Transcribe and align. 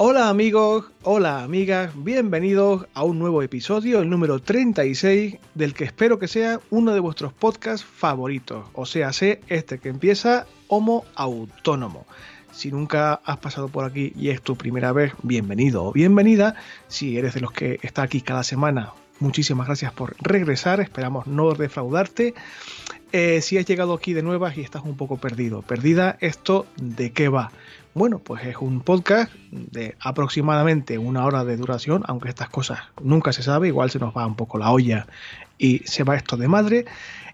Hola 0.00 0.28
amigos, 0.28 0.84
hola 1.02 1.42
amigas, 1.42 1.90
bienvenidos 1.96 2.86
a 2.94 3.02
un 3.02 3.18
nuevo 3.18 3.42
episodio, 3.42 3.98
el 3.98 4.08
número 4.08 4.38
36, 4.38 5.38
del 5.56 5.74
que 5.74 5.82
espero 5.82 6.20
que 6.20 6.28
sea 6.28 6.60
uno 6.70 6.94
de 6.94 7.00
vuestros 7.00 7.32
podcasts 7.32 7.84
favoritos, 7.84 8.64
o 8.74 8.86
sea, 8.86 9.12
sé 9.12 9.40
este 9.48 9.80
que 9.80 9.88
empieza 9.88 10.46
Homo 10.68 11.04
Autónomo. 11.16 12.06
Si 12.52 12.70
nunca 12.70 13.14
has 13.24 13.38
pasado 13.38 13.66
por 13.66 13.84
aquí 13.84 14.12
y 14.14 14.28
es 14.28 14.40
tu 14.40 14.54
primera 14.54 14.92
vez, 14.92 15.14
bienvenido 15.24 15.86
o 15.86 15.92
bienvenida. 15.92 16.54
Si 16.86 17.18
eres 17.18 17.34
de 17.34 17.40
los 17.40 17.50
que 17.50 17.80
está 17.82 18.02
aquí 18.02 18.20
cada 18.20 18.44
semana, 18.44 18.92
muchísimas 19.18 19.66
gracias 19.66 19.92
por 19.92 20.14
regresar, 20.20 20.78
esperamos 20.78 21.26
no 21.26 21.54
defraudarte. 21.54 22.34
Eh, 23.10 23.40
si 23.42 23.58
has 23.58 23.66
llegado 23.66 23.94
aquí 23.94 24.12
de 24.12 24.22
nuevas 24.22 24.56
y 24.58 24.60
estás 24.60 24.84
un 24.84 24.96
poco 24.96 25.16
perdido, 25.16 25.62
perdida, 25.62 26.16
¿esto 26.20 26.66
de 26.76 27.10
qué 27.10 27.28
va? 27.28 27.50
Bueno, 27.98 28.20
pues 28.20 28.44
es 28.44 28.56
un 28.58 28.80
podcast 28.80 29.32
de 29.50 29.96
aproximadamente 29.98 30.98
una 30.98 31.24
hora 31.24 31.44
de 31.44 31.56
duración, 31.56 32.04
aunque 32.06 32.28
estas 32.28 32.48
cosas 32.48 32.78
nunca 33.02 33.32
se 33.32 33.42
sabe, 33.42 33.66
igual 33.66 33.90
se 33.90 33.98
nos 33.98 34.16
va 34.16 34.24
un 34.24 34.36
poco 34.36 34.56
la 34.56 34.70
olla 34.70 35.08
y 35.58 35.80
se 35.80 36.04
va 36.04 36.14
esto 36.14 36.36
de 36.36 36.46
madre, 36.46 36.84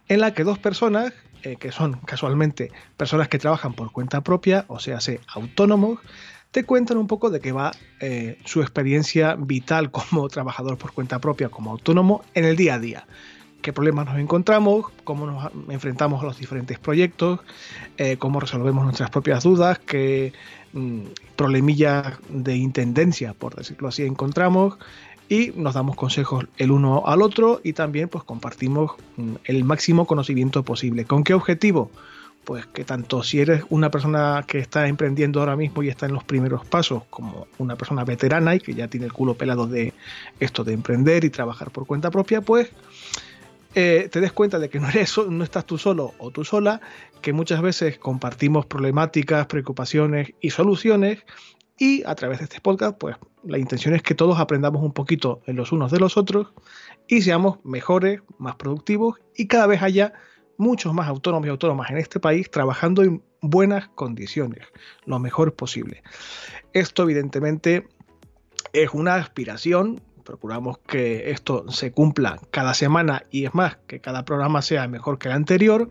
en 0.08 0.20
la 0.20 0.32
que 0.32 0.42
dos 0.42 0.58
personas, 0.58 1.12
eh, 1.42 1.56
que 1.56 1.70
son 1.70 2.00
casualmente 2.06 2.72
personas 2.96 3.28
que 3.28 3.38
trabajan 3.38 3.74
por 3.74 3.92
cuenta 3.92 4.22
propia, 4.22 4.64
o 4.69 4.80
sea, 4.80 5.02
se 5.02 5.20
autónomos, 5.27 5.98
te 6.50 6.64
cuentan 6.64 6.97
un 6.97 7.08
poco 7.08 7.28
de 7.28 7.41
qué 7.41 7.53
va 7.53 7.72
eh, 8.00 8.38
su 8.47 8.62
experiencia 8.62 9.36
vital 9.38 9.91
como 9.91 10.28
trabajador 10.31 10.78
por 10.78 10.94
cuenta 10.94 11.19
propia, 11.19 11.50
como 11.50 11.72
autónomo, 11.72 12.25
en 12.33 12.47
el 12.47 12.56
día 12.56 12.77
a 12.77 12.78
día. 12.78 13.06
Qué 13.64 13.72
problemas 13.72 14.05
nos 14.05 14.19
encontramos, 14.19 14.91
cómo 15.05 15.25
nos 15.25 15.50
enfrentamos 15.70 16.22
a 16.22 16.27
los 16.27 16.38
diferentes 16.38 16.78
proyectos, 16.78 17.41
eh, 17.97 18.19
cómo 18.19 18.38
resolvemos 18.38 18.84
nuestras 18.84 19.08
propias 19.08 19.42
dudas, 19.42 19.78
qué 19.78 20.34
problemillas 21.36 22.19
de 22.28 22.56
intendencia, 22.56 23.34
por 23.34 23.55
decirlo 23.55 23.89
así, 23.89 24.05
encontramos 24.05 24.77
y 25.28 25.53
nos 25.56 25.75
damos 25.75 25.97
consejos 25.97 26.44
el 26.58 26.70
uno 26.70 27.05
al 27.06 27.22
otro 27.22 27.61
y 27.62 27.72
también 27.72 28.08
pues 28.08 28.25
compartimos 28.25 28.92
mm, 29.16 29.34
el 29.44 29.64
máximo 29.64 30.06
conocimiento 30.06 30.62
posible. 30.62 31.05
¿Con 31.05 31.25
qué 31.25 31.34
objetivo? 31.34 31.91
Pues 32.44 32.66
que 32.66 32.84
tanto 32.84 33.22
si 33.22 33.41
eres 33.41 33.64
una 33.70 33.91
persona 33.91 34.44
que 34.47 34.58
está 34.58 34.86
emprendiendo 34.86 35.41
ahora 35.41 35.56
mismo 35.56 35.83
y 35.83 35.89
está 35.89 36.06
en 36.06 36.12
los 36.12 36.25
primeros 36.25 36.66
pasos, 36.66 37.05
como 37.09 37.47
una 37.59 37.77
persona 37.77 38.05
veterana 38.05 38.55
y 38.55 38.61
que 38.61 38.75
ya 38.75 38.88
tiene 38.88 39.06
el 39.06 39.12
culo 39.12 39.34
pelado 39.34 39.66
de 39.66 39.94
esto 40.41 40.62
de 40.62 40.75
emprender 40.75 41.25
y 41.25 41.31
trabajar 41.31 41.70
por 41.70 41.86
cuenta 41.86 42.11
propia, 42.11 42.42
pues 42.42 42.70
eh, 43.75 44.09
te 44.12 44.20
des 44.20 44.33
cuenta 44.33 44.59
de 44.59 44.69
que 44.69 44.78
no, 44.78 44.88
eres, 44.88 45.16
no 45.19 45.42
estás 45.42 45.64
tú 45.64 45.78
solo 45.78 46.12
o 46.19 46.31
tú 46.31 46.44
sola, 46.44 46.81
que 47.25 47.33
muchas 47.33 47.62
veces 47.62 47.98
compartimos 47.98 48.67
problemáticas, 48.67 49.47
preocupaciones 49.47 50.34
y 50.42 50.50
soluciones 50.50 51.25
y 51.78 52.05
a 52.05 52.14
través 52.14 52.41
de 52.41 52.44
este 52.44 52.61
podcast, 52.61 52.98
pues 52.98 53.16
la 53.42 53.56
intención 53.56 53.94
es 53.94 54.03
que 54.03 54.14
todos 54.14 54.39
aprendamos 54.39 54.83
un 54.83 54.92
poquito 54.92 55.41
en 55.47 55.56
los 55.56 55.72
unos 55.72 55.91
de 55.91 55.98
los 55.98 56.19
otros 56.19 56.48
y 57.08 57.22
seamos 57.22 57.64
mejores, 57.64 58.20
más 58.36 58.56
productivos 58.56 59.22
y 59.34 59.47
cada 59.47 59.66
vez 59.66 59.81
haya 59.81 60.12
muchos 60.58 60.92
más 60.92 61.08
autónomos 61.08 61.47
y 61.47 61.50
autónomas 61.50 61.91
en 61.91 61.97
este 61.97 62.20
país 62.20 62.50
trabajando 62.50 63.03
en 63.03 63.22
buenas 63.41 63.88
condiciones, 63.94 64.66
lo 65.06 65.19
mejor 65.19 65.55
posible. 65.55 66.03
Esto 66.75 67.05
evidentemente 67.05 67.88
es 68.75 68.91
una 68.92 69.14
aspiración 69.14 70.03
procuramos 70.25 70.78
que 70.78 71.31
esto 71.31 71.71
se 71.71 71.93
cumpla 71.93 72.41
cada 72.50 72.75
semana 72.75 73.25
y 73.31 73.44
es 73.44 73.54
más, 73.54 73.76
que 73.87 74.00
cada 74.00 74.25
programa 74.25 74.62
sea 74.62 74.88
mejor 74.88 75.19
que 75.19 75.28
el 75.28 75.34
anterior. 75.34 75.88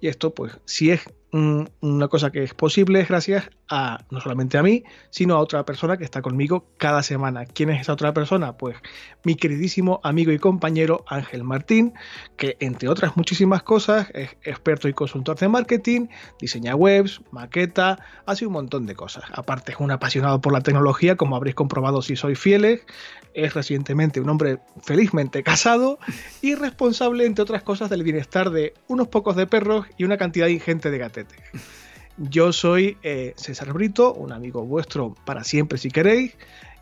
Y 0.00 0.08
esto, 0.08 0.34
pues, 0.34 0.58
si 0.64 0.90
es 0.90 1.02
una 1.30 2.08
cosa 2.08 2.30
que 2.30 2.42
es 2.42 2.54
posible 2.54 3.00
es 3.00 3.08
gracias 3.08 3.50
a 3.68 3.98
no 4.10 4.20
solamente 4.20 4.56
a 4.56 4.62
mí, 4.62 4.84
sino 5.10 5.34
a 5.34 5.40
otra 5.40 5.64
persona 5.66 5.98
que 5.98 6.04
está 6.04 6.22
conmigo 6.22 6.64
cada 6.78 7.02
semana. 7.02 7.44
¿Quién 7.44 7.68
es 7.68 7.82
esa 7.82 7.92
otra 7.92 8.14
persona? 8.14 8.56
Pues 8.56 8.76
mi 9.24 9.34
queridísimo 9.34 10.00
amigo 10.04 10.32
y 10.32 10.38
compañero 10.38 11.04
Ángel 11.06 11.44
Martín, 11.44 11.92
que 12.38 12.56
entre 12.60 12.88
otras 12.88 13.16
muchísimas 13.16 13.62
cosas 13.62 14.08
es 14.14 14.30
experto 14.42 14.88
y 14.88 14.94
consultor 14.94 15.36
de 15.38 15.48
marketing, 15.48 16.06
diseña 16.40 16.74
webs, 16.74 17.20
maqueta, 17.30 17.98
hace 18.24 18.46
un 18.46 18.54
montón 18.54 18.86
de 18.86 18.94
cosas. 18.94 19.24
Aparte 19.32 19.72
es 19.72 19.80
un 19.80 19.90
apasionado 19.90 20.40
por 20.40 20.54
la 20.54 20.62
tecnología, 20.62 21.16
como 21.16 21.36
habréis 21.36 21.54
comprobado 21.54 22.00
si 22.00 22.16
sois 22.16 22.38
fieles. 22.38 22.86
Es 23.34 23.52
recientemente 23.52 24.20
un 24.20 24.30
hombre 24.30 24.60
felizmente 24.82 25.42
casado 25.42 25.98
y 26.40 26.54
responsable, 26.54 27.26
entre 27.26 27.42
otras 27.42 27.62
cosas, 27.62 27.90
del 27.90 28.02
bienestar 28.02 28.50
de 28.50 28.72
unos 28.88 29.08
pocos 29.08 29.36
de 29.36 29.46
perros 29.46 29.86
y 29.98 30.04
una 30.04 30.16
cantidad 30.16 30.48
ingente 30.48 30.90
de 30.90 30.98
gatos. 30.98 31.17
Yo 32.18 32.52
soy 32.52 32.96
eh, 33.02 33.32
César 33.36 33.72
Brito, 33.72 34.12
un 34.12 34.32
amigo 34.32 34.64
vuestro 34.64 35.14
para 35.24 35.44
siempre 35.44 35.78
si 35.78 35.90
queréis. 35.90 36.34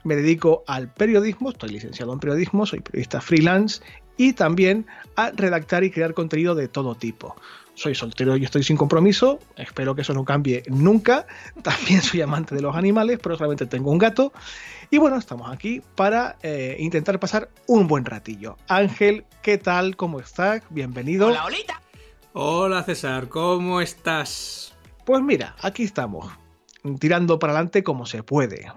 Me 0.03 0.17
dedico 0.17 0.65
al 0.67 0.93
periodismo, 0.93 1.51
estoy 1.51 1.71
licenciado 1.71 2.13
en 2.13 2.21
periodismo, 2.21 2.65
soy 2.65 2.81
periodista 2.81 3.21
freelance 3.21 3.83
y 4.17 4.33
también 4.33 4.87
a 5.17 5.31
redactar 5.31 5.85
y 5.85 5.91
crear 5.91 6.15
contenido 6.15 6.55
de 6.55 6.69
todo 6.69 6.95
tipo. 6.95 7.37
Soy 7.75 7.95
soltero 7.95 8.37
y 8.39 8.45
estoy 8.45 8.63
sin 8.63 8.79
compromiso, 8.79 9.39
espero 9.57 9.95
que 9.95 10.01
eso 10.01 10.15
no 10.15 10.25
cambie 10.25 10.63
nunca. 10.69 11.27
También 11.63 12.01
soy 12.01 12.23
amante 12.23 12.55
de 12.55 12.63
los 12.63 12.75
animales, 12.75 13.19
pero 13.23 13.37
solamente 13.37 13.67
tengo 13.67 13.91
un 13.91 13.99
gato. 13.99 14.33
Y 14.91 14.97
bueno, 14.97 15.19
estamos 15.19 15.51
aquí 15.53 15.83
para 15.95 16.37
eh, 16.43 16.77
intentar 16.79 17.21
pasar 17.21 17.51
un 17.67 17.87
buen 17.87 18.07
ratillo. 18.07 18.57
Ángel, 18.69 19.27
¿qué 19.43 19.59
tal? 19.59 19.97
¿Cómo 19.97 20.21
estás? 20.21 20.63
Bienvenido. 20.71 21.27
Hola, 21.27 21.45
Olita. 21.45 21.83
Hola 22.39 22.83
César, 22.83 23.31
¿cómo 23.31 23.81
estás? 23.81 24.77
Pues 25.07 25.23
mira, 25.23 25.57
aquí 25.63 25.85
estamos, 25.85 26.31
tirando 27.01 27.39
para 27.39 27.55
adelante 27.55 27.83
como 27.83 28.05
se 28.05 28.23
puede. 28.23 28.71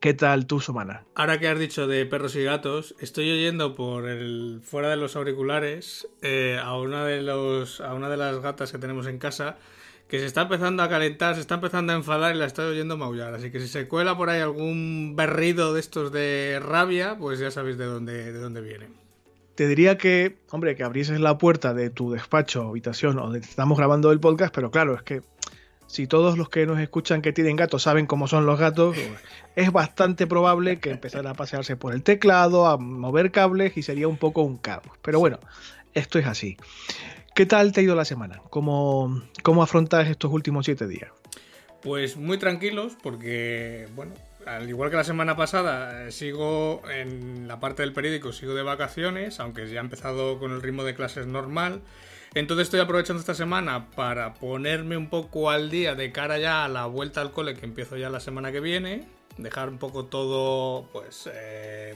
¿Qué 0.00 0.12
tal 0.12 0.48
tu 0.48 0.58
semana? 0.58 1.04
Ahora 1.14 1.38
que 1.38 1.46
has 1.46 1.56
dicho 1.56 1.86
de 1.86 2.04
perros 2.04 2.34
y 2.34 2.42
gatos, 2.42 2.96
estoy 2.98 3.30
oyendo 3.30 3.76
por 3.76 4.08
el 4.08 4.60
fuera 4.64 4.88
de 4.88 4.96
los 4.96 5.14
auriculares 5.14 6.08
eh, 6.20 6.58
a 6.60 6.76
una 6.76 7.04
de 7.04 7.22
los 7.22 7.80
a 7.80 7.94
una 7.94 8.08
de 8.08 8.16
las 8.16 8.40
gatas 8.40 8.72
que 8.72 8.78
tenemos 8.78 9.06
en 9.06 9.18
casa 9.20 9.56
que 10.08 10.18
se 10.18 10.26
está 10.26 10.42
empezando 10.42 10.82
a 10.82 10.88
calentar, 10.88 11.36
se 11.36 11.42
está 11.42 11.54
empezando 11.54 11.92
a 11.92 11.96
enfadar 11.96 12.34
y 12.34 12.38
la 12.40 12.46
estoy 12.46 12.72
oyendo 12.72 12.96
maullar. 12.96 13.34
Así 13.34 13.52
que 13.52 13.60
si 13.60 13.68
se 13.68 13.86
cuela 13.86 14.16
por 14.16 14.30
ahí 14.30 14.40
algún 14.40 15.14
berrido 15.14 15.74
de 15.74 15.78
estos 15.78 16.10
de 16.10 16.60
rabia, 16.60 17.16
pues 17.20 17.38
ya 17.38 17.52
sabéis 17.52 17.78
de 17.78 17.84
dónde 17.84 18.32
de 18.32 18.40
dónde 18.40 18.62
viene 18.62 19.03
te 19.54 19.68
diría 19.68 19.98
que, 19.98 20.36
hombre, 20.50 20.74
que 20.74 20.84
abrieses 20.84 21.20
la 21.20 21.38
puerta 21.38 21.74
de 21.74 21.90
tu 21.90 22.10
despacho, 22.10 22.68
habitación, 22.68 23.16
donde 23.16 23.38
estamos 23.38 23.78
grabando 23.78 24.10
el 24.10 24.20
podcast, 24.20 24.54
pero 24.54 24.70
claro, 24.70 24.94
es 24.94 25.02
que 25.02 25.22
si 25.86 26.06
todos 26.06 26.36
los 26.36 26.48
que 26.48 26.66
nos 26.66 26.80
escuchan 26.80 27.22
que 27.22 27.32
tienen 27.32 27.56
gatos 27.56 27.82
saben 27.82 28.06
cómo 28.06 28.26
son 28.26 28.46
los 28.46 28.58
gatos, 28.58 28.96
es 29.54 29.70
bastante 29.70 30.26
probable 30.26 30.80
que 30.80 30.90
empezara 30.90 31.30
a 31.30 31.34
pasearse 31.34 31.76
por 31.76 31.94
el 31.94 32.02
teclado, 32.02 32.66
a 32.66 32.78
mover 32.78 33.30
cables 33.30 33.76
y 33.76 33.82
sería 33.82 34.08
un 34.08 34.16
poco 34.16 34.42
un 34.42 34.56
caos. 34.56 34.86
Pero 35.02 35.20
bueno, 35.20 35.38
esto 35.92 36.18
es 36.18 36.26
así. 36.26 36.56
¿Qué 37.34 37.46
tal 37.46 37.72
te 37.72 37.80
ha 37.80 37.84
ido 37.84 37.94
la 37.94 38.04
semana? 38.04 38.40
¿Cómo, 38.50 39.22
cómo 39.42 39.62
afrontas 39.62 40.08
estos 40.08 40.32
últimos 40.32 40.64
siete 40.64 40.88
días? 40.88 41.10
Pues 41.82 42.16
muy 42.16 42.38
tranquilos, 42.38 42.96
porque, 43.02 43.86
bueno, 43.94 44.14
al 44.46 44.68
igual 44.68 44.90
que 44.90 44.96
la 44.96 45.04
semana 45.04 45.36
pasada, 45.36 46.06
eh, 46.06 46.12
sigo 46.12 46.82
en 46.90 47.48
la 47.48 47.60
parte 47.60 47.82
del 47.82 47.92
periódico, 47.92 48.32
sigo 48.32 48.54
de 48.54 48.62
vacaciones, 48.62 49.40
aunque 49.40 49.68
ya 49.68 49.80
he 49.80 49.82
empezado 49.82 50.38
con 50.38 50.52
el 50.52 50.62
ritmo 50.62 50.84
de 50.84 50.94
clases 50.94 51.26
normal. 51.26 51.82
Entonces 52.34 52.64
estoy 52.64 52.80
aprovechando 52.80 53.20
esta 53.20 53.34
semana 53.34 53.90
para 53.90 54.34
ponerme 54.34 54.96
un 54.96 55.08
poco 55.08 55.50
al 55.50 55.70
día 55.70 55.94
de 55.94 56.10
cara 56.10 56.38
ya 56.38 56.64
a 56.64 56.68
la 56.68 56.86
vuelta 56.86 57.20
al 57.20 57.30
cole 57.30 57.54
que 57.54 57.64
empiezo 57.64 57.96
ya 57.96 58.10
la 58.10 58.20
semana 58.20 58.50
que 58.50 58.60
viene. 58.60 59.06
Dejar 59.38 59.68
un 59.68 59.78
poco 59.78 60.06
todo, 60.06 60.88
pues, 60.92 61.28
eh, 61.32 61.94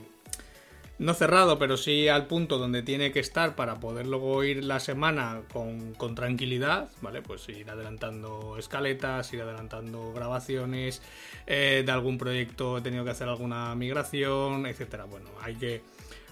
no 0.99 1.15
cerrado, 1.15 1.59
pero 1.59 1.77
sí 1.77 2.09
al 2.09 2.27
punto 2.27 2.59
donde 2.59 2.83
tiene 2.83 3.12
que 3.12 3.21
estar 3.21 3.55
para 3.55 3.79
poder 3.79 4.06
luego 4.06 4.43
ir 4.43 4.65
la 4.65 4.81
semana 4.81 5.43
con, 5.53 5.95
tranquilidad, 6.15 6.91
¿vale? 7.00 7.23
Pues 7.23 7.49
ir 7.49 7.71
adelantando 7.71 8.56
escaletas, 8.59 9.33
ir 9.33 9.43
adelantando 9.43 10.12
grabaciones, 10.12 11.00
eh, 11.47 11.85
de 11.87 11.93
algún 11.93 12.19
proyecto 12.19 12.79
he 12.79 12.81
tenido 12.81 13.05
que 13.05 13.11
hacer 13.11 13.29
alguna 13.29 13.75
migración, 13.77 14.67
etcétera. 14.67 15.05
Bueno, 15.05 15.31
hay 15.41 15.55
que, 15.55 15.83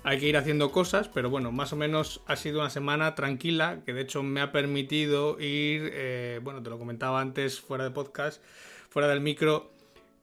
hay 0.03 0.19
que 0.19 0.27
ir 0.27 0.37
haciendo 0.37 0.73
cosas, 0.73 1.09
pero 1.09 1.31
bueno, 1.31 1.53
más 1.53 1.73
o 1.73 1.77
menos 1.77 2.23
ha 2.27 2.35
sido 2.35 2.59
una 2.61 2.71
semana 2.71 3.15
tranquila, 3.15 3.83
que 3.87 3.93
de 3.93 4.01
hecho 4.01 4.25
me 4.25 4.41
ha 4.41 4.51
permitido 4.51 5.39
ir, 5.39 5.93
eh, 5.95 6.41
bueno, 6.43 6.61
te 6.65 6.71
lo 6.71 6.79
comentaba 6.79 7.21
antes 7.21 7.61
fuera 7.61 7.85
de 7.85 7.93
podcast, 7.93 8.43
fuera 8.89 9.07
del 9.07 9.21
micro, 9.21 9.71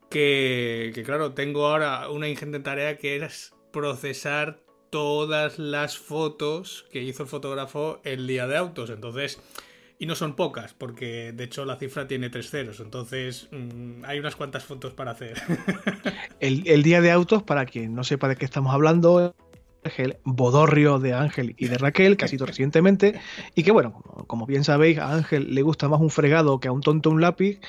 que, 0.10 0.92
que 0.94 1.04
claro, 1.04 1.32
tengo 1.32 1.66
ahora 1.66 2.10
una 2.10 2.28
ingente 2.28 2.60
tarea 2.60 2.98
que 2.98 3.16
es 3.16 3.53
procesar 3.74 4.60
todas 4.90 5.58
las 5.58 5.98
fotos 5.98 6.86
que 6.92 7.02
hizo 7.02 7.24
el 7.24 7.30
fotógrafo 7.30 8.00
el 8.04 8.28
día 8.28 8.48
de 8.48 8.56
autos. 8.56 8.90
Entonces, 8.90 9.42
Y 10.00 10.06
no 10.06 10.16
son 10.16 10.36
pocas, 10.36 10.74
porque 10.74 11.32
de 11.32 11.46
hecho 11.46 11.66
la 11.66 11.78
cifra 11.78 12.08
tiene 12.08 12.30
tres 12.30 12.50
ceros, 12.50 12.80
entonces 12.82 13.48
mm, 13.52 14.04
hay 14.06 14.20
unas 14.20 14.36
cuantas 14.36 14.66
fotos 14.66 14.94
para 14.94 15.12
hacer. 15.12 15.42
el, 16.42 16.84
día 16.84 17.00
de 17.00 17.12
autos, 17.12 17.44
para 17.44 17.66
quien 17.66 17.96
no 17.96 18.04
sepa 18.04 18.28
de 18.28 18.36
qué 18.36 18.44
estamos 18.44 18.74
hablando, 18.74 19.34
es 19.84 20.00
el 20.00 20.18
bodorrio 20.26 21.00
de 21.00 21.14
Ángel 21.14 21.56
y 21.58 21.68
de 21.68 21.78
Raquel, 21.78 22.18
que 22.18 22.26
ha 22.26 22.28
sido 22.28 22.46
recientemente, 22.46 23.20
y 23.56 23.64
que 23.64 23.72
bueno, 23.72 23.94
como 24.28 24.46
bien 24.46 24.64
sabéis, 24.64 24.98
a 24.98 25.14
Ángel 25.14 25.56
le 25.56 25.62
gusta 25.62 25.88
más 25.88 26.02
un 26.02 26.10
fregado 26.10 26.60
que 26.60 26.68
a 26.68 26.72
un 26.72 26.82
tonto 26.82 27.10
un 27.10 27.22
lápiz, 27.22 27.60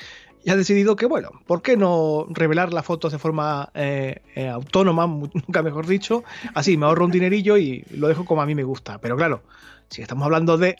y 0.45 0.51
ha 0.51 0.55
decidido 0.55 0.95
que, 0.95 1.07
bueno, 1.07 1.31
¿por 1.47 1.63
qué 1.63 1.75
no 1.75 2.27
revelar 2.29 2.71
las 2.71 2.85
fotos 2.85 3.11
de 3.11 3.17
forma 3.17 3.71
eh, 3.73 4.21
eh, 4.35 4.47
autónoma, 4.47 5.07
nunca 5.07 5.63
mejor 5.63 5.87
dicho? 5.87 6.23
Así 6.53 6.77
me 6.77 6.85
ahorro 6.85 7.05
un 7.05 7.11
dinerillo 7.11 7.57
y 7.57 7.83
lo 7.89 8.07
dejo 8.07 8.25
como 8.25 8.43
a 8.43 8.45
mí 8.45 8.53
me 8.53 8.63
gusta. 8.63 8.99
Pero 8.99 9.17
claro, 9.17 9.41
si 9.89 10.03
estamos 10.03 10.23
hablando 10.23 10.59
de 10.59 10.75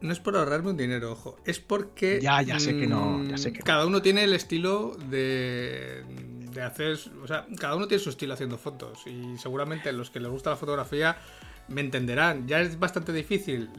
no 0.00 0.12
es 0.12 0.18
por 0.18 0.36
ahorrarme 0.36 0.70
un 0.70 0.76
dinero, 0.76 1.12
ojo. 1.12 1.38
Es 1.46 1.60
porque. 1.60 2.18
Ya, 2.20 2.42
ya 2.42 2.58
sé 2.58 2.76
que 2.76 2.86
no. 2.86 3.24
Ya 3.24 3.38
sé 3.38 3.52
que 3.54 3.60
cada 3.60 3.86
uno 3.86 4.02
tiene 4.02 4.24
el 4.24 4.34
estilo 4.34 4.96
de, 5.08 6.04
de 6.52 6.62
hacer. 6.62 6.98
O 7.22 7.26
sea, 7.26 7.46
cada 7.58 7.76
uno 7.76 7.86
tiene 7.86 8.02
su 8.02 8.10
estilo 8.10 8.34
haciendo 8.34 8.58
fotos. 8.58 9.06
Y 9.06 9.38
seguramente 9.38 9.92
los 9.92 10.10
que 10.10 10.20
les 10.20 10.30
gusta 10.30 10.50
la 10.50 10.56
fotografía 10.56 11.16
me 11.68 11.80
entenderán. 11.80 12.46
Ya 12.46 12.60
es 12.60 12.78
bastante 12.78 13.12
difícil 13.12 13.70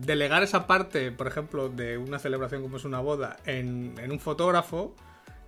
delegar 0.00 0.42
esa 0.42 0.66
parte, 0.66 1.12
por 1.12 1.26
ejemplo, 1.26 1.68
de 1.68 1.98
una 1.98 2.18
celebración 2.18 2.62
como 2.62 2.76
es 2.76 2.84
una 2.84 3.00
boda, 3.00 3.36
en, 3.46 3.94
un 4.10 4.20
fotógrafo. 4.20 4.94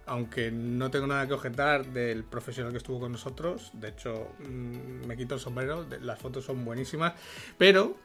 Aunque 0.08 0.52
no 0.52 0.88
tengo 0.88 1.08
nada 1.08 1.26
que 1.26 1.34
objetar 1.34 1.84
del 1.86 2.22
profesional 2.22 2.70
que 2.70 2.78
estuvo 2.78 3.00
con 3.00 3.10
nosotros. 3.10 3.70
De 3.72 3.88
hecho, 3.88 4.28
mm, 4.38 5.04
me 5.06 5.16
quito 5.16 5.34
el 5.34 5.40
sombrero. 5.40 5.84
Las 6.00 6.20
fotos 6.20 6.44
son 6.44 6.64
buenísimas. 6.64 7.14
Pero 7.58 7.96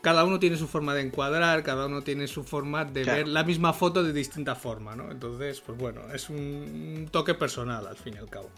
cada 0.00 0.24
uno 0.24 0.38
tiene 0.38 0.56
su 0.56 0.68
forma 0.68 0.94
de 0.94 1.02
encuadrar, 1.02 1.64
cada 1.64 1.86
uno 1.86 2.02
tiene 2.02 2.28
su 2.28 2.44
forma 2.44 2.84
de 2.84 3.04
ver 3.04 3.28
la 3.28 3.42
misma 3.42 3.72
foto 3.72 4.04
de 4.04 4.12
distinta 4.12 4.54
forma, 4.54 4.94
¿no? 4.94 5.10
Entonces, 5.10 5.60
pues 5.60 5.76
bueno, 5.76 6.02
es 6.14 6.30
un 6.30 7.08
toque 7.10 7.34
personal 7.34 7.86
al 7.86 7.96
fin 7.96 8.14
y 8.14 8.18
al 8.18 8.28
cabo. 8.28 8.50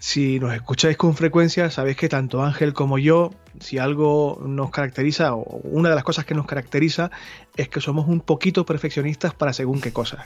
Si 0.00 0.38
nos 0.38 0.54
escucháis 0.54 0.96
con 0.96 1.16
frecuencia, 1.16 1.70
sabéis 1.70 1.96
que 1.96 2.08
tanto 2.08 2.42
Ángel 2.42 2.72
como 2.72 2.98
yo, 2.98 3.32
si 3.58 3.78
algo 3.78 4.40
nos 4.46 4.70
caracteriza, 4.70 5.34
o 5.34 5.42
una 5.64 5.88
de 5.88 5.96
las 5.96 6.04
cosas 6.04 6.24
que 6.24 6.34
nos 6.34 6.46
caracteriza, 6.46 7.10
es 7.56 7.68
que 7.68 7.80
somos 7.80 8.06
un 8.06 8.20
poquito 8.20 8.64
perfeccionistas 8.64 9.34
para 9.34 9.52
según 9.52 9.80
qué 9.80 9.92
cosas. 9.92 10.24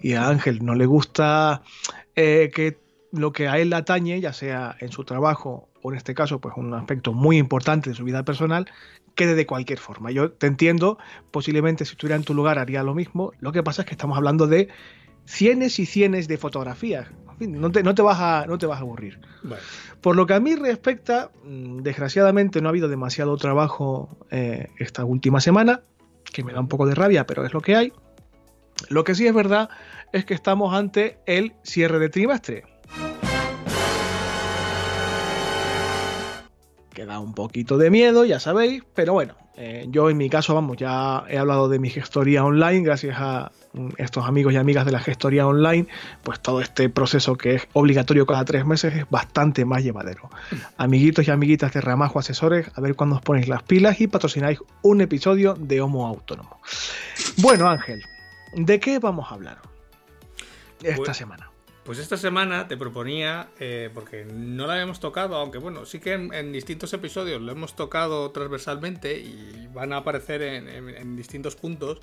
Y 0.00 0.12
a 0.12 0.28
Ángel 0.28 0.62
no 0.62 0.74
le 0.74 0.84
gusta 0.84 1.62
eh, 2.14 2.50
que 2.54 2.78
lo 3.10 3.32
que 3.32 3.48
a 3.48 3.58
él 3.58 3.72
atañe, 3.72 4.20
ya 4.20 4.34
sea 4.34 4.76
en 4.80 4.92
su 4.92 5.04
trabajo 5.04 5.70
o 5.80 5.92
en 5.92 5.96
este 5.96 6.14
caso, 6.14 6.40
pues 6.40 6.54
un 6.58 6.74
aspecto 6.74 7.14
muy 7.14 7.38
importante 7.38 7.90
de 7.90 7.96
su 7.96 8.04
vida 8.04 8.22
personal, 8.22 8.66
quede 9.14 9.34
de 9.34 9.46
cualquier 9.46 9.78
forma. 9.78 10.10
Yo 10.10 10.32
te 10.32 10.46
entiendo, 10.46 10.98
posiblemente 11.30 11.84
si 11.84 11.92
estuviera 11.92 12.16
en 12.16 12.24
tu 12.24 12.34
lugar 12.34 12.58
haría 12.58 12.82
lo 12.82 12.94
mismo. 12.94 13.32
Lo 13.40 13.52
que 13.52 13.62
pasa 13.62 13.82
es 13.82 13.88
que 13.88 13.94
estamos 13.94 14.16
hablando 14.18 14.46
de 14.46 14.68
cienes 15.26 15.78
y 15.78 15.86
cienes 15.86 16.28
de 16.28 16.38
fotografías. 16.38 17.08
no, 17.40 17.70
te, 17.70 17.82
no, 17.82 17.94
te 17.94 18.02
vas 18.02 18.18
a, 18.20 18.46
no 18.46 18.58
te 18.58 18.66
vas 18.66 18.78
a 18.78 18.82
aburrir. 18.82 19.20
Por 20.00 20.16
lo 20.16 20.26
que 20.26 20.34
a 20.34 20.40
mí 20.40 20.54
respecta, 20.54 21.30
mm, 21.44 21.82
desgraciadamente 21.82 22.60
no 22.60 22.68
ha 22.68 22.70
habido 22.70 22.88
demasiado 22.88 23.36
trabajo 23.36 24.16
eh, 24.30 24.68
esta 24.78 25.04
última 25.04 25.40
semana, 25.40 25.82
que 26.32 26.44
me 26.44 26.52
da 26.52 26.60
un 26.60 26.68
poco 26.68 26.86
de 26.86 26.94
rabia, 26.94 27.26
pero 27.26 27.44
es 27.44 27.52
lo 27.52 27.60
que 27.60 27.76
hay. 27.76 27.92
Lo 28.88 29.04
que 29.04 29.14
sí 29.14 29.26
es 29.26 29.34
verdad 29.34 29.68
es 30.12 30.24
que 30.24 30.34
estamos 30.34 30.74
ante 30.74 31.18
el 31.26 31.54
cierre 31.62 31.98
de 31.98 32.08
trimestre. 32.08 32.64
que 36.96 37.04
da 37.04 37.20
un 37.20 37.34
poquito 37.34 37.76
de 37.76 37.90
miedo, 37.90 38.24
ya 38.24 38.40
sabéis, 38.40 38.82
pero 38.94 39.12
bueno, 39.12 39.36
eh, 39.54 39.84
yo 39.90 40.08
en 40.08 40.16
mi 40.16 40.30
caso, 40.30 40.54
vamos, 40.54 40.78
ya 40.78 41.24
he 41.28 41.36
hablado 41.36 41.68
de 41.68 41.78
mi 41.78 41.90
gestoría 41.90 42.42
online, 42.42 42.80
gracias 42.80 43.16
a 43.18 43.52
estos 43.96 44.26
amigos 44.26 44.52
y 44.52 44.56
amigas 44.56 44.84
de 44.84 44.92
la 44.92 45.00
gestoría 45.00 45.46
online, 45.46 45.86
pues 46.22 46.40
todo 46.40 46.60
este 46.60 46.88
proceso 46.88 47.36
que 47.36 47.54
es 47.56 47.68
obligatorio 47.72 48.26
cada 48.26 48.44
tres 48.44 48.64
meses 48.64 48.94
es 48.94 49.10
bastante 49.10 49.64
más 49.64 49.82
llevadero. 49.82 50.30
Amiguitos 50.76 51.26
y 51.28 51.30
amiguitas 51.30 51.72
de 51.72 51.80
Ramajo 51.80 52.18
Asesores, 52.18 52.70
a 52.74 52.80
ver 52.80 52.94
cuándo 52.94 53.16
os 53.16 53.22
ponéis 53.22 53.48
las 53.48 53.62
pilas 53.62 54.00
y 54.00 54.06
patrocináis 54.06 54.58
un 54.82 55.00
episodio 55.00 55.54
de 55.54 55.80
Homo 55.80 56.06
Autónomo. 56.06 56.60
Bueno, 57.38 57.68
Ángel, 57.68 58.02
¿de 58.54 58.80
qué 58.80 58.98
vamos 58.98 59.30
a 59.30 59.34
hablar 59.34 59.58
esta 60.82 60.96
pues 60.96 61.16
semana? 61.16 61.50
Pues 61.86 62.00
esta 62.00 62.16
semana 62.16 62.66
te 62.66 62.76
proponía, 62.76 63.46
eh, 63.60 63.90
porque 63.94 64.24
no 64.24 64.66
la 64.66 64.72
habíamos 64.72 64.98
tocado, 64.98 65.36
aunque 65.36 65.58
bueno, 65.58 65.86
sí 65.86 66.00
que 66.00 66.14
en, 66.14 66.52
distintos 66.52 66.92
episodios 66.92 67.40
lo 67.40 67.52
hemos 67.52 67.76
tocado 67.76 68.32
transversalmente 68.32 69.20
y 69.20 69.68
van 69.72 69.92
a 69.92 69.98
aparecer 69.98 70.42
en, 70.42 71.14
distintos 71.14 71.54
puntos, 71.54 72.00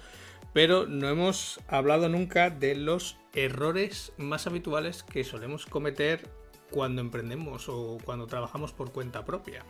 pero 0.54 0.88
no 0.88 1.10
hemos 1.10 1.60
hablado 1.68 2.10
nunca 2.10 2.50
de 2.50 2.76
los 2.76 3.18
errores 3.34 4.14
más 4.18 4.48
habituales 4.48 5.04
que 5.04 5.24
solemos 5.24 5.66
cometer 5.66 6.30
cuando 6.72 7.02
emprendemos 7.02 7.68
o 7.70 7.98
cuando 8.04 8.28
trabajamos 8.28 8.72
por 8.72 8.92
cuenta 8.92 9.26
propia. 9.26 9.64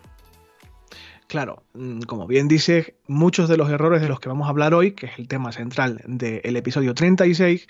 Claro, 1.27 1.63
mm, 1.73 2.01
como 2.01 2.27
bien 2.27 2.47
dice, 2.47 2.95
muchos 3.07 3.49
de 3.49 3.57
los 3.57 3.69
errores 3.69 4.01
de 4.01 4.07
los 4.07 4.19
que 4.19 4.29
vamos 4.29 4.45
a 4.45 4.49
hablar 4.49 4.73
hoy, 4.73 4.91
que 4.91 5.07
es 5.07 5.17
el 5.17 5.27
tema 5.27 5.51
central 5.51 6.01
del 6.05 6.55
episodio 6.55 6.93
36, 6.93 7.67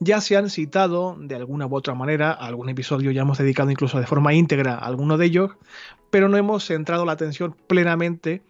ya 0.00 0.20
se 0.20 0.36
han 0.36 0.48
citado 0.48 1.16
de 1.18 1.34
alguna 1.34 1.66
u 1.66 1.74
otra 1.74 1.94
manera, 1.94 2.32
algún 2.32 2.68
episodio 2.68 3.10
ya 3.10 3.22
hemos 3.22 3.38
dedicado 3.38 3.70
incluso 3.70 4.00
de 4.00 4.06
forma 4.06 4.32
íntegra 4.32 4.74
a 4.74 4.86
alguno 4.86 5.18
de 5.18 5.26
ellos, 5.26 5.50
pero 6.10 6.28
no 6.28 6.36
hemos 6.36 6.64
centrado 6.64 7.04
la 7.04 7.12
atención 7.12 7.56
plenamente 7.66 8.42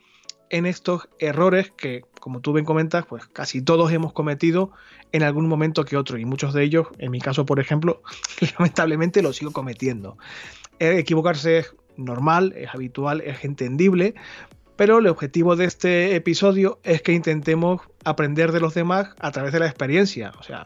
en 0.50 0.66
estos 0.66 1.08
errores 1.18 1.72
que, 1.72 2.02
como 2.25 2.41
tú 2.41 2.55
bien 2.55 2.65
comentas, 2.65 3.05
pues 3.05 3.26
casi 3.26 3.61
todos 3.61 3.93
hemos 3.93 4.15
cometido 4.15 4.71
en 5.12 5.23
algún 5.25 5.47
momento 5.47 5.85
que 5.85 5.99
otro, 5.99 6.17
y 6.17 6.25
muchos 6.25 6.55
de 6.55 6.62
ellos, 6.65 6.87
en 6.97 7.11
mi 7.11 7.21
caso, 7.21 7.44
por 7.44 7.61
ejemplo, 7.61 8.00
lamentablemente 8.59 9.21
lo 9.21 9.35
sigo 9.35 9.50
cometiendo. 9.50 10.17
Eh, 10.79 10.97
equivocarse 10.97 11.59
es 11.59 11.76
normal, 11.99 12.55
es 12.56 12.75
habitual, 12.75 13.21
es 13.21 13.44
entendible, 13.44 14.15
pero 14.75 15.00
el 15.00 15.06
objetivo 15.09 15.55
de 15.55 15.67
este 15.67 16.17
episodio 16.17 16.79
es 16.82 17.03
que 17.03 17.12
intentemos 17.12 17.82
aprender 18.05 18.53
de 18.53 18.61
los 18.61 18.73
demás 18.73 19.11
a 19.19 19.31
través 19.31 19.53
de 19.53 19.59
la 19.59 19.67
experiencia. 19.67 20.32
O 20.41 20.43
sea, 20.43 20.65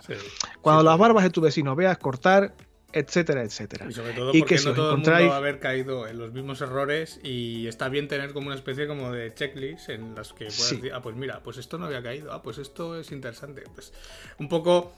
cuando 0.63 0.85
las 0.85 0.97
barbas 0.97 1.25
de 1.25 1.31
tu 1.31 1.41
vecino 1.41 1.75
veas 1.75 1.99
cortar, 1.99 2.55
etcétera, 2.93 3.43
etcétera. 3.43 3.87
Y 3.89 3.93
sobre 3.93 4.13
todo 4.13 4.33
porque 4.33 4.57
no 4.57 4.75
todo 4.75 4.91
el 4.93 4.97
mundo 4.97 5.11
va 5.11 5.35
a 5.35 5.37
haber 5.37 5.61
caído 5.61 6.07
en 6.07 6.19
los 6.19 6.33
mismos 6.33 6.61
errores 6.61 7.21
y 7.23 7.67
está 7.67 7.89
bien 7.89 8.09
tener 8.09 8.33
como 8.33 8.47
una 8.47 8.57
especie 8.57 8.87
como 8.87 9.13
de 9.13 9.35
checklist 9.35 9.91
en 9.91 10.15
las 10.15 10.33
que 10.33 10.47
puedas 10.47 10.71
decir, 10.71 10.93
ah, 10.95 11.03
pues 11.03 11.17
mira, 11.17 11.43
pues 11.43 11.59
esto 11.59 11.79
no 11.79 11.87
había 11.87 12.03
caído, 12.03 12.33
ah, 12.33 12.43
pues 12.43 12.59
esto 12.59 12.99
es 12.99 13.13
interesante. 13.13 13.63
Pues 13.75 13.93
un 14.39 14.49
poco 14.49 14.95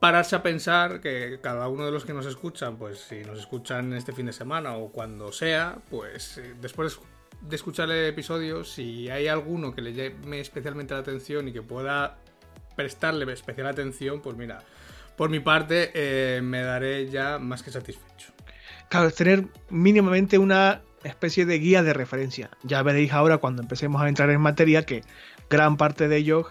pararse 0.00 0.34
a 0.34 0.42
pensar 0.42 1.00
que 1.00 1.38
cada 1.40 1.68
uno 1.68 1.86
de 1.86 1.92
los 1.92 2.04
que 2.04 2.12
nos 2.12 2.26
escuchan, 2.26 2.76
pues 2.76 2.98
si 2.98 3.20
nos 3.20 3.38
escuchan 3.38 3.92
este 3.92 4.12
fin 4.12 4.26
de 4.26 4.32
semana 4.32 4.76
o 4.76 4.90
cuando 4.90 5.30
sea, 5.30 5.78
pues 5.90 6.38
eh, 6.38 6.54
después 6.60 6.98
de 7.40 7.54
escuchar 7.54 7.88
el 7.88 8.06
episodio, 8.06 8.64
si 8.64 9.08
hay 9.10 9.28
alguno 9.28 9.72
que 9.72 9.80
le 9.80 9.92
llame 9.92 10.40
especialmente 10.40 10.94
la 10.94 11.00
atención 11.00 11.46
y 11.46 11.52
que 11.52 11.62
pueda 11.62 12.18
prestarle 12.74 13.32
especial 13.32 13.68
atención, 13.68 14.20
pues 14.20 14.36
mira, 14.36 14.64
por 15.16 15.30
mi 15.30 15.40
parte 15.40 15.90
eh, 15.94 16.40
me 16.42 16.62
daré 16.62 17.08
ya 17.10 17.38
más 17.38 17.62
que 17.62 17.70
satisfecho. 17.70 18.32
Claro, 18.88 19.08
es 19.08 19.14
tener 19.14 19.46
mínimamente 19.70 20.38
una 20.38 20.82
especie 21.04 21.46
de 21.46 21.58
guía 21.58 21.82
de 21.82 21.92
referencia. 21.92 22.50
Ya 22.62 22.82
veréis 22.82 23.12
ahora 23.12 23.38
cuando 23.38 23.62
empecemos 23.62 24.02
a 24.02 24.08
entrar 24.08 24.30
en 24.30 24.40
materia 24.40 24.84
que 24.84 25.02
gran 25.48 25.76
parte 25.76 26.08
de 26.08 26.16
ellos 26.16 26.46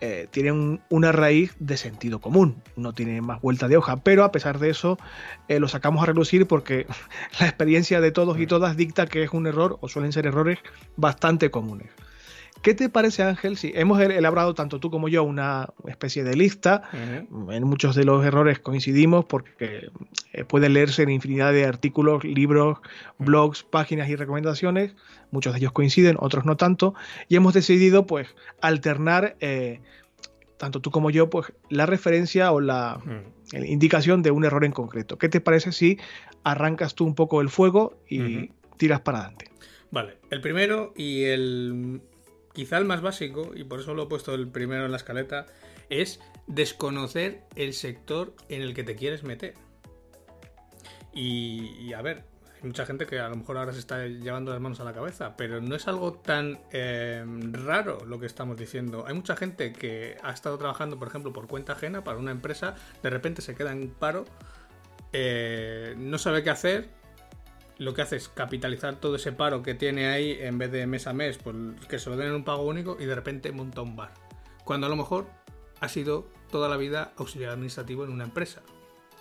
eh, 0.00 0.28
tienen 0.30 0.82
una 0.90 1.12
raíz 1.12 1.54
de 1.60 1.76
sentido 1.76 2.20
común, 2.20 2.62
no 2.76 2.92
tiene 2.92 3.22
más 3.22 3.40
vuelta 3.40 3.68
de 3.68 3.76
hoja, 3.76 4.02
pero 4.02 4.24
a 4.24 4.32
pesar 4.32 4.58
de 4.58 4.68
eso 4.68 4.98
eh, 5.48 5.60
lo 5.60 5.68
sacamos 5.68 6.02
a 6.02 6.06
relucir 6.06 6.46
porque 6.46 6.86
la 7.40 7.46
experiencia 7.46 8.00
de 8.00 8.10
todos 8.10 8.38
y 8.38 8.46
todas 8.46 8.76
dicta 8.76 9.06
que 9.06 9.22
es 9.22 9.30
un 9.32 9.46
error 9.46 9.78
o 9.80 9.88
suelen 9.88 10.12
ser 10.12 10.26
errores 10.26 10.58
bastante 10.96 11.50
comunes. 11.50 11.88
¿Qué 12.64 12.72
te 12.72 12.88
parece, 12.88 13.22
Ángel? 13.22 13.58
Si 13.58 13.72
hemos 13.74 14.00
elaborado 14.00 14.54
tanto 14.54 14.80
tú 14.80 14.90
como 14.90 15.08
yo 15.08 15.22
una 15.22 15.68
especie 15.86 16.24
de 16.24 16.34
lista, 16.34 16.88
en 16.94 17.64
muchos 17.64 17.94
de 17.94 18.04
los 18.04 18.24
errores 18.24 18.58
coincidimos 18.58 19.26
porque 19.26 19.90
eh, 20.32 20.44
puede 20.46 20.70
leerse 20.70 21.02
en 21.02 21.10
infinidad 21.10 21.52
de 21.52 21.66
artículos, 21.66 22.24
libros, 22.24 22.78
blogs, 23.18 23.64
páginas 23.64 24.08
y 24.08 24.16
recomendaciones. 24.16 24.94
Muchos 25.30 25.52
de 25.52 25.58
ellos 25.58 25.72
coinciden, 25.72 26.16
otros 26.18 26.46
no 26.46 26.56
tanto. 26.56 26.94
Y 27.28 27.36
hemos 27.36 27.52
decidido, 27.52 28.06
pues, 28.06 28.28
alternar, 28.62 29.36
eh, 29.40 29.82
tanto 30.56 30.80
tú 30.80 30.90
como 30.90 31.10
yo, 31.10 31.28
pues, 31.28 31.52
la 31.68 31.84
referencia 31.84 32.50
o 32.50 32.62
la 32.62 32.98
indicación 33.52 34.22
de 34.22 34.30
un 34.30 34.42
error 34.46 34.64
en 34.64 34.72
concreto. 34.72 35.18
¿Qué 35.18 35.28
te 35.28 35.42
parece 35.42 35.70
si 35.70 35.98
arrancas 36.44 36.94
tú 36.94 37.04
un 37.04 37.14
poco 37.14 37.42
el 37.42 37.50
fuego 37.50 37.98
y 38.08 38.52
tiras 38.78 39.02
para 39.02 39.18
adelante? 39.18 39.50
Vale, 39.90 40.16
el 40.30 40.40
primero 40.40 40.94
y 40.96 41.24
el 41.24 42.00
quizá 42.54 42.78
el 42.78 42.86
más 42.86 43.02
básico, 43.02 43.50
y 43.54 43.64
por 43.64 43.80
eso 43.80 43.92
lo 43.92 44.04
he 44.04 44.06
puesto 44.06 44.32
el 44.32 44.48
primero 44.48 44.86
en 44.86 44.92
la 44.92 44.96
escaleta, 44.96 45.46
es 45.90 46.20
desconocer 46.46 47.42
el 47.56 47.74
sector 47.74 48.34
en 48.48 48.62
el 48.62 48.72
que 48.72 48.84
te 48.84 48.96
quieres 48.96 49.24
meter. 49.24 49.54
Y, 51.12 51.92
a 51.92 52.02
ver, 52.02 52.24
mucha 52.62 52.86
gente 52.86 53.06
que 53.06 53.20
a 53.20 53.28
lo 53.28 53.36
mejor 53.36 53.58
ahora 53.58 53.72
se 53.72 53.78
está 53.78 54.06
llevando 54.06 54.52
las 54.52 54.60
manos 54.60 54.80
a 54.80 54.84
la 54.84 54.92
cabeza, 54.92 55.36
pero 55.36 55.60
no 55.60 55.76
es 55.76 55.86
algo 55.86 56.14
tan 56.14 56.60
eh, 56.72 57.24
raro 57.52 58.04
lo 58.06 58.18
que 58.18 58.26
estamos 58.26 58.56
diciendo. 58.56 59.04
Hay 59.06 59.14
mucha 59.14 59.36
gente 59.36 59.72
que 59.72 60.16
ha 60.22 60.32
estado 60.32 60.56
trabajando, 60.58 60.98
por 60.98 61.08
ejemplo, 61.08 61.32
por 61.32 61.46
cuenta 61.46 61.74
ajena 61.74 62.02
para 62.02 62.18
una 62.18 62.30
empresa, 62.30 62.74
de 63.02 63.10
repente 63.10 63.42
se 63.42 63.54
queda 63.54 63.72
en 63.72 63.90
paro, 63.90 64.24
eh, 65.12 65.94
no 65.96 66.18
sabe 66.18 66.42
qué 66.42 66.50
hacer, 66.50 66.88
lo 67.78 67.94
que 67.94 68.02
hace 68.02 68.16
es 68.16 68.28
capitalizar 68.28 68.96
todo 68.96 69.16
ese 69.16 69.32
paro 69.32 69.62
que 69.62 69.74
tiene 69.74 70.08
ahí 70.08 70.36
en 70.40 70.58
vez 70.58 70.70
de 70.70 70.86
mes 70.86 71.06
a 71.06 71.12
mes, 71.12 71.38
pues 71.38 71.56
que 71.88 71.98
se 71.98 72.10
lo 72.10 72.16
den 72.16 72.28
en 72.28 72.34
un 72.34 72.44
pago 72.44 72.62
único 72.62 72.96
y 73.00 73.04
de 73.04 73.14
repente 73.14 73.52
monta 73.52 73.82
un 73.82 73.96
bar. 73.96 74.12
Cuando 74.64 74.86
a 74.86 74.90
lo 74.90 74.96
mejor 74.96 75.26
ha 75.80 75.88
sido 75.88 76.28
toda 76.50 76.68
la 76.68 76.76
vida 76.76 77.12
auxiliar 77.16 77.50
administrativo 77.50 78.04
en 78.04 78.10
una 78.10 78.24
empresa. 78.24 78.62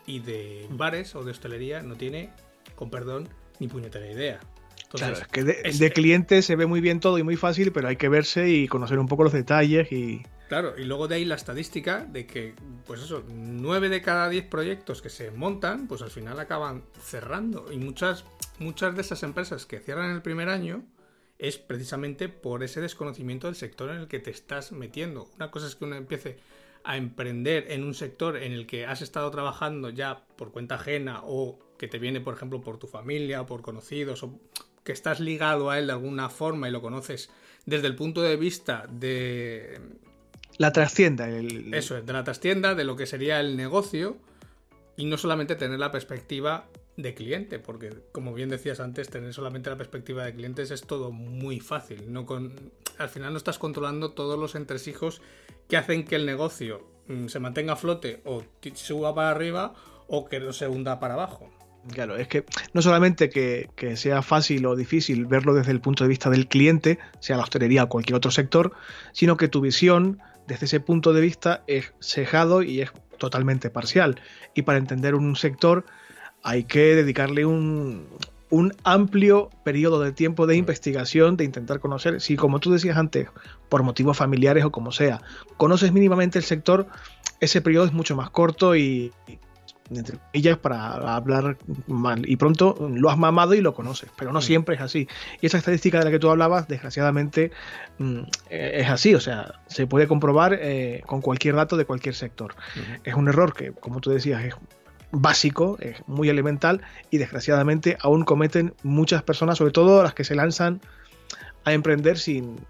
Y 0.05 0.19
de 0.19 0.67
bares 0.69 1.15
o 1.15 1.23
de 1.23 1.31
hostelería 1.31 1.81
no 1.81 1.95
tiene, 1.95 2.29
con 2.75 2.89
perdón, 2.89 3.29
ni 3.59 3.67
puñetera 3.67 4.09
idea. 4.11 4.39
claro, 4.89 5.15
es 5.15 5.27
que 5.27 5.43
de, 5.43 5.91
cliente 5.91 6.41
se 6.41 6.55
ve 6.55 6.65
muy 6.65 6.81
bien 6.81 6.99
todo 6.99 7.17
y 7.17 7.23
muy 7.23 7.37
fácil, 7.37 7.71
pero 7.71 7.87
hay 7.87 7.95
que 7.95 8.09
verse 8.09 8.49
y 8.49 8.67
conocer 8.67 8.99
un 8.99 9.07
poco 9.07 9.23
los 9.23 9.33
detalles 9.33 9.91
y... 9.91 10.23
Claro, 10.53 10.75
y 10.77 10.83
luego 10.83 11.07
de 11.07 11.15
ahí 11.15 11.25
la 11.25 11.33
estadística 11.33 12.05
de 12.05 12.27
que, 12.27 12.53
pues 12.85 13.01
eso, 13.01 13.23
9 13.27 13.89
de 13.89 14.03
cada 14.03 14.29
10 14.29 14.45
proyectos 14.49 15.01
que 15.01 15.09
se 15.09 15.31
montan, 15.31 15.87
pues 15.87 16.03
al 16.03 16.11
final 16.11 16.39
acaban 16.39 16.83
cerrando. 17.01 17.71
Y 17.71 17.77
muchas, 17.77 18.23
muchas 18.59 18.93
de 18.93 19.01
esas 19.01 19.23
empresas 19.23 19.65
que 19.65 19.79
cierran 19.79 20.11
el 20.11 20.21
primer 20.21 20.49
año 20.49 20.83
es 21.39 21.57
precisamente 21.57 22.29
por 22.29 22.61
ese 22.61 22.81
desconocimiento 22.81 23.47
del 23.47 23.55
sector 23.55 23.89
en 23.89 24.01
el 24.01 24.07
que 24.07 24.19
te 24.19 24.29
estás 24.29 24.71
metiendo. 24.71 25.27
Una 25.37 25.49
cosa 25.49 25.65
es 25.65 25.75
que 25.75 25.85
uno 25.85 25.95
empiece 25.95 26.37
a 26.83 26.97
emprender 26.97 27.71
en 27.71 27.83
un 27.83 27.95
sector 27.95 28.37
en 28.37 28.51
el 28.51 28.67
que 28.67 28.85
has 28.85 29.01
estado 29.01 29.31
trabajando 29.31 29.89
ya 29.89 30.23
por 30.35 30.51
cuenta 30.51 30.75
ajena 30.75 31.21
o 31.23 31.57
que 31.79 31.87
te 31.87 31.97
viene, 31.97 32.21
por 32.21 32.35
ejemplo, 32.35 32.61
por 32.61 32.77
tu 32.77 32.85
familia 32.85 33.41
o 33.41 33.47
por 33.47 33.63
conocidos 33.63 34.21
o 34.21 34.39
que 34.83 34.91
estás 34.91 35.19
ligado 35.19 35.71
a 35.71 35.79
él 35.79 35.87
de 35.87 35.93
alguna 35.93 36.29
forma 36.29 36.69
y 36.69 36.71
lo 36.71 36.83
conoces 36.83 37.31
desde 37.65 37.87
el 37.87 37.95
punto 37.95 38.21
de 38.21 38.37
vista 38.37 38.85
de... 38.87 39.81
La 40.57 40.71
trastienda. 40.71 41.27
Eso 41.29 41.97
es, 41.97 42.05
de 42.05 42.13
la 42.13 42.23
trastienda, 42.23 42.75
de 42.75 42.83
lo 42.83 42.95
que 42.95 43.05
sería 43.05 43.39
el 43.39 43.57
negocio 43.57 44.17
y 44.95 45.05
no 45.05 45.17
solamente 45.17 45.55
tener 45.55 45.79
la 45.79 45.91
perspectiva 45.91 46.67
de 46.97 47.15
cliente, 47.15 47.57
porque 47.57 47.91
como 48.11 48.33
bien 48.33 48.49
decías 48.49 48.79
antes, 48.79 49.09
tener 49.09 49.33
solamente 49.33 49.69
la 49.69 49.77
perspectiva 49.77 50.25
de 50.25 50.33
clientes 50.33 50.69
es 50.71 50.83
todo 50.83 51.11
muy 51.11 51.59
fácil. 51.59 52.11
No 52.13 52.25
con, 52.25 52.71
al 52.97 53.09
final 53.09 53.31
no 53.33 53.37
estás 53.37 53.57
controlando 53.57 54.11
todos 54.11 54.39
los 54.39 54.55
entresijos 54.55 55.21
que 55.67 55.77
hacen 55.77 56.05
que 56.05 56.15
el 56.15 56.25
negocio 56.25 56.85
mm, 57.07 57.27
se 57.27 57.39
mantenga 57.39 57.73
a 57.73 57.77
flote 57.77 58.21
o 58.25 58.43
suba 58.75 59.15
para 59.15 59.31
arriba 59.31 59.73
o 60.07 60.25
que 60.25 60.39
no 60.39 60.53
se 60.53 60.67
hunda 60.67 60.99
para 60.99 61.15
abajo. 61.15 61.49
Claro, 61.91 62.15
es 62.15 62.29
que 62.29 62.45
no 62.73 62.81
solamente 62.81 63.29
que, 63.29 63.69
sea 63.97 64.21
fácil 64.21 64.65
o 64.65 64.75
difícil 64.75 65.25
verlo 65.25 65.53
desde 65.53 65.71
el 65.71 65.81
punto 65.81 66.05
de 66.05 66.07
vista 66.07 66.29
del 66.29 66.47
cliente, 66.47 66.97
sea 67.19 67.35
la 67.35 67.43
hostelería 67.43 67.83
o 67.83 67.89
cualquier 67.89 68.15
otro 68.15 68.31
sector, 68.31 68.71
sino 69.11 69.35
que 69.35 69.49
tu 69.49 69.59
visión 69.59 70.19
desde 70.47 70.65
ese 70.65 70.79
punto 70.79 71.13
de 71.13 71.21
vista 71.21 71.63
es 71.67 71.93
cejado 71.99 72.63
y 72.63 72.81
es 72.81 72.91
totalmente 73.17 73.69
parcial. 73.69 74.19
Y 74.53 74.63
para 74.63 74.79
entender 74.79 75.15
un 75.15 75.35
sector 75.35 75.85
hay 76.43 76.65
que 76.65 76.95
dedicarle 76.95 77.45
un, 77.45 78.07
un 78.53 78.71
amplio 78.83 79.49
periodo 79.63 79.99
de 79.99 80.11
tiempo 80.11 80.45
de 80.45 80.55
investigación, 80.55 81.37
de 81.37 81.43
intentar 81.43 81.79
conocer, 81.79 82.21
si 82.21 82.35
como 82.35 82.59
tú 82.59 82.71
decías 82.71 82.97
antes, 82.97 83.27
por 83.67 83.81
motivos 83.81 84.15
familiares 84.15 84.63
o 84.63 84.71
como 84.71 84.91
sea, 84.91 85.21
conoces 85.57 85.91
mínimamente 85.91 86.37
el 86.37 86.43
sector, 86.43 86.85
ese 87.39 87.61
periodo 87.61 87.85
es 87.85 87.93
mucho 87.93 88.15
más 88.15 88.29
corto 88.29 88.75
y, 88.75 89.11
entre 89.89 90.17
ellas 90.33 90.57
para 90.57 91.15
hablar 91.15 91.57
mal. 91.87 92.27
Y 92.27 92.37
pronto 92.37 92.89
lo 92.93 93.09
has 93.09 93.17
mamado 93.17 93.53
y 93.53 93.61
lo 93.61 93.73
conoces, 93.73 94.09
pero 94.17 94.31
no 94.31 94.41
siempre 94.41 94.75
es 94.75 94.81
así. 94.81 95.07
Y 95.41 95.47
esa 95.47 95.57
estadística 95.57 95.99
de 95.99 96.05
la 96.05 96.11
que 96.11 96.19
tú 96.19 96.29
hablabas, 96.29 96.67
desgraciadamente, 96.67 97.51
mm, 97.99 98.21
es 98.49 98.89
así. 98.89 99.15
O 99.15 99.19
sea, 99.19 99.59
se 99.67 99.87
puede 99.87 100.07
comprobar 100.07 100.57
eh, 100.59 101.01
con 101.05 101.21
cualquier 101.21 101.55
dato 101.55 101.77
de 101.77 101.85
cualquier 101.85 102.15
sector. 102.15 102.55
Es 103.03 103.13
un 103.15 103.27
error 103.27 103.53
que, 103.53 103.71
como 103.71 103.99
tú 103.99 104.11
decías, 104.11 104.43
es 104.43 104.55
básico, 105.11 105.77
es 105.79 106.01
muy 106.07 106.29
elemental 106.29 106.81
y 107.11 107.19
desgraciadamente 107.19 107.97
aún 108.01 108.23
cometen 108.23 108.73
muchas 108.81 109.21
personas, 109.21 109.59
sobre 109.59 109.71
todo 109.71 110.01
las 110.01 110.13
que 110.13 110.23
se 110.23 110.35
lanzan 110.35 110.81
a 111.65 111.73
emprender 111.73 112.17
sin, 112.17 112.65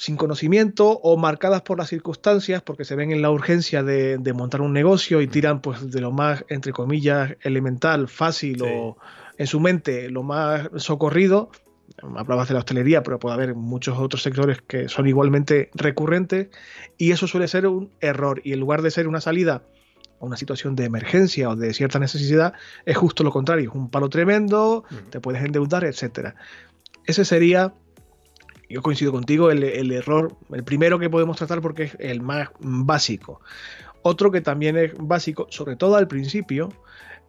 sin 0.00 0.16
conocimiento 0.16 0.98
o 1.02 1.18
marcadas 1.18 1.60
por 1.60 1.76
las 1.76 1.90
circunstancias 1.90 2.62
porque 2.62 2.86
se 2.86 2.96
ven 2.96 3.12
en 3.12 3.20
la 3.20 3.30
urgencia 3.30 3.82
de, 3.82 4.18
montar 4.34 4.62
un 4.62 4.72
negocio 4.72 5.20
y 5.20 5.26
tiran 5.26 5.60
pues 5.60 5.90
de 5.90 6.00
lo 6.00 6.10
más, 6.10 6.42
entre 6.48 6.72
comillas, 6.72 7.36
elemental, 7.42 8.08
fácil 8.08 8.62
o 8.62 8.96
en 9.36 9.46
su 9.46 9.60
mente 9.60 10.08
lo 10.08 10.22
más 10.22 10.70
socorrido. 10.76 11.50
Hablabas 12.16 12.48
de 12.48 12.54
la 12.54 12.60
hostelería, 12.60 13.02
pero 13.02 13.18
puede 13.18 13.34
haber 13.34 13.54
muchos 13.54 13.98
otros 13.98 14.22
sectores 14.22 14.62
que 14.62 14.88
son 14.88 15.06
igualmente 15.06 15.68
recurrentes 15.74 16.48
y 16.96 17.10
eso 17.10 17.26
suele 17.26 17.46
ser 17.46 17.66
un 17.66 17.90
error 18.00 18.40
y 18.42 18.54
en 18.54 18.60
lugar 18.60 18.80
de 18.80 18.90
ser 18.90 19.06
una 19.06 19.20
salida 19.20 19.64
una 20.18 20.36
situación 20.36 20.76
de 20.76 20.84
emergencia 20.84 21.48
o 21.48 21.56
de 21.56 21.72
cierta 21.72 21.98
necesidad, 21.98 22.52
es 22.84 22.94
justo 22.94 23.24
lo 23.24 23.30
contrario, 23.30 23.70
es 23.70 23.74
un 23.74 23.90
palo 23.90 24.10
tremendo, 24.10 24.84
te 25.08 25.18
puedes 25.18 25.42
endeudar, 25.42 25.84
etc. 25.84 26.34
Ese 27.06 27.24
sería, 27.24 27.72
yo 28.70 28.82
coincido 28.82 29.12
contigo, 29.12 29.50
el, 29.50 29.92
error, 29.92 30.36
el 30.52 30.64
primero 30.64 30.98
que 30.98 31.10
podemos 31.10 31.36
tratar 31.36 31.60
porque 31.60 31.84
es 31.84 31.96
el 31.98 32.22
más 32.22 32.50
básico. 32.60 33.40
Otro 34.02 34.30
que 34.30 34.40
también 34.40 34.76
es 34.76 34.92
básico, 34.96 35.48
sobre 35.50 35.76
todo 35.76 35.96
al 35.96 36.08
principio, 36.08 36.70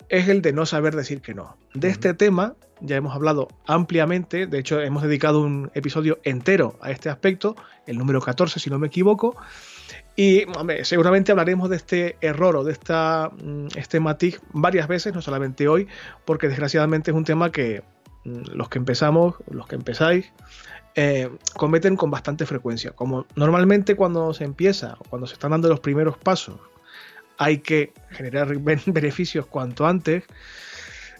es 0.07 0.29
el 0.29 0.41
de 0.41 0.53
no 0.53 0.65
saber 0.65 0.95
decir 0.95 1.21
que 1.21 1.33
no. 1.33 1.57
De 1.73 1.89
este 1.89 2.13
tema 2.13 2.55
ya 2.79 2.95
hemos 2.95 3.15
hablado 3.15 3.47
ampliamente, 3.65 4.47
de 4.47 4.59
hecho 4.59 4.81
hemos 4.81 5.03
dedicado 5.03 5.41
un 5.41 5.71
episodio 5.73 6.19
entero 6.23 6.77
a 6.81 6.91
este 6.91 7.09
aspecto, 7.09 7.55
el 7.85 7.97
número 7.97 8.21
14 8.21 8.59
si 8.59 8.69
no 8.69 8.79
me 8.79 8.87
equivoco, 8.87 9.35
y 10.15 10.45
seguramente 10.83 11.31
hablaremos 11.31 11.69
de 11.69 11.77
este 11.77 12.17
error 12.21 12.55
o 12.55 12.63
de 12.63 12.73
esta, 12.73 13.31
mm, 13.43 13.67
este 13.75 13.99
matiz 13.99 14.41
varias 14.51 14.87
veces, 14.87 15.13
no 15.13 15.21
solamente 15.21 15.67
hoy, 15.67 15.87
porque 16.25 16.47
desgraciadamente 16.47 17.11
es 17.11 17.17
un 17.17 17.23
tema 17.23 17.51
que 17.51 17.83
mm, 18.25 18.51
los 18.53 18.69
que 18.69 18.77
empezamos, 18.77 19.35
los 19.49 19.67
que 19.67 19.75
empezáis, 19.75 20.31
eh, 20.95 21.29
cometen 21.55 21.95
con 21.95 22.11
bastante 22.11 22.45
frecuencia. 22.45 22.91
Como 22.91 23.25
normalmente 23.35 23.95
cuando 23.95 24.33
se 24.33 24.43
empieza, 24.43 24.97
cuando 25.09 25.27
se 25.27 25.33
están 25.33 25.51
dando 25.51 25.69
los 25.69 25.79
primeros 25.79 26.17
pasos, 26.17 26.59
hay 27.37 27.59
que 27.59 27.93
generar 28.09 28.55
beneficios 28.85 29.45
cuanto 29.45 29.85
antes, 29.85 30.23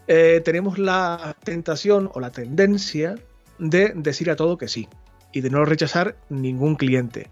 eh, 0.08 0.42
tenemos 0.44 0.78
la 0.78 1.36
tentación 1.44 2.10
o 2.14 2.20
la 2.20 2.32
tendencia 2.32 3.16
de 3.60 3.94
decir 3.96 4.30
a 4.30 4.36
todo 4.36 4.58
que 4.58 4.68
sí 4.68 4.90
y 5.32 5.42
de 5.42 5.50
no 5.50 5.64
rechazar 5.64 6.18
ningún 6.30 6.76
cliente. 6.76 7.30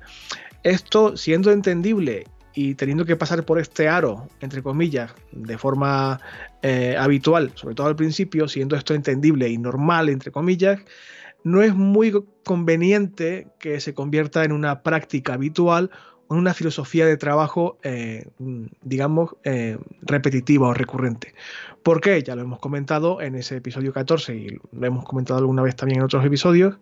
Esto 0.64 1.18
siendo 1.18 1.52
entendible 1.52 2.26
y 2.54 2.76
teniendo 2.76 3.06
que 3.06 3.16
pasar 3.16 3.44
por 3.46 3.60
este 3.60 3.88
aro, 3.88 4.28
entre 4.40 4.64
comillas, 4.64 5.12
de 5.32 5.58
forma 5.58 6.20
eh, 6.62 6.96
habitual, 6.98 7.52
sobre 7.56 7.76
todo 7.76 7.88
al 7.88 7.96
principio, 7.96 8.48
siendo 8.48 8.76
esto 8.76 8.94
entendible 8.94 9.50
y 9.50 9.58
normal, 9.58 10.10
entre 10.10 10.32
comillas, 10.32 10.80
no 11.44 11.62
es 11.62 11.76
muy 11.76 12.14
conveniente 12.44 13.48
que 13.60 13.80
se 13.80 13.94
convierta 13.94 14.44
en 14.44 14.52
una 14.52 14.82
práctica 14.82 15.34
habitual 15.34 15.92
o 16.28 16.36
en 16.36 16.40
una 16.40 16.54
filosofía 16.54 17.06
de 17.06 17.18
trabajo, 17.18 17.78
eh, 17.84 18.28
digamos, 18.82 19.36
eh, 19.44 19.78
repetitiva 20.02 20.68
o 20.68 20.74
recurrente. 20.74 21.34
¿Por 21.84 22.02
qué? 22.02 22.22
Ya 22.22 22.36
lo 22.36 22.42
hemos 22.42 22.60
comentado 22.60 23.22
en 23.22 23.36
ese 23.36 23.58
episodio 23.58 23.94
14 23.94 24.36
y 24.36 24.48
lo 24.72 24.88
hemos 24.88 25.06
comentado 25.06 25.40
alguna 25.40 25.62
vez 25.62 25.76
también 25.76 26.00
en 26.00 26.06
otros 26.06 26.26
episodios. 26.26 26.78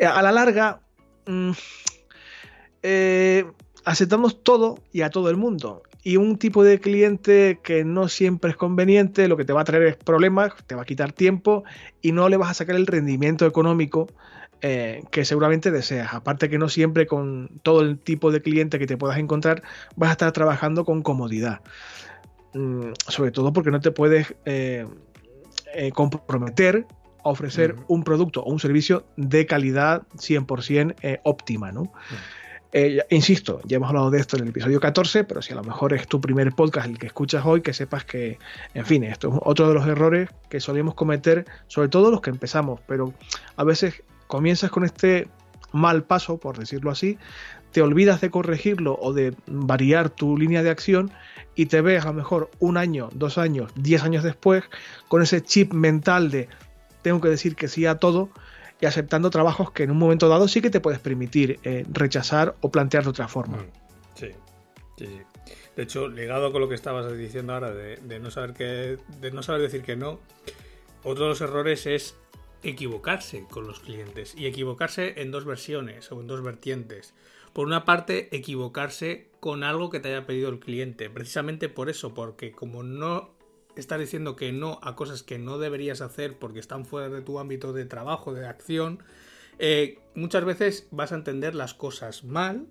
a 0.00 0.22
la 0.22 0.32
larga, 0.32 0.80
mm, 1.26 1.50
eh, 2.82 3.44
aceptamos 3.84 4.42
todo 4.42 4.78
y 4.92 5.02
a 5.02 5.10
todo 5.10 5.30
el 5.30 5.36
mundo. 5.36 5.82
Y 6.02 6.16
un 6.16 6.38
tipo 6.38 6.64
de 6.64 6.80
cliente 6.80 7.60
que 7.62 7.84
no 7.84 8.08
siempre 8.08 8.50
es 8.50 8.56
conveniente, 8.56 9.28
lo 9.28 9.36
que 9.36 9.44
te 9.44 9.52
va 9.52 9.60
a 9.60 9.64
traer 9.64 9.82
es 9.82 9.96
problemas, 9.96 10.52
te 10.66 10.74
va 10.74 10.82
a 10.82 10.86
quitar 10.86 11.12
tiempo 11.12 11.64
y 12.00 12.12
no 12.12 12.28
le 12.28 12.38
vas 12.38 12.50
a 12.50 12.54
sacar 12.54 12.76
el 12.76 12.86
rendimiento 12.86 13.46
económico 13.46 14.06
eh, 14.62 15.02
que 15.10 15.26
seguramente 15.26 15.70
deseas. 15.70 16.14
Aparte 16.14 16.48
que 16.48 16.58
no 16.58 16.70
siempre 16.70 17.06
con 17.06 17.50
todo 17.62 17.82
el 17.82 17.98
tipo 17.98 18.30
de 18.30 18.40
cliente 18.40 18.78
que 18.78 18.86
te 18.86 18.96
puedas 18.96 19.18
encontrar 19.18 19.62
vas 19.96 20.08
a 20.08 20.12
estar 20.12 20.32
trabajando 20.32 20.86
con 20.86 21.02
comodidad. 21.02 21.60
Mm, 22.54 22.92
sobre 23.06 23.30
todo 23.30 23.52
porque 23.52 23.70
no 23.70 23.80
te 23.80 23.90
puedes 23.90 24.34
eh, 24.46 24.86
comprometer 25.92 26.86
a 27.22 27.28
ofrecer 27.28 27.76
un 27.88 28.04
producto 28.04 28.42
o 28.42 28.50
un 28.50 28.58
servicio 28.58 29.04
de 29.18 29.44
calidad 29.44 30.02
100% 30.14 31.20
óptima. 31.24 31.72
¿no? 31.72 31.92
Eh, 32.72 33.04
insisto, 33.10 33.60
ya 33.64 33.76
hemos 33.76 33.88
hablado 33.88 34.10
de 34.10 34.20
esto 34.20 34.36
en 34.36 34.44
el 34.44 34.50
episodio 34.50 34.78
14, 34.78 35.24
pero 35.24 35.42
si 35.42 35.52
a 35.52 35.56
lo 35.56 35.64
mejor 35.64 35.92
es 35.92 36.06
tu 36.06 36.20
primer 36.20 36.52
podcast 36.52 36.86
el 36.86 36.98
que 36.98 37.06
escuchas 37.06 37.44
hoy, 37.44 37.62
que 37.62 37.72
sepas 37.72 38.04
que, 38.04 38.38
en 38.74 38.86
fin, 38.86 39.02
esto 39.02 39.28
es 39.28 39.40
otro 39.42 39.68
de 39.68 39.74
los 39.74 39.86
errores 39.86 40.28
que 40.48 40.60
solemos 40.60 40.94
cometer, 40.94 41.46
sobre 41.66 41.88
todo 41.88 42.10
los 42.10 42.20
que 42.20 42.30
empezamos, 42.30 42.80
pero 42.86 43.12
a 43.56 43.64
veces 43.64 44.04
comienzas 44.28 44.70
con 44.70 44.84
este 44.84 45.28
mal 45.72 46.04
paso, 46.04 46.38
por 46.38 46.58
decirlo 46.58 46.90
así, 46.90 47.18
te 47.72 47.82
olvidas 47.82 48.20
de 48.20 48.30
corregirlo 48.30 48.96
o 49.00 49.12
de 49.12 49.34
variar 49.46 50.10
tu 50.10 50.36
línea 50.36 50.62
de 50.62 50.70
acción 50.70 51.10
y 51.54 51.66
te 51.66 51.80
ves 51.80 52.04
a 52.04 52.08
lo 52.08 52.14
mejor 52.14 52.50
un 52.58 52.76
año, 52.76 53.10
dos 53.14 53.38
años, 53.38 53.72
diez 53.74 54.02
años 54.02 54.24
después 54.24 54.64
con 55.08 55.22
ese 55.22 55.42
chip 55.42 55.72
mental 55.72 56.30
de 56.30 56.48
tengo 57.02 57.20
que 57.20 57.28
decir 57.28 57.56
que 57.56 57.68
sí 57.68 57.86
a 57.86 57.96
todo 57.96 58.30
y 58.80 58.86
aceptando 58.86 59.30
trabajos 59.30 59.70
que 59.72 59.82
en 59.82 59.90
un 59.90 59.98
momento 59.98 60.28
dado 60.28 60.48
sí 60.48 60.60
que 60.60 60.70
te 60.70 60.80
puedes 60.80 61.00
permitir 61.00 61.60
eh, 61.62 61.84
rechazar 61.90 62.56
o 62.60 62.70
plantear 62.70 63.04
de 63.04 63.10
otra 63.10 63.28
forma. 63.28 63.58
Mm, 63.58 63.70
sí, 64.14 64.28
sí, 64.96 65.06
sí. 65.06 65.20
De 65.76 65.84
hecho, 65.84 66.08
ligado 66.08 66.52
con 66.52 66.60
lo 66.60 66.68
que 66.68 66.74
estabas 66.74 67.16
diciendo 67.16 67.54
ahora 67.54 67.72
de, 67.72 68.20
no 68.20 68.30
saber 68.30 68.52
que, 68.54 68.98
de 69.20 69.30
no 69.30 69.42
saber 69.42 69.62
decir 69.62 69.82
que 69.82 69.96
no, 69.96 70.20
otro 71.04 71.24
de 71.24 71.30
los 71.30 71.40
errores 71.40 71.86
es 71.86 72.16
equivocarse 72.62 73.46
con 73.50 73.66
los 73.66 73.80
clientes 73.80 74.34
y 74.36 74.46
equivocarse 74.46 75.22
en 75.22 75.30
dos 75.30 75.44
versiones 75.44 76.10
o 76.12 76.20
en 76.20 76.26
dos 76.26 76.42
vertientes. 76.42 77.14
Por 77.52 77.66
una 77.66 77.84
parte, 77.84 78.28
equivocarse 78.36 79.28
con 79.40 79.64
algo 79.64 79.90
que 79.90 80.00
te 80.00 80.08
haya 80.08 80.26
pedido 80.26 80.50
el 80.50 80.60
cliente, 80.60 81.08
precisamente 81.08 81.68
por 81.68 81.88
eso, 81.88 82.14
porque 82.14 82.52
como 82.52 82.82
no 82.82 83.30
estás 83.80 83.98
diciendo 83.98 84.36
que 84.36 84.52
no 84.52 84.78
a 84.82 84.94
cosas 84.96 85.22
que 85.22 85.38
no 85.38 85.58
deberías 85.58 86.00
hacer 86.00 86.38
porque 86.38 86.60
están 86.60 86.84
fuera 86.84 87.08
de 87.08 87.22
tu 87.22 87.38
ámbito 87.38 87.72
de 87.72 87.84
trabajo, 87.84 88.34
de 88.34 88.46
acción, 88.46 89.02
eh, 89.58 89.98
muchas 90.14 90.44
veces 90.44 90.86
vas 90.90 91.12
a 91.12 91.16
entender 91.16 91.54
las 91.54 91.74
cosas 91.74 92.24
mal, 92.24 92.66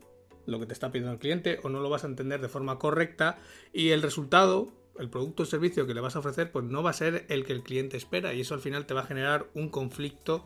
lo 0.45 0.59
que 0.59 0.65
te 0.65 0.73
está 0.73 0.91
pidiendo 0.91 1.13
el 1.13 1.19
cliente, 1.19 1.59
o 1.63 1.69
no 1.69 1.81
lo 1.81 1.89
vas 1.89 2.03
a 2.03 2.07
entender 2.07 2.41
de 2.41 2.49
forma 2.49 2.79
correcta 2.79 3.37
y 3.73 3.89
el 3.89 4.01
resultado 4.01 4.71
el 4.99 5.09
producto 5.09 5.43
o 5.43 5.45
servicio 5.45 5.87
que 5.87 5.93
le 5.93 6.01
vas 6.01 6.15
a 6.15 6.19
ofrecer 6.19 6.51
pues 6.51 6.65
no 6.65 6.83
va 6.83 6.89
a 6.89 6.93
ser 6.93 7.25
el 7.29 7.45
que 7.45 7.53
el 7.53 7.63
cliente 7.63 7.95
espera 7.95 8.33
y 8.33 8.41
eso 8.41 8.53
al 8.53 8.59
final 8.59 8.85
te 8.85 8.93
va 8.93 9.01
a 9.01 9.05
generar 9.05 9.47
un 9.53 9.69
conflicto 9.69 10.45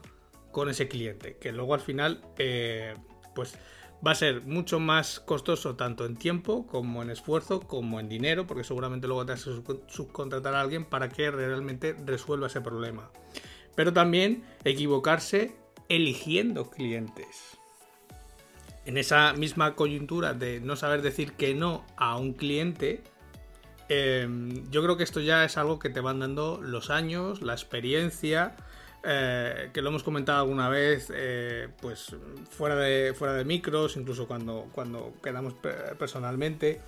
con 0.52 0.70
ese 0.70 0.88
cliente 0.88 1.38
que 1.38 1.52
luego 1.52 1.74
al 1.74 1.80
final 1.82 2.22
eh, 2.38 2.94
pues 3.34 3.56
va 4.06 4.12
a 4.12 4.16
ser 4.16 4.42
mucho 4.42 4.80
más 4.80 5.20
costoso 5.20 5.76
tanto 5.76 6.06
en 6.06 6.16
tiempo 6.16 6.68
como 6.68 7.02
en 7.02 7.10
esfuerzo 7.10 7.62
como 7.62 8.00
en 8.00 8.10
dinero 8.10 8.46
porque 8.46 8.64
seguramente 8.64 9.08
luego 9.08 9.26
te 9.26 9.34
vas 9.34 9.48
a 9.48 9.62
subcontratar 9.88 10.56
a 10.56 10.62
alguien 10.62 10.86
para 10.86 11.10
que 11.10 11.32
realmente 11.32 11.96
resuelva 12.06 12.48
ese 12.48 12.62
problema. 12.62 13.10
Pero 13.76 13.94
también 13.94 14.44
equivocarse 14.64 15.56
eligiendo 15.90 16.70
clientes. 16.70 17.58
En 18.86 18.98
esa 18.98 19.34
misma 19.34 19.76
coyuntura 19.76 20.34
de 20.34 20.60
no 20.60 20.76
saber 20.76 21.02
decir 21.02 21.34
que 21.34 21.56
no 21.56 21.86
a 21.96 22.18
un 22.18 22.34
cliente 22.34 23.02
Em, 23.90 24.70
yo 24.72 24.82
creo 24.82 24.98
que 24.98 25.04
esto 25.04 25.20
ya 25.20 25.44
es 25.44 25.58
algo 25.58 25.80
que 25.80 25.90
te 25.90 26.00
van 26.00 26.20
dando 26.20 26.60
los 26.62 26.90
años, 26.90 27.42
la 27.42 27.54
experiencia, 27.54 28.56
eh, 29.04 29.70
que 29.74 29.82
lo 29.82 29.90
hemos 29.90 30.04
comentado 30.04 30.40
alguna 30.40 30.70
vez, 30.70 31.12
eh, 31.14 31.68
pues 31.82 32.16
fuera 32.50 32.76
de, 32.76 33.14
fuera 33.14 33.34
de 33.34 33.44
micros, 33.44 33.98
incluso 33.98 34.28
cuando, 34.28 34.70
cuando 34.72 35.14
quedamos 35.22 35.56
personalmente. 36.00 36.80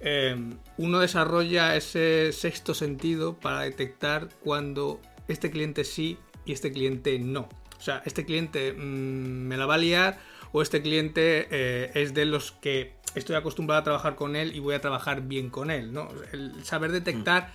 Em, 0.00 0.58
uno 0.76 0.98
desarrolla 0.98 1.76
ese 1.76 2.32
sexto 2.32 2.74
sentido 2.74 3.38
para 3.38 3.60
detectar 3.60 4.28
cuando 4.42 5.00
este 5.28 5.50
cliente 5.50 5.84
sí 5.84 6.18
y 6.44 6.52
este 6.52 6.72
cliente 6.72 7.18
no. 7.18 7.48
O 7.78 7.80
sea, 7.80 8.02
este 8.04 8.26
cliente 8.26 8.72
mm, 8.72 8.76
me 8.76 9.56
la 9.56 9.66
va 9.66 9.74
a 9.74 9.78
liar 9.78 10.18
o 10.52 10.60
este 10.60 10.82
cliente 10.82 11.48
eh, 11.50 11.90
es 11.94 12.12
de 12.12 12.26
los 12.26 12.52
que 12.52 12.92
estoy 13.14 13.36
acostumbrado 13.36 13.80
a 13.80 13.84
trabajar 13.84 14.14
con 14.14 14.36
él 14.36 14.54
y 14.54 14.58
voy 14.58 14.74
a 14.74 14.80
trabajar 14.80 15.22
bien 15.22 15.48
con 15.50 15.70
él, 15.70 15.92
¿no? 15.92 16.08
El 16.32 16.64
saber 16.64 16.92
detectar 16.92 17.52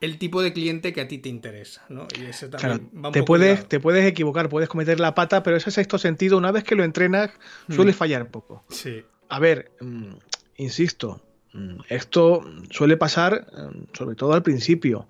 el 0.00 0.18
tipo 0.18 0.42
de 0.42 0.52
cliente 0.52 0.92
que 0.92 1.02
a 1.02 1.08
ti 1.08 1.18
te 1.18 1.28
interesa, 1.28 1.84
¿no? 1.88 2.06
Y 2.18 2.24
ese 2.24 2.48
también 2.48 2.90
te, 3.12 3.22
puedes, 3.22 3.66
te 3.68 3.80
puedes 3.80 4.06
equivocar, 4.06 4.48
puedes 4.48 4.68
cometer 4.68 4.98
la 4.98 5.14
pata, 5.14 5.42
pero 5.42 5.56
ese 5.56 5.70
sexto 5.70 5.98
sentido, 5.98 6.38
una 6.38 6.52
vez 6.52 6.64
que 6.64 6.74
lo 6.74 6.84
entrenas, 6.84 7.30
suele 7.68 7.92
mm. 7.92 7.94
fallar 7.94 8.30
poco. 8.30 8.64
Sí. 8.70 9.04
A 9.28 9.38
ver, 9.38 9.72
mm, 9.80 10.12
insisto, 10.56 11.20
mm, 11.52 11.80
esto 11.88 12.42
suele 12.70 12.96
pasar 12.96 13.46
sobre 13.92 14.16
todo 14.16 14.32
al 14.32 14.42
principio, 14.42 15.06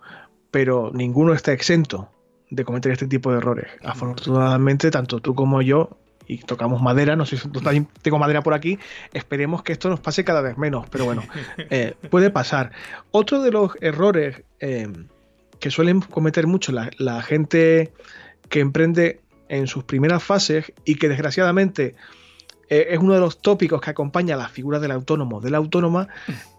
pero 0.50 0.90
ninguno 0.92 1.35
está 1.35 1.52
exento 1.52 2.11
de 2.50 2.64
cometer 2.64 2.90
este 2.90 3.06
tipo 3.06 3.30
de 3.30 3.38
errores. 3.38 3.70
Afortunadamente, 3.82 4.90
tanto 4.90 5.20
tú 5.20 5.37
como 5.37 5.62
yo 5.62 5.97
y 6.30 6.38
tocamos 6.38 6.80
madera, 6.80 7.16
no 7.16 7.26
sé 7.26 7.37
si 7.37 7.49
tengo 8.02 8.18
madera 8.20 8.40
por 8.42 8.54
aquí, 8.54 8.78
esperemos 9.12 9.64
que 9.64 9.72
esto 9.72 9.88
nos 9.88 9.99
pase 9.99 10.25
cada 10.25 10.40
vez 10.40 10.56
menos, 10.56 10.88
pero 10.88 11.04
bueno, 11.04 11.25
eh, 11.70 11.94
puede 12.08 12.30
pasar. 12.30 12.70
Otro 13.10 13.42
de 13.42 13.50
los 13.50 13.72
errores 13.80 14.42
eh, 14.60 14.87
que 15.59 15.70
suelen 15.72 16.00
cometer 16.00 16.46
mucho 16.46 16.70
la, 16.70 17.22
gente 17.22 17.92
que 18.48 18.61
emprende 18.61 19.20
en 19.48 19.66
sus 19.66 19.83
primeras 19.83 20.22
fases 20.22 20.72
y 20.85 20.94
que 20.94 21.09
desgraciadamente 21.09 21.96
eh, 22.68 22.87
es 22.90 23.00
uno 23.00 23.14
de 23.14 23.20
los 23.20 23.42
tópicos 23.42 23.81
que 23.81 23.90
acompaña 23.90 24.37
a 24.37 24.38
la 24.38 24.48
figura 24.48 24.78
del 24.78 24.92
autónomo, 24.92 25.40
de 25.40 25.50
la 25.50 25.59
autónoma, 25.59 26.07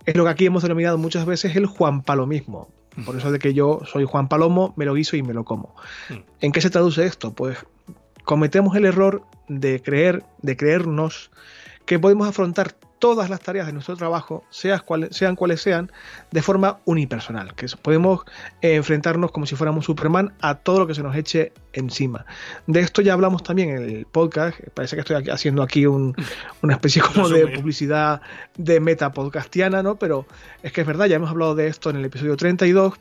es 0.05 0.15
lo 0.17 0.25
que 0.25 0.31
aquí 0.31 0.45
hemos 0.47 0.63
denominado 0.63 0.97
muchas 0.97 1.25
veces 1.25 1.55
el 1.55 1.65
Juan 1.65 2.01
Palomismo. 2.03 2.67
Por 3.05 3.15
eso 3.15 3.31
de 3.31 3.39
que 3.39 3.53
yo 3.53 3.79
soy 3.85 4.03
Juan 4.03 4.27
Palomo, 4.27 4.73
me 4.75 4.83
lo 4.83 4.93
guiso 4.93 5.15
y 5.15 5.23
me 5.23 5.33
lo 5.33 5.45
como. 5.45 5.73
Mm. 6.09 6.15
¿En 6.41 6.51
qué 6.51 6.59
se 6.59 6.69
traduce 6.69 7.05
esto? 7.05 7.31
Pues 7.31 7.57
cometemos 8.23 8.75
el 8.75 8.85
error 8.85 9.23
de 9.47 9.81
creer, 9.81 10.23
de 10.41 10.55
creernos 10.55 11.31
que 11.85 11.99
podemos 11.99 12.27
afrontar 12.27 12.73
todas 13.01 13.31
las 13.31 13.39
tareas 13.39 13.65
de 13.65 13.73
nuestro 13.73 13.97
trabajo, 13.97 14.43
sean 14.51 14.79
cuales, 14.85 15.15
sean 15.15 15.35
cuales 15.35 15.59
sean, 15.59 15.91
de 16.29 16.43
forma 16.43 16.77
unipersonal, 16.85 17.55
que 17.55 17.65
podemos 17.81 18.21
eh, 18.61 18.75
enfrentarnos 18.75 19.31
como 19.31 19.47
si 19.47 19.55
fuéramos 19.55 19.85
Superman 19.85 20.33
a 20.39 20.55
todo 20.55 20.81
lo 20.81 20.87
que 20.87 20.93
se 20.93 21.01
nos 21.01 21.15
eche 21.15 21.51
encima. 21.73 22.27
De 22.67 22.79
esto 22.79 23.01
ya 23.01 23.13
hablamos 23.13 23.41
también 23.41 23.69
en 23.69 23.89
el 23.89 24.05
podcast, 24.05 24.59
parece 24.75 24.95
que 24.95 24.99
estoy 24.99 25.29
haciendo 25.29 25.63
aquí 25.63 25.85
una 25.87 26.13
especie 26.69 27.01
como 27.01 27.27
de 27.27 27.47
publicidad 27.47 28.21
de 28.55 28.79
meta 28.79 29.11
podcastiana, 29.11 29.81
¿no? 29.81 29.95
Pero 29.95 30.27
es 30.61 30.71
que 30.71 30.81
es 30.81 30.87
verdad, 30.87 31.07
ya 31.07 31.15
hemos 31.15 31.31
hablado 31.31 31.55
de 31.55 31.67
esto 31.67 31.89
en 31.89 31.95
el 31.95 32.05
episodio 32.05 32.37
32, 32.37 32.99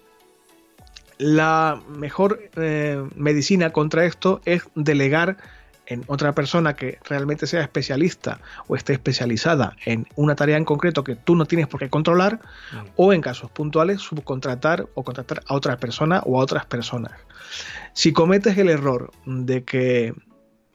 la 1.21 1.83
mejor 1.89 2.41
eh, 2.57 3.03
medicina 3.15 3.71
contra 3.71 4.07
esto 4.07 4.41
es 4.47 4.63
delegar 4.75 5.37
en 5.85 6.05
otra 6.07 6.35
persona 6.35 6.77
que 6.77 6.99
realmente 7.05 7.47
sea 7.47 7.61
especialista 7.61 8.41
o 8.69 8.77
esté 8.77 8.95
especializada 8.95 9.77
en 9.85 10.07
una 10.17 10.35
tarea 10.35 10.57
en 10.57 10.65
concreto 10.65 11.05
que 11.05 11.17
tú 11.17 11.37
no 11.37 11.45
tienes 11.45 11.67
por 11.67 11.81
qué 11.81 11.91
controlar 11.91 12.41
mm. 12.73 12.77
o 12.97 13.13
en 13.13 13.21
casos 13.21 13.51
puntuales 13.51 14.01
subcontratar 14.01 14.89
o 14.95 15.03
contratar 15.03 15.43
a 15.47 15.55
otra 15.55 15.77
persona 15.77 16.23
o 16.25 16.41
a 16.41 16.43
otras 16.43 16.65
personas. 16.65 17.13
Si 17.93 18.13
cometes 18.13 18.57
el 18.57 18.71
error 18.71 19.11
de 19.27 19.65
que 19.65 20.15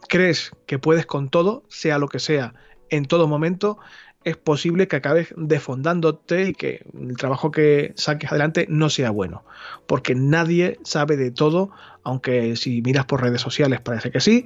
crees 0.09 0.51
que 0.67 0.77
puedes 0.77 1.07
con 1.07 1.29
todo, 1.29 1.63
sea 1.69 1.97
lo 1.97 2.07
que 2.07 2.19
sea, 2.19 2.53
en 2.89 3.05
todo 3.05 3.27
momento, 3.27 3.79
es 4.25 4.37
posible 4.37 4.87
que 4.87 4.97
acabes 4.97 5.33
defondándote 5.37 6.49
y 6.49 6.53
que 6.53 6.83
el 6.99 7.15
trabajo 7.15 7.51
que 7.51 7.93
saques 7.95 8.29
adelante 8.31 8.65
no 8.69 8.89
sea 8.89 9.11
bueno. 9.11 9.45
Porque 9.87 10.15
nadie 10.15 10.79
sabe 10.83 11.15
de 11.15 11.31
todo, 11.31 11.71
aunque 12.03 12.55
si 12.55 12.81
miras 12.81 13.05
por 13.05 13.21
redes 13.21 13.41
sociales 13.41 13.81
parece 13.81 14.11
que 14.11 14.19
sí, 14.19 14.45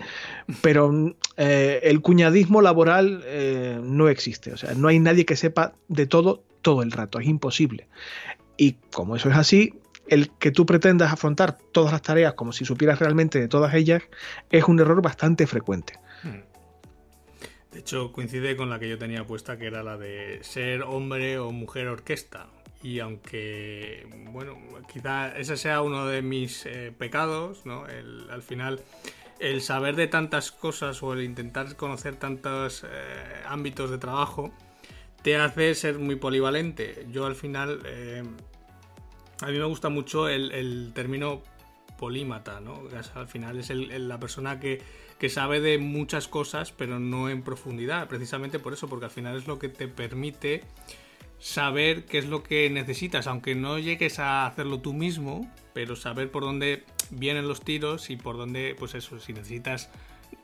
pero 0.61 1.15
eh, 1.37 1.79
el 1.83 2.01
cuñadismo 2.01 2.61
laboral 2.61 3.23
eh, 3.25 3.79
no 3.81 4.09
existe. 4.09 4.53
O 4.53 4.57
sea, 4.57 4.73
no 4.75 4.89
hay 4.89 4.99
nadie 4.99 5.25
que 5.25 5.35
sepa 5.35 5.73
de 5.87 6.05
todo 6.05 6.43
todo 6.61 6.83
el 6.83 6.91
rato, 6.91 7.19
es 7.19 7.27
imposible. 7.27 7.87
Y 8.57 8.73
como 8.91 9.15
eso 9.15 9.29
es 9.29 9.37
así, 9.37 9.73
el 10.07 10.29
que 10.31 10.51
tú 10.51 10.65
pretendas 10.65 11.13
afrontar 11.13 11.57
todas 11.71 11.91
las 11.91 12.01
tareas 12.01 12.33
como 12.33 12.51
si 12.51 12.65
supieras 12.65 12.99
realmente 12.99 13.39
de 13.39 13.47
todas 13.47 13.73
ellas 13.73 14.03
es 14.49 14.65
un 14.65 14.79
error 14.79 15.01
bastante 15.01 15.47
frecuente. 15.47 15.93
Hmm. 16.23 16.48
De 17.79 17.83
hecho, 17.83 18.11
coincide 18.11 18.57
con 18.57 18.69
la 18.69 18.77
que 18.77 18.89
yo 18.89 18.97
tenía 18.97 19.25
puesta, 19.25 19.57
que 19.57 19.67
era 19.67 19.83
la 19.83 19.97
de 19.97 20.39
ser 20.43 20.81
hombre 20.81 21.39
o 21.39 21.53
mujer 21.53 21.87
orquesta. 21.87 22.47
Y 22.83 22.99
aunque, 22.99 24.05
bueno, 24.33 24.57
quizá 24.91 25.37
ese 25.37 25.55
sea 25.55 25.81
uno 25.81 26.05
de 26.05 26.21
mis 26.21 26.65
eh, 26.65 26.91
pecados, 26.91 27.65
¿no? 27.65 27.85
al 27.85 28.41
final, 28.41 28.81
el 29.39 29.61
saber 29.61 29.95
de 29.95 30.07
tantas 30.07 30.51
cosas 30.51 31.01
o 31.01 31.13
el 31.13 31.23
intentar 31.23 31.73
conocer 31.77 32.17
tantos 32.17 32.83
eh, 32.83 32.87
ámbitos 33.45 33.89
de 33.91 33.97
trabajo 33.97 34.51
te 35.21 35.37
hace 35.37 35.73
ser 35.73 35.99
muy 35.99 36.17
polivalente. 36.17 37.07
Yo 37.13 37.27
al 37.27 37.35
final, 37.35 37.81
eh, 37.85 38.23
a 39.39 39.47
mí 39.47 39.57
me 39.57 39.63
gusta 39.63 39.87
mucho 39.87 40.27
el, 40.27 40.91
término 40.93 41.43
polímata, 41.99 42.59
¿no? 42.61 42.83
al 43.15 43.27
final 43.27 43.59
es 43.59 43.69
la 43.69 44.19
persona 44.19 44.59
que 44.59 44.81
que 45.19 45.29
sabe 45.29 45.59
de 45.59 45.77
muchas 45.77 46.27
cosas, 46.27 46.71
pero 46.71 46.97
no 46.99 47.29
en 47.29 47.43
profundidad, 47.43 48.07
precisamente 48.07 48.57
por 48.57 48.73
eso, 48.73 48.87
porque 48.87 49.05
al 49.05 49.11
final 49.11 49.37
es 49.37 49.47
lo 49.47 49.59
que 49.59 49.67
te 49.67 49.89
permite 49.89 50.63
saber 51.39 52.05
qué 52.05 52.19
es 52.19 52.25
lo 52.25 52.41
que 52.41 52.69
necesitas, 52.69 53.27
aunque 53.27 53.53
no 53.53 53.79
llegues 53.79 54.19
a 54.19 54.45
hacerlo 54.45 54.79
tú 54.79 54.93
mismo, 54.93 55.51
pero 55.73 55.97
saber 55.97 56.31
por 56.31 56.43
dónde 56.43 56.85
vienen 57.11 57.49
los 57.49 57.61
tiros 57.61 58.09
y 58.09 58.15
por 58.15 58.37
dónde, 58.37 58.75
pues 58.79 58.95
eso, 58.95 59.19
si 59.19 59.33
necesitas 59.33 59.89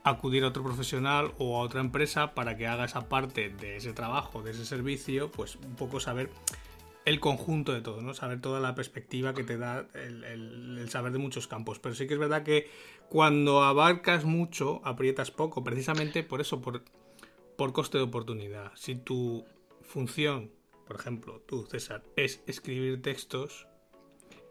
acudir 0.04 0.44
a 0.44 0.48
otro 0.48 0.62
profesional 0.62 1.32
o 1.38 1.56
a 1.56 1.60
otra 1.60 1.80
empresa 1.80 2.34
para 2.34 2.56
que 2.56 2.66
haga 2.66 2.84
esa 2.84 3.08
parte 3.08 3.48
de 3.48 3.76
ese 3.76 3.94
trabajo, 3.94 4.42
de 4.42 4.50
ese 4.50 4.66
servicio, 4.66 5.30
pues 5.30 5.56
un 5.56 5.74
poco 5.74 6.00
saber 6.00 6.30
el 7.06 7.20
conjunto 7.20 7.72
de 7.72 7.80
todo, 7.80 8.02
¿no? 8.02 8.12
Saber 8.12 8.42
toda 8.42 8.60
la 8.60 8.74
perspectiva 8.74 9.32
que 9.32 9.44
te 9.44 9.56
da 9.56 9.88
el, 9.94 10.86
saber 10.90 11.12
de 11.12 11.18
muchos 11.18 11.46
campos. 11.48 11.78
Pero 11.78 11.94
sí 11.94 12.06
que 12.06 12.12
es 12.14 12.20
verdad 12.20 12.42
que 12.42 12.68
cuando 13.08 13.62
abarcas 13.62 14.26
mucho, 14.26 14.82
aprietas 14.84 15.30
poco, 15.30 15.64
precisamente 15.64 16.22
por 16.22 16.42
eso, 16.42 16.60
por, 16.60 16.82
por 17.56 17.72
coste 17.72 17.96
de 17.96 18.04
oportunidad. 18.04 18.72
Si 18.74 18.96
tu 18.96 19.46
función 19.80 20.50
por 20.86 20.96
ejemplo, 20.96 21.42
tú, 21.46 21.66
César, 21.66 22.04
es 22.14 22.42
escribir 22.46 23.02
textos, 23.02 23.66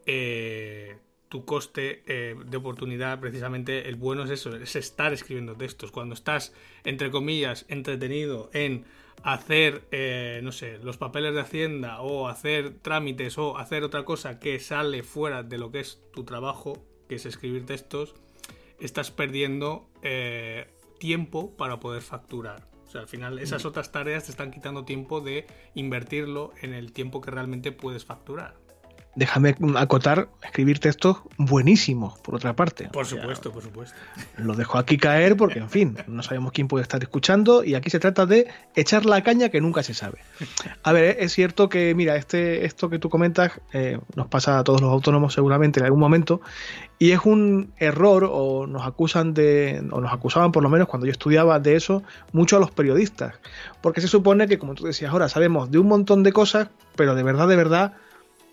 eh, 0.06 0.98
tu 1.30 1.46
coste 1.46 2.04
eh, 2.06 2.36
de 2.46 2.58
oportunidad, 2.58 3.20
precisamente 3.20 3.88
el 3.90 3.96
bueno 3.96 4.24
es 4.24 4.30
eso, 4.30 4.56
es 4.56 4.76
estar 4.76 5.14
escribiendo 5.14 5.56
textos. 5.56 5.92
Cuando 5.92 6.14
estás, 6.14 6.54
entre 6.84 7.12
comillas, 7.12 7.66
entretenido 7.68 8.50
en 8.54 8.86
hacer, 9.24 9.84
eh, 9.92 10.40
no 10.44 10.52
sé, 10.52 10.78
los 10.80 10.98
papeles 10.98 11.34
de 11.34 11.42
Hacienda 11.42 12.02
o 12.02 12.28
hacer 12.28 12.76
trámites 12.82 13.38
o 13.38 13.58
hacer 13.58 13.84
otra 13.84 14.06
cosa 14.06 14.40
que 14.40 14.60
sale 14.60 15.04
fuera 15.04 15.44
de 15.44 15.58
lo 15.58 15.72
que 15.72 15.80
es 15.80 16.02
tu 16.14 16.24
trabajo, 16.24 16.86
que 17.10 17.16
es 17.16 17.26
escribir 17.26 17.66
textos, 17.66 18.14
estás 18.80 19.12
perdiendo 19.12 19.90
tiempo 21.00 21.56
para 21.58 21.80
poder 21.80 22.02
facturar. 22.02 22.68
O 22.86 22.90
sea, 22.90 23.02
al 23.02 23.08
final 23.08 23.40
esas 23.40 23.64
mm. 23.64 23.68
otras 23.68 23.92
tareas 23.92 24.26
te 24.26 24.32
están 24.32 24.52
quitando 24.52 24.86
tiempo 24.86 25.22
de 25.22 25.48
invertirlo 25.74 26.54
en 26.62 26.74
el 26.74 26.92
tiempo 26.94 27.20
que 27.22 27.32
realmente 27.32 27.72
puedes 27.72 28.06
facturar 28.06 28.65
déjame 29.16 29.56
acotar, 29.78 30.30
escribir 30.44 30.80
textos 30.80 31.18
buenísimos, 31.38 32.20
por 32.20 32.36
otra 32.36 32.56
parte. 32.56 32.90
Por 32.90 33.06
supuesto, 33.06 33.52
por 33.52 33.64
supuesto. 33.64 33.96
Lo 34.38 34.54
dejo 34.56 34.78
aquí 34.78 34.98
caer 34.98 35.38
porque, 35.38 35.60
en 35.60 35.70
fin, 35.70 35.98
no 36.08 36.22
sabemos 36.24 36.52
quién 36.52 36.68
puede 36.68 36.84
estar 36.84 37.02
escuchando 37.02 37.64
y 37.64 37.76
aquí 37.76 37.90
se 37.90 38.00
trata 38.00 38.26
de 38.26 38.48
echar 38.76 39.06
la 39.06 39.24
caña 39.24 39.50
que 39.50 39.62
nunca 39.62 39.84
se 39.84 39.94
sabe. 39.94 40.20
A 40.84 40.92
ver, 40.92 41.18
es 41.20 41.34
cierto 41.34 41.70
que, 41.70 41.96
mira, 41.96 42.16
este, 42.16 42.66
esto 42.66 42.90
que 42.90 43.00
tú 43.00 43.10
comentas 43.10 43.54
eh, 43.74 44.00
nos 44.16 44.28
pasa 44.28 44.60
a 44.60 44.64
todos 44.64 44.82
los 44.82 44.92
autónomos 44.92 45.34
seguramente 45.34 45.80
en 45.80 45.86
algún 45.86 46.00
momento 46.00 46.42
y 46.98 47.12
es 47.12 47.20
un 47.26 47.74
error 47.78 48.30
o 48.32 48.68
nos 48.68 48.86
acusan 48.86 49.34
de, 49.34 49.86
o 49.92 50.00
nos 50.00 50.14
acusaban 50.14 50.52
por 50.52 50.64
lo 50.64 50.70
menos 50.70 50.88
cuando 50.88 51.06
yo 51.06 51.12
estudiaba 51.12 51.60
de 51.60 51.76
eso, 51.76 52.04
mucho 52.32 52.58
a 52.58 52.60
los 52.60 52.72
periodistas, 52.72 53.36
porque 53.82 54.02
se 54.02 54.08
supone 54.08 54.48
que, 54.48 54.58
como 54.58 54.76
tú 54.76 54.86
decías 54.86 55.12
ahora, 55.12 55.28
sabemos 55.28 55.72
de 55.72 55.80
un 55.80 55.88
montón 55.88 56.24
de 56.24 56.32
cosas, 56.32 56.70
pero 56.96 57.16
de 57.16 57.24
verdad, 57.24 57.48
de 57.48 57.56
verdad, 57.56 57.94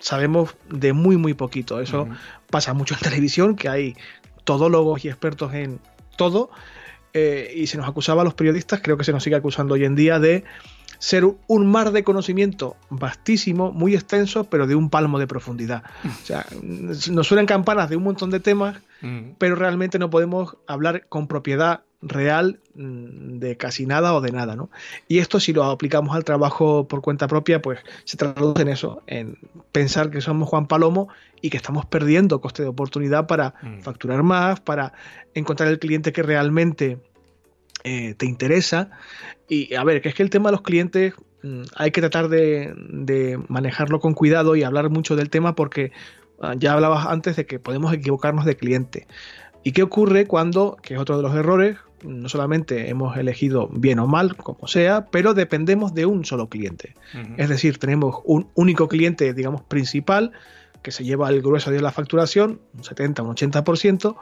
sabemos 0.02 0.54
de 0.68 0.92
muy, 0.92 1.16
muy 1.16 1.32
poquito. 1.32 1.80
Eso 1.80 2.08
pasa 2.50 2.74
mucho 2.74 2.94
en 2.94 3.00
televisión, 3.08 3.56
que 3.56 3.68
hay 3.68 3.96
todólogos 4.44 5.04
y 5.04 5.08
expertos 5.08 5.54
en 5.54 5.80
todo. 6.16 6.50
Eh, 7.14 7.52
y 7.56 7.66
se 7.66 7.76
nos 7.76 7.88
acusaba 7.88 8.22
a 8.22 8.24
los 8.24 8.34
periodistas, 8.34 8.80
creo 8.82 8.96
que 8.96 9.04
se 9.04 9.12
nos 9.12 9.22
sigue 9.22 9.36
acusando 9.36 9.74
hoy 9.74 9.84
en 9.84 9.94
día, 9.94 10.18
de 10.18 10.44
ser 10.98 11.24
un 11.46 11.70
mar 11.70 11.92
de 11.92 12.04
conocimiento 12.04 12.76
vastísimo, 12.88 13.70
muy 13.70 13.94
extenso, 13.94 14.44
pero 14.44 14.66
de 14.66 14.74
un 14.74 14.88
palmo 14.88 15.18
de 15.18 15.26
profundidad. 15.26 15.82
O 16.22 16.24
sea, 16.24 16.46
nos 16.62 17.26
suenan 17.26 17.46
campanas 17.46 17.90
de 17.90 17.96
un 17.96 18.04
montón 18.04 18.30
de 18.30 18.40
temas, 18.40 18.76
pero 19.38 19.56
realmente 19.56 19.98
no 19.98 20.10
podemos 20.10 20.56
hablar 20.68 21.06
con 21.08 21.26
propiedad 21.26 21.82
real 22.02 22.58
mm, 22.74 23.38
de 23.38 23.56
casi 23.56 23.86
nada 23.86 24.14
o 24.14 24.20
de 24.20 24.32
nada, 24.32 24.56
¿no? 24.56 24.70
Y 25.08 25.18
esto 25.18 25.40
si 25.40 25.52
lo 25.52 25.64
aplicamos 25.64 26.14
al 26.14 26.24
trabajo 26.24 26.86
por 26.88 27.00
cuenta 27.00 27.28
propia, 27.28 27.62
pues 27.62 27.78
se 28.04 28.16
traduce 28.16 28.62
en 28.62 28.68
eso, 28.68 29.02
en 29.06 29.38
pensar 29.70 30.10
que 30.10 30.20
somos 30.20 30.48
Juan 30.48 30.66
Palomo 30.66 31.08
y 31.40 31.50
que 31.50 31.56
estamos 31.56 31.86
perdiendo 31.86 32.40
coste 32.40 32.62
de 32.62 32.68
oportunidad 32.68 33.26
para 33.26 33.54
mm. 33.62 33.80
facturar 33.80 34.22
más, 34.22 34.60
para 34.60 34.92
encontrar 35.34 35.68
el 35.68 35.78
cliente 35.78 36.12
que 36.12 36.22
realmente 36.22 36.98
eh, 37.84 38.14
te 38.14 38.26
interesa. 38.26 38.90
Y 39.48 39.74
a 39.74 39.84
ver, 39.84 40.02
que 40.02 40.08
es 40.08 40.14
que 40.14 40.22
el 40.22 40.30
tema 40.30 40.50
de 40.50 40.52
los 40.52 40.62
clientes 40.62 41.14
mm, 41.42 41.62
hay 41.76 41.92
que 41.92 42.00
tratar 42.00 42.28
de, 42.28 42.74
de 42.76 43.40
manejarlo 43.48 44.00
con 44.00 44.14
cuidado 44.14 44.56
y 44.56 44.64
hablar 44.64 44.90
mucho 44.90 45.14
del 45.14 45.30
tema 45.30 45.54
porque 45.54 45.92
ah, 46.40 46.54
ya 46.58 46.72
hablabas 46.72 47.06
antes 47.06 47.36
de 47.36 47.46
que 47.46 47.60
podemos 47.60 47.92
equivocarnos 47.92 48.44
de 48.44 48.56
cliente. 48.56 49.06
¿Y 49.64 49.72
qué 49.72 49.82
ocurre 49.82 50.26
cuando, 50.26 50.76
que 50.82 50.94
es 50.94 51.00
otro 51.00 51.16
de 51.16 51.22
los 51.22 51.34
errores, 51.34 51.78
no 52.04 52.28
solamente 52.28 52.88
hemos 52.90 53.16
elegido 53.16 53.68
bien 53.68 53.98
o 53.98 54.06
mal, 54.06 54.36
como 54.36 54.66
sea, 54.66 55.06
pero 55.06 55.34
dependemos 55.34 55.94
de 55.94 56.06
un 56.06 56.24
solo 56.24 56.48
cliente. 56.48 56.94
Es 57.36 57.48
decir, 57.48 57.78
tenemos 57.78 58.20
un 58.24 58.48
único 58.54 58.88
cliente, 58.88 59.32
digamos, 59.34 59.62
principal, 59.62 60.32
que 60.82 60.90
se 60.90 61.04
lleva 61.04 61.28
el 61.28 61.42
grueso 61.42 61.70
de 61.70 61.80
la 61.80 61.92
facturación, 61.92 62.60
un 62.74 62.84
70, 62.84 63.22
un 63.22 63.34
80%, 63.36 64.16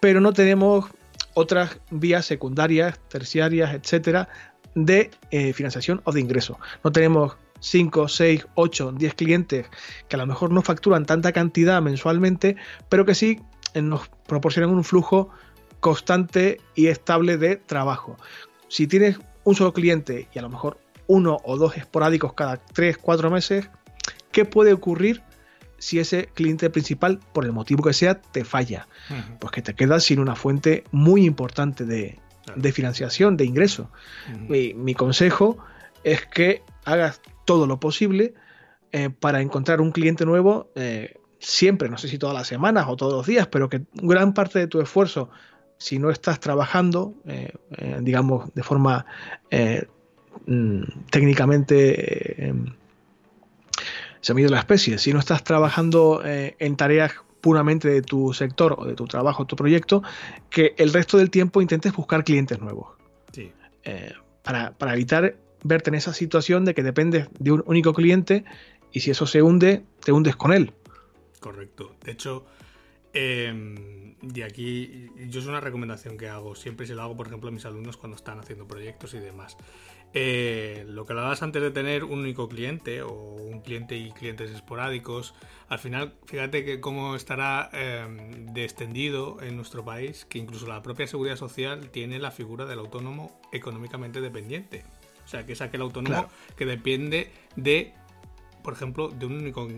pero 0.00 0.20
no 0.20 0.32
tenemos 0.32 0.86
otras 1.34 1.80
vías 1.90 2.24
secundarias, 2.24 2.98
terciarias, 3.08 3.74
etcétera, 3.74 4.28
de 4.74 5.10
eh, 5.30 5.52
financiación 5.52 6.00
o 6.04 6.12
de 6.12 6.20
ingreso. 6.20 6.58
No 6.84 6.92
tenemos 6.92 7.36
5, 7.60 8.08
6, 8.08 8.46
8, 8.54 8.92
10 8.92 9.14
clientes 9.14 9.66
que 10.08 10.16
a 10.16 10.18
lo 10.18 10.26
mejor 10.26 10.52
no 10.52 10.62
facturan 10.62 11.06
tanta 11.06 11.32
cantidad 11.32 11.82
mensualmente, 11.82 12.56
pero 12.88 13.04
que 13.04 13.14
sí 13.14 13.40
eh, 13.74 13.82
nos 13.82 14.08
proporcionan 14.26 14.70
un 14.70 14.84
flujo 14.84 15.30
constante 15.80 16.60
y 16.74 16.86
estable 16.88 17.36
de 17.36 17.56
trabajo. 17.56 18.16
Si 18.68 18.86
tienes 18.86 19.18
un 19.44 19.54
solo 19.54 19.72
cliente 19.72 20.28
y 20.32 20.38
a 20.38 20.42
lo 20.42 20.48
mejor 20.48 20.78
uno 21.06 21.38
o 21.44 21.56
dos 21.56 21.76
esporádicos 21.76 22.34
cada 22.34 22.56
3, 22.56 22.98
4 22.98 23.30
meses, 23.30 23.70
¿qué 24.30 24.44
puede 24.44 24.72
ocurrir 24.72 25.22
si 25.78 25.98
ese 25.98 26.26
cliente 26.34 26.70
principal, 26.70 27.20
por 27.32 27.44
el 27.44 27.52
motivo 27.52 27.82
que 27.82 27.92
sea, 27.92 28.20
te 28.20 28.44
falla? 28.44 28.88
Pues 29.40 29.52
que 29.52 29.62
te 29.62 29.74
quedas 29.74 30.04
sin 30.04 30.18
una 30.20 30.36
fuente 30.36 30.84
muy 30.90 31.24
importante 31.24 31.84
de, 31.84 32.18
financiación, 32.72 33.36
de 33.36 33.44
ingreso. 33.44 33.90
mi, 34.48 34.94
consejo 34.94 35.58
es 36.04 36.26
que 36.26 36.62
hagas 36.84 37.20
todo 37.44 37.66
lo 37.66 37.80
posible 37.80 38.34
eh, 38.92 39.10
para 39.10 39.40
encontrar 39.40 39.80
un 39.80 39.92
cliente 39.92 40.26
nuevo. 40.26 40.70
Eh, 40.74 41.14
siempre, 41.38 41.88
no 41.88 41.98
sé 41.98 42.08
si 42.08 42.18
todas 42.18 42.34
las 42.34 42.46
semanas 42.46 42.86
o 42.88 42.96
todos 42.96 43.14
los 43.14 43.26
días, 43.26 43.46
pero 43.46 43.68
que 43.68 43.82
gran 43.94 44.34
parte 44.34 44.58
de 44.58 44.66
tu 44.66 44.80
esfuerzo 44.80 45.30
si 45.78 45.98
no 45.98 46.10
estás 46.10 46.40
trabajando, 46.40 47.14
eh, 47.26 47.52
eh, 47.76 47.98
digamos, 48.02 48.52
de 48.52 48.62
forma 48.62 49.06
eh, 49.50 49.86
mm, 50.46 50.82
técnicamente, 51.10 52.52
se 54.20 54.34
mide 54.34 54.48
la 54.48 54.58
especie, 54.58 54.98
si 54.98 55.12
no 55.12 55.20
estás 55.20 55.44
trabajando 55.44 56.20
en 56.24 56.76
tareas 56.76 57.12
puramente 57.40 57.88
de 57.88 58.02
tu 58.02 58.34
sector 58.34 58.74
o 58.76 58.84
de 58.84 58.94
tu 58.94 59.06
trabajo, 59.06 59.46
tu 59.46 59.54
proyecto, 59.54 60.02
que 60.50 60.74
el 60.76 60.92
resto 60.92 61.16
del 61.16 61.30
tiempo 61.30 61.62
intentes 61.62 61.94
buscar 61.94 62.24
clientes 62.24 62.60
nuevos. 62.60 62.88
para, 64.42 64.72
para 64.72 64.94
evitar 64.94 65.36
verte 65.62 65.90
en 65.90 65.94
esa 65.94 66.12
situación 66.12 66.64
de 66.64 66.74
que 66.74 66.82
dependes 66.82 67.28
de 67.38 67.52
un 67.52 67.62
único 67.66 67.94
cliente 67.94 68.44
y 68.92 69.00
si 69.00 69.10
eso 69.10 69.26
se 69.26 69.42
hunde, 69.42 69.84
te 70.04 70.10
hundes 70.10 70.34
con 70.34 70.52
él. 70.52 70.72
Correcto. 71.40 71.94
De 72.02 72.12
hecho, 72.12 72.44
eh, 73.12 74.14
y 74.22 74.42
aquí 74.42 75.10
yo 75.28 75.40
es 75.40 75.46
una 75.46 75.60
recomendación 75.60 76.18
que 76.18 76.28
hago, 76.28 76.54
siempre 76.54 76.86
se 76.86 76.94
lo 76.94 77.02
hago, 77.02 77.16
por 77.16 77.28
ejemplo, 77.28 77.48
a 77.48 77.52
mis 77.52 77.64
alumnos 77.64 77.96
cuando 77.96 78.16
están 78.16 78.38
haciendo 78.40 78.66
proyectos 78.66 79.14
y 79.14 79.18
demás. 79.18 79.56
Eh, 80.14 80.84
lo 80.88 81.04
que 81.04 81.12
hablabas 81.12 81.42
antes 81.42 81.60
de 81.60 81.70
tener 81.70 82.02
un 82.04 82.20
único 82.20 82.48
cliente 82.48 83.02
o 83.02 83.12
un 83.12 83.60
cliente 83.60 83.96
y 83.96 84.10
clientes 84.10 84.50
esporádicos, 84.50 85.34
al 85.68 85.78
final, 85.78 86.14
fíjate 86.24 86.64
que 86.64 86.80
cómo 86.80 87.14
estará 87.14 87.68
em, 87.72 88.46
de 88.46 88.64
extendido 88.64 89.36
en 89.42 89.56
nuestro 89.56 89.84
país, 89.84 90.24
que 90.24 90.38
incluso 90.38 90.66
la 90.66 90.82
propia 90.82 91.06
seguridad 91.06 91.36
social 91.36 91.90
tiene 91.90 92.18
la 92.18 92.30
figura 92.30 92.64
del 92.64 92.78
autónomo 92.78 93.38
económicamente 93.52 94.20
dependiente. 94.20 94.84
O 95.24 95.28
sea, 95.28 95.44
que 95.44 95.52
es 95.52 95.60
aquel 95.60 95.82
autónomo 95.82 96.26
que 96.56 96.64
depende 96.64 97.30
de, 97.54 97.92
por 98.64 98.72
ejemplo, 98.72 99.10
de 99.10 99.26
un 99.26 99.34
único 99.34 99.68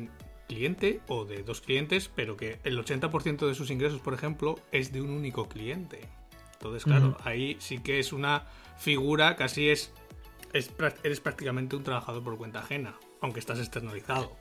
cliente 0.51 1.01
o 1.07 1.25
de 1.25 1.45
dos 1.45 1.61
clientes, 1.61 2.11
pero 2.13 2.37
que 2.37 2.59
el 2.65 2.77
80% 2.77 3.47
de 3.47 3.55
sus 3.55 3.71
ingresos, 3.71 4.01
por 4.01 4.15
ejemplo, 4.15 4.59
es 4.73 4.93
de 4.93 5.01
un 5.01 5.11
único 5.11 5.49
cliente. 5.49 6.01
Entonces, 6.55 6.83
claro, 6.83 7.17
ahí 7.25 7.57
sí 7.61 7.79
que 7.79 8.01
es 8.01 8.13
una 8.13 8.43
figura, 8.77 9.37
casi 9.37 9.71
es, 9.71 9.93
es, 10.53 10.73
eres 11.05 11.21
prácticamente 11.21 11.77
un 11.77 11.85
trabajador 11.85 12.25
por 12.25 12.37
cuenta 12.37 12.59
ajena, 12.59 12.97
aunque 13.21 13.39
estás 13.39 13.61
externalizado. 13.61 14.37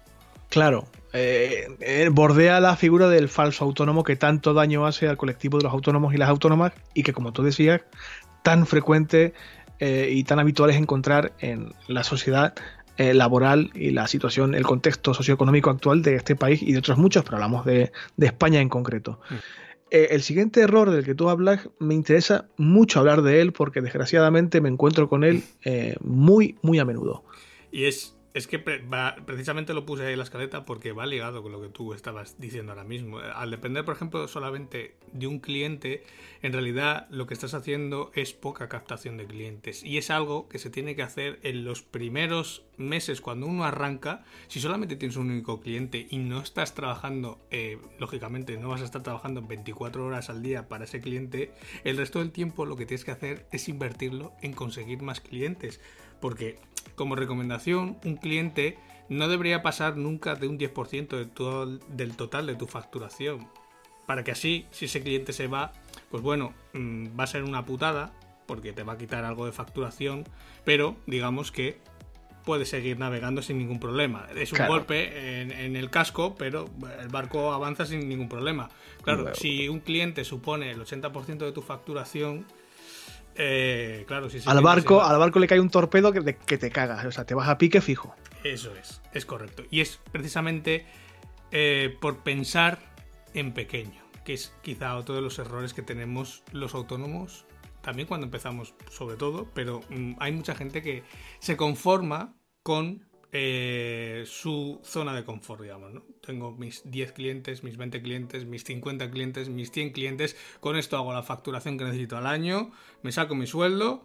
Claro, 0.50 0.88
eh, 1.14 1.68
eh, 1.80 2.10
bordea 2.12 2.60
la 2.60 2.76
figura 2.76 3.08
del 3.08 3.30
falso 3.30 3.64
autónomo 3.64 4.04
que 4.04 4.16
tanto 4.16 4.56
daño 4.56 4.88
hace 4.88 5.08
al 5.08 5.16
colectivo 5.16 5.60
de 5.60 5.66
los 5.66 5.74
autónomos 5.74 6.14
y 6.16 6.18
las 6.18 6.30
autónomas 6.30 6.74
y 6.96 7.04
que, 7.04 7.14
como 7.14 7.32
tú 7.34 7.44
decías, 7.44 7.82
tan 8.42 8.66
frecuente 8.66 9.34
eh, 9.78 10.10
y 10.12 10.24
tan 10.24 10.40
habitual 10.40 10.72
es 10.72 10.78
encontrar 10.78 11.34
en 11.40 11.72
la 11.88 12.04
sociedad 12.04 12.56
eh, 13.00 13.14
laboral 13.14 13.72
y 13.76 13.92
la 13.92 14.08
situación, 14.08 14.54
el 14.54 14.64
contexto 14.64 15.14
socioeconómico 15.14 15.70
actual 15.70 16.02
de 16.02 16.16
este 16.16 16.36
país 16.36 16.62
y 16.62 16.74
de 16.74 16.80
otros 16.80 16.98
muchos, 16.98 17.24
pero 17.24 17.38
hablamos 17.38 17.64
de, 17.64 17.94
España 18.18 18.60
en 18.60 18.68
concreto. 18.68 19.22
Mm. 19.30 19.36
Eh, 19.92 20.08
el 20.12 20.22
siguiente 20.22 20.60
error 20.60 20.92
del 20.92 21.06
que 21.06 21.16
tú 21.16 21.30
hablas, 21.30 21.70
me 21.80 21.94
interesa 21.94 22.50
mucho 22.58 23.00
hablar 23.00 23.22
de 23.22 23.40
él 23.40 23.54
porque 23.54 23.80
desgraciadamente 23.80 24.60
me 24.60 24.68
encuentro 24.68 25.08
con 25.08 25.24
él 25.24 25.44
eh, 25.64 25.96
muy, 26.02 26.58
muy 26.62 26.78
a 26.80 26.84
menudo. 26.84 27.24
Y 27.72 27.86
es 27.86 28.18
es 28.34 28.48
que 28.48 28.60
precisamente 28.60 29.74
lo 29.74 29.86
puse 29.86 30.06
ahí 30.06 30.14
en 30.14 30.20
la 30.20 30.24
escaleta 30.24 30.66
porque 30.66 30.92
va 30.92 31.06
ligado 31.06 31.42
con 31.42 31.52
lo 31.52 31.62
que 31.62 31.70
tú 31.70 31.94
estabas 31.94 32.36
diciendo 32.40 32.72
ahora 32.72 32.84
mismo. 32.84 33.20
Al 33.20 33.50
depender, 33.50 33.86
por 33.86 33.96
ejemplo, 33.96 34.28
solamente 34.28 34.96
de 35.14 35.28
un 35.28 35.40
cliente, 35.40 36.04
en 36.42 36.54
realidad 36.54 37.08
lo 37.10 37.26
que 37.26 37.34
estás 37.34 37.54
haciendo 37.54 38.12
es 38.14 38.34
poca 38.34 38.70
captación 38.70 39.18
de 39.18 39.26
clientes. 39.26 39.84
Y 39.84 39.98
es 39.98 40.12
algo 40.12 40.48
que 40.48 40.60
se 40.60 40.70
tiene 40.70 40.96
que 40.96 41.02
hacer 41.02 41.40
en 41.44 41.66
los 41.66 41.82
primeros 41.82 42.64
meses 42.78 43.20
cuando 43.20 43.48
uno 43.48 43.64
arranca. 43.64 44.24
Si 44.48 44.60
solamente 44.60 44.96
tienes 44.96 45.18
un 45.18 45.32
único 45.32 45.60
cliente 45.60 46.08
y 46.10 46.18
no 46.18 46.40
estás 46.40 46.76
trabajando, 46.76 47.40
eh, 47.50 47.80
lógicamente 48.00 48.58
no 48.58 48.70
vas 48.70 48.82
a 48.82 48.86
estar 48.86 49.02
trabajando 49.02 49.42
24 49.42 50.06
horas 50.06 50.30
al 50.30 50.44
día 50.44 50.68
para 50.68 50.86
ese 50.86 51.02
cliente, 51.02 51.52
el 51.84 51.98
resto 51.98 52.20
del 52.20 52.32
tiempo 52.32 52.66
lo 52.66 52.76
que 52.76 52.86
tienes 52.86 53.06
que 53.06 53.12
hacer 53.12 53.48
es 53.52 53.68
invertirlo 53.70 54.34
en 54.42 54.54
conseguir 54.54 55.02
más 55.02 55.20
clientes 55.20 55.82
Porque, 56.20 56.60
como 56.96 57.16
recomendación, 57.16 57.98
un 58.04 58.18
cliente 58.18 58.78
no 59.10 59.28
debería 59.28 59.62
pasar 59.62 59.98
nunca 59.98 60.36
de 60.36 60.48
un 60.48 60.58
10% 60.60 61.18
de 61.18 61.26
todo, 61.26 61.66
del 61.88 62.16
total 62.16 62.48
de 62.48 62.56
tu 62.56 62.68
facturación. 62.68 63.48
Para 64.06 64.24
que 64.24 64.32
así, 64.32 64.66
si 64.72 64.86
ese 64.86 65.02
cliente 65.02 65.34
se 65.34 65.48
va, 65.48 65.72
pues 66.10 66.24
bueno, 66.24 66.54
mm, 66.74 67.20
va 67.20 67.24
a 67.24 67.28
ser 67.28 67.44
una 67.44 67.66
putada, 67.66 68.14
porque 68.46 68.74
te 68.74 68.84
va 68.84 68.94
a 68.94 68.98
quitar 68.98 69.26
algo 69.26 69.46
de 69.46 69.52
facturación, 69.52 70.24
pero 70.66 70.96
digamos 71.06 71.52
que 71.52 71.80
puedes 72.46 72.70
seguir 72.70 72.98
navegando 72.98 73.44
sin 73.44 73.60
ningún 73.60 73.80
problema. 73.80 74.28
Es 74.36 74.54
un 74.54 74.66
golpe 74.66 75.42
en, 75.42 75.76
el 75.76 75.90
casco, 75.92 76.34
pero 76.36 76.66
el 77.00 77.10
barco 77.10 77.54
avanza 77.54 77.86
sin 77.86 78.10
ningún 78.10 78.28
problema. 78.28 78.70
Claro, 79.04 79.36
si 79.36 79.70
un 79.70 79.82
cliente 79.82 80.24
supone 80.24 80.72
el 80.72 80.82
80% 80.82 81.38
de 81.38 81.52
tu 81.52 81.62
facturación, 81.62 82.46
eh, 83.36 84.04
claro, 84.08 84.28
al 84.46 84.62
barco, 84.62 85.02
al 85.02 85.18
barco 85.18 85.40
le 85.40 85.48
cae 85.48 85.60
un 85.60 85.70
torpedo 85.70 86.12
que 86.12 86.22
te, 86.22 86.36
que 86.36 86.58
te 86.58 86.70
cagas, 86.72 87.06
o 87.06 87.12
sea, 87.12 87.26
te 87.26 87.34
vas 87.34 87.48
a 87.50 87.58
pique 87.58 87.82
fijo. 87.82 88.16
Eso 88.44 88.74
es, 88.76 89.02
es 89.14 89.26
correcto. 89.26 89.64
Y 89.70 89.82
es 89.82 90.00
precisamente 90.12 90.86
eh, 91.52 91.96
por 92.00 92.20
pensar 92.20 92.80
en 93.34 93.54
pequeño, 93.54 94.02
que 94.24 94.34
es 94.34 94.54
quizá 94.62 94.96
otro 94.96 95.16
de 95.16 95.22
los 95.22 95.40
errores 95.40 95.74
que 95.74 95.82
tenemos 95.82 96.44
los 96.52 96.74
autónomos, 96.74 97.46
también 97.82 98.08
cuando 98.08 98.26
empezamos 98.26 98.76
sobre 98.92 99.18
todo, 99.18 99.50
pero 99.54 99.82
mm, 99.90 100.14
hay 100.20 100.32
mucha 100.32 100.56
gente 100.56 100.82
que 100.82 101.04
se 101.40 101.58
conforma 101.58 102.36
con 102.64 103.09
eh, 103.32 104.24
su 104.26 104.80
zona 104.84 105.14
de 105.14 105.24
confort, 105.24 105.62
digamos. 105.62 105.94
¿no? 105.94 106.04
Tengo 106.22 106.52
mis 106.52 106.90
10 106.90 107.12
clientes, 107.12 107.64
mis 107.64 107.78
20 107.78 108.02
clientes, 108.02 108.46
mis 108.46 108.64
50 108.64 109.12
clientes, 109.12 109.50
mis 109.50 109.72
100 109.72 109.92
clientes, 109.92 110.36
con 110.60 110.76
esto 110.76 110.98
hago 110.98 111.14
la 111.14 111.24
facturación 111.24 111.78
que 111.78 111.86
necesito 111.86 112.18
al 112.18 112.26
año, 112.26 112.72
me 113.04 113.12
saco 113.12 113.36
mi 113.36 113.46
sueldo 113.46 114.04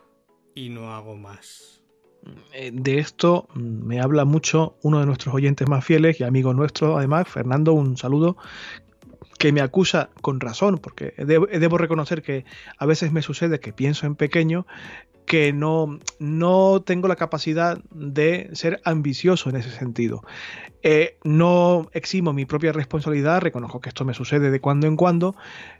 y 0.54 0.68
no 0.68 0.94
hago 0.94 1.16
más. 1.16 1.82
Eh, 2.52 2.70
de 2.72 2.98
esto 2.98 3.48
mm, 3.54 3.86
me 3.86 4.00
habla 4.00 4.24
mucho 4.24 4.76
uno 4.82 5.00
de 5.00 5.06
nuestros 5.06 5.34
oyentes 5.34 5.68
más 5.68 5.84
fieles 5.84 6.20
y 6.20 6.24
amigo 6.24 6.54
nuestro, 6.54 6.96
además, 6.96 7.28
Fernando, 7.28 7.72
un 7.72 7.96
saludo, 7.96 8.36
que 9.38 9.52
me 9.52 9.60
acusa 9.60 10.10
con 10.20 10.40
razón, 10.40 10.78
porque 10.78 11.14
debo, 11.18 11.78
reconocer 11.78 12.22
que 12.22 12.44
a 12.78 12.86
veces 12.86 13.12
me 13.12 13.22
sucede 13.22 13.60
que 13.60 13.72
pienso 13.72 14.06
en 14.06 14.14
pequeño, 14.14 14.66
que 15.26 15.52
no, 15.52 15.98
no 16.18 16.82
tengo 16.82 17.08
la 17.08 17.16
capacidad 17.16 17.78
de 17.90 18.50
ser 18.52 18.80
ambicioso 18.84 19.48
en 19.48 19.56
ese 19.56 19.70
sentido. 19.70 20.22
Eh, 20.82 21.16
no 21.24 21.88
eximo 21.92 22.32
mi 22.32 22.44
propia 22.44 22.72
responsabilidad, 22.72 23.40
reconozco 23.40 23.80
que 23.80 23.88
esto 23.88 24.04
me 24.04 24.12
sucede 24.12 24.50
de 24.50 24.60
cuando 24.60 24.86
en 24.86 24.96
cuando, 24.96 25.34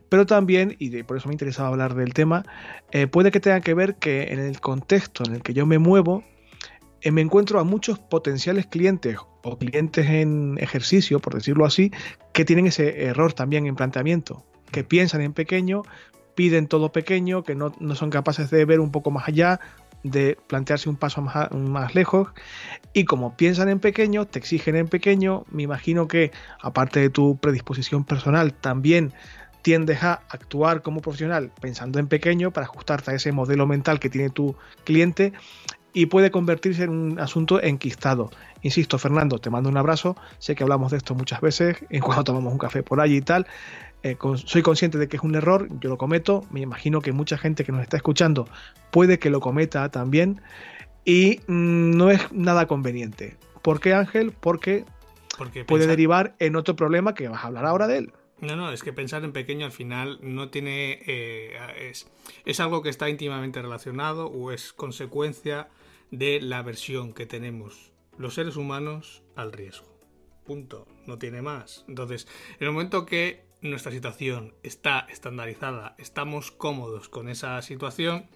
pero 0.08 0.24
también, 0.24 0.76
y 0.78 1.02
por 1.02 1.16
eso 1.16 1.28
me 1.28 1.34
interesaba 1.34 1.68
hablar 1.68 1.94
del 1.94 2.14
tema, 2.14 2.44
eh, 2.90 3.06
puede 3.06 3.30
que 3.30 3.40
tenga 3.40 3.60
que 3.60 3.74
ver 3.74 3.96
que 3.96 4.32
en 4.32 4.40
el 4.40 4.60
contexto 4.60 5.24
en 5.26 5.34
el 5.34 5.42
que 5.42 5.52
yo 5.52 5.66
me 5.66 5.78
muevo, 5.78 6.24
me 7.12 7.20
encuentro 7.20 7.60
a 7.60 7.64
muchos 7.64 7.98
potenciales 7.98 8.66
clientes 8.66 9.18
o 9.42 9.58
clientes 9.58 10.06
en 10.08 10.56
ejercicio, 10.58 11.20
por 11.20 11.34
decirlo 11.34 11.66
así, 11.66 11.92
que 12.32 12.44
tienen 12.44 12.66
ese 12.66 13.04
error 13.04 13.32
también 13.32 13.66
en 13.66 13.76
planteamiento, 13.76 14.44
que 14.70 14.84
piensan 14.84 15.20
en 15.20 15.32
pequeño, 15.32 15.82
piden 16.34 16.66
todo 16.66 16.92
pequeño, 16.92 17.44
que 17.44 17.54
no, 17.54 17.72
son 17.94 18.10
capaces 18.10 18.50
de 18.50 18.64
ver 18.64 18.80
un 18.80 18.90
poco 18.90 19.10
más 19.10 19.28
allá, 19.28 19.60
de 20.02 20.36
plantearse 20.46 20.88
un 20.88 20.96
paso 20.96 21.22
más, 21.22 21.50
más, 21.52 21.94
lejos. 21.94 22.28
Y 22.92 23.04
como 23.04 23.36
piensan 23.36 23.68
en 23.68 23.80
pequeño, 23.80 24.26
te 24.26 24.38
exigen 24.38 24.76
en 24.76 24.88
pequeño, 24.88 25.44
me 25.50 25.62
imagino 25.62 26.08
que 26.08 26.32
aparte 26.60 27.00
de 27.00 27.10
tu 27.10 27.36
predisposición 27.38 28.04
personal, 28.04 28.52
también 28.52 29.12
tiendes 29.62 30.02
a 30.02 30.20
actuar 30.28 30.82
como 30.82 31.00
profesional 31.00 31.50
pensando 31.58 31.98
en 31.98 32.06
pequeño 32.06 32.50
para 32.50 32.66
ajustarte 32.66 33.12
a 33.12 33.14
ese 33.14 33.32
modelo 33.32 33.66
mental 33.66 33.98
que 33.98 34.10
tiene 34.10 34.28
tu 34.28 34.56
cliente 34.84 35.32
y 35.94 36.06
puede 36.06 36.32
convertirse 36.32 36.82
en 36.82 36.90
un 36.90 37.20
asunto 37.20 37.62
enquistado. 37.62 38.30
Insisto, 38.62 38.98
Fernando, 38.98 39.38
te 39.38 39.48
mando 39.48 39.70
un 39.70 39.76
abrazo. 39.76 40.16
Sé 40.38 40.56
que 40.56 40.64
hablamos 40.64 40.90
de 40.90 40.98
esto 40.98 41.14
muchas 41.14 41.40
veces 41.40 41.78
en 41.88 42.02
cuando 42.02 42.24
tomamos 42.24 42.52
un 42.52 42.58
café 42.58 42.82
por 42.82 43.00
allí 43.00 43.18
y 43.18 43.22
tal. 43.22 43.46
Eh, 44.02 44.18
soy 44.44 44.60
consciente 44.60 44.98
de 44.98 45.08
que 45.08 45.16
es 45.16 45.22
un 45.22 45.34
error, 45.34 45.68
yo 45.80 45.88
lo 45.88 45.96
cometo. 45.96 46.44
Me 46.50 46.60
imagino 46.60 47.00
que 47.00 47.12
mucha 47.12 47.38
gente 47.38 47.64
que 47.64 47.72
nos 47.72 47.80
está 47.80 47.96
escuchando 47.96 48.46
puede 48.90 49.18
que 49.18 49.30
lo 49.30 49.40
cometa 49.40 49.88
también. 49.88 50.42
Y 51.04 51.40
mm, 51.46 51.96
no 51.96 52.10
es 52.10 52.32
nada 52.32 52.66
conveniente. 52.66 53.36
¿Por 53.62 53.80
qué, 53.80 53.94
Ángel? 53.94 54.32
Porque, 54.32 54.84
puede 55.66 55.86
derivar 55.86 56.34
en 56.40 56.56
otro 56.56 56.74
problema 56.76 57.14
que 57.14 57.28
vas 57.28 57.44
a 57.44 57.46
hablar 57.46 57.66
ahora 57.66 57.86
de 57.86 57.98
él. 57.98 58.12
No, 58.40 58.56
no, 58.56 58.72
es 58.72 58.82
que 58.82 58.92
pensar 58.92 59.24
en 59.24 59.32
pequeño 59.32 59.64
al 59.64 59.72
final 59.72 60.18
no 60.20 60.50
tiene. 60.50 61.00
Eh, 61.06 61.56
es, 61.78 62.08
es 62.44 62.60
algo 62.60 62.82
que 62.82 62.90
está 62.90 63.08
íntimamente 63.08 63.62
relacionado 63.62 64.26
o 64.26 64.50
es 64.50 64.72
consecuencia 64.72 65.68
de 66.10 66.40
la 66.40 66.62
versión 66.62 67.12
que 67.12 67.26
tenemos 67.26 67.92
los 68.18 68.34
seres 68.34 68.56
humanos 68.56 69.22
al 69.36 69.52
riesgo. 69.52 69.98
Punto. 70.44 70.86
No 71.06 71.18
tiene 71.18 71.42
más. 71.42 71.84
Entonces, 71.88 72.26
en 72.58 72.66
el 72.66 72.72
momento 72.72 73.06
que 73.06 73.44
nuestra 73.60 73.92
situación 73.92 74.54
está 74.62 75.06
estandarizada, 75.10 75.94
estamos 75.98 76.50
cómodos 76.50 77.08
con 77.08 77.28
esa 77.28 77.60
situación, 77.62 78.26